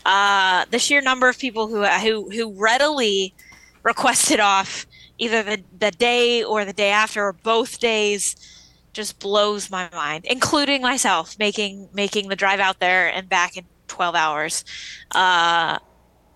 [0.06, 3.34] Uh, the sheer number of people who who who readily
[3.84, 4.86] requested off
[5.18, 8.36] either the, the day or the day after or both days
[8.94, 13.65] just blows my mind, including myself making making the drive out there and back in
[13.88, 14.66] 12 hours.
[15.14, 15.80] Uh,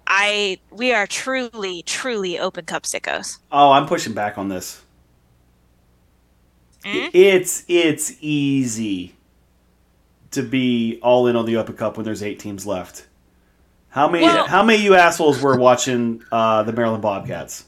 [0.07, 3.37] I we are truly truly open cup sickos.
[3.51, 4.81] Oh, I'm pushing back on this.
[6.83, 7.11] Mm?
[7.13, 9.15] It's it's easy
[10.31, 13.07] to be all in on the Open Cup when there's eight teams left.
[13.89, 17.65] How many Well- how many of you assholes were watching uh, the Maryland Bobcats?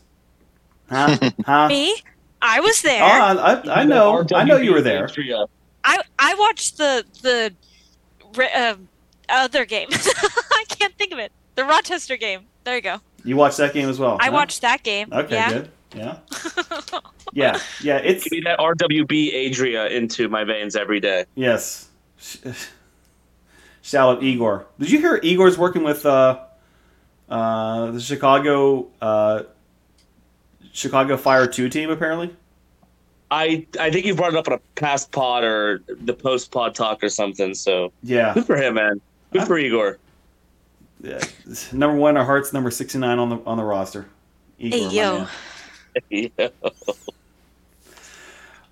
[0.90, 1.18] Huh?
[1.46, 1.68] Huh?
[1.68, 1.96] Me,
[2.42, 3.04] I was there.
[3.04, 4.26] Oh, I, I, I know.
[4.34, 5.10] I know you were there.
[5.84, 7.54] I I watched the the
[8.56, 8.76] uh,
[9.34, 9.88] other game.
[9.92, 11.32] I can't think of it.
[11.56, 12.42] The Rochester game.
[12.64, 12.98] There you go.
[13.24, 14.18] You watched that game as well.
[14.20, 14.32] I huh?
[14.34, 15.10] watched that game.
[15.12, 15.50] Okay, yeah.
[15.54, 15.72] good.
[15.96, 16.18] Yeah.
[17.36, 17.60] Yeah.
[17.82, 17.98] Yeah.
[17.98, 21.26] It's Give me that RWB Adria into my veins every day.
[21.34, 21.88] yes.
[22.20, 22.38] Sh-
[23.82, 24.68] Shout out Igor.
[24.80, 26.40] Did you hear Igor's working with uh,
[27.28, 29.44] uh, the Chicago uh,
[30.74, 31.90] Chicago Fire Two team?
[31.90, 32.36] Apparently.
[33.32, 36.76] I I think you brought it up on a past pod or the post pod
[36.76, 37.56] talk or something.
[37.56, 38.34] So Yeah.
[38.36, 39.02] good for him, man.
[39.34, 39.98] Good for Igor.
[41.02, 41.22] yeah.
[41.72, 42.54] Number one, our hearts.
[42.54, 44.08] Number sixty nine on the on the roster.
[44.60, 45.18] Igor, Hey yo.
[45.20, 45.28] man.
[46.10, 46.48] Yeah.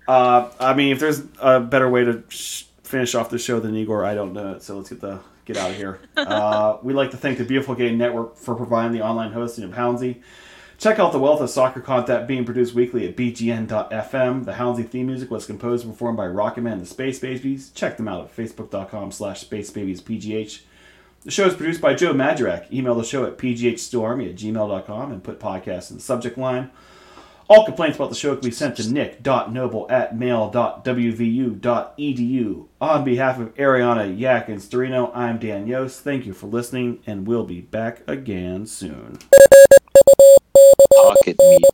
[0.08, 3.74] Uh, I mean, if there's a better way to sh- finish off the show than
[3.76, 4.62] Igor, I don't know it.
[4.62, 6.00] So let's get the get out of here.
[6.16, 9.70] Uh, we'd like to thank the Beautiful Game Network for providing the online hosting of
[9.72, 10.22] Houndsy.
[10.82, 14.44] Check out the wealth of soccer content being produced weekly at bgn.fm.
[14.44, 17.70] The Houndsy theme music was composed and performed by Rocketman and the Space Babies.
[17.70, 20.62] Check them out at facebook.com slash spacebabiespgh.
[21.22, 22.72] The show is produced by Joe Madurak.
[22.72, 26.72] Email the show at pghsteelarmy at gmail.com and put podcast in the subject line.
[27.48, 30.66] All complaints about the show can be sent to nick.noble at mail.wvu.edu.
[32.80, 36.00] On behalf of Arianna, Yak, and Storino, I'm Dan Yost.
[36.00, 39.20] Thank you for listening, and we'll be back again soon
[40.94, 41.64] pocket meat.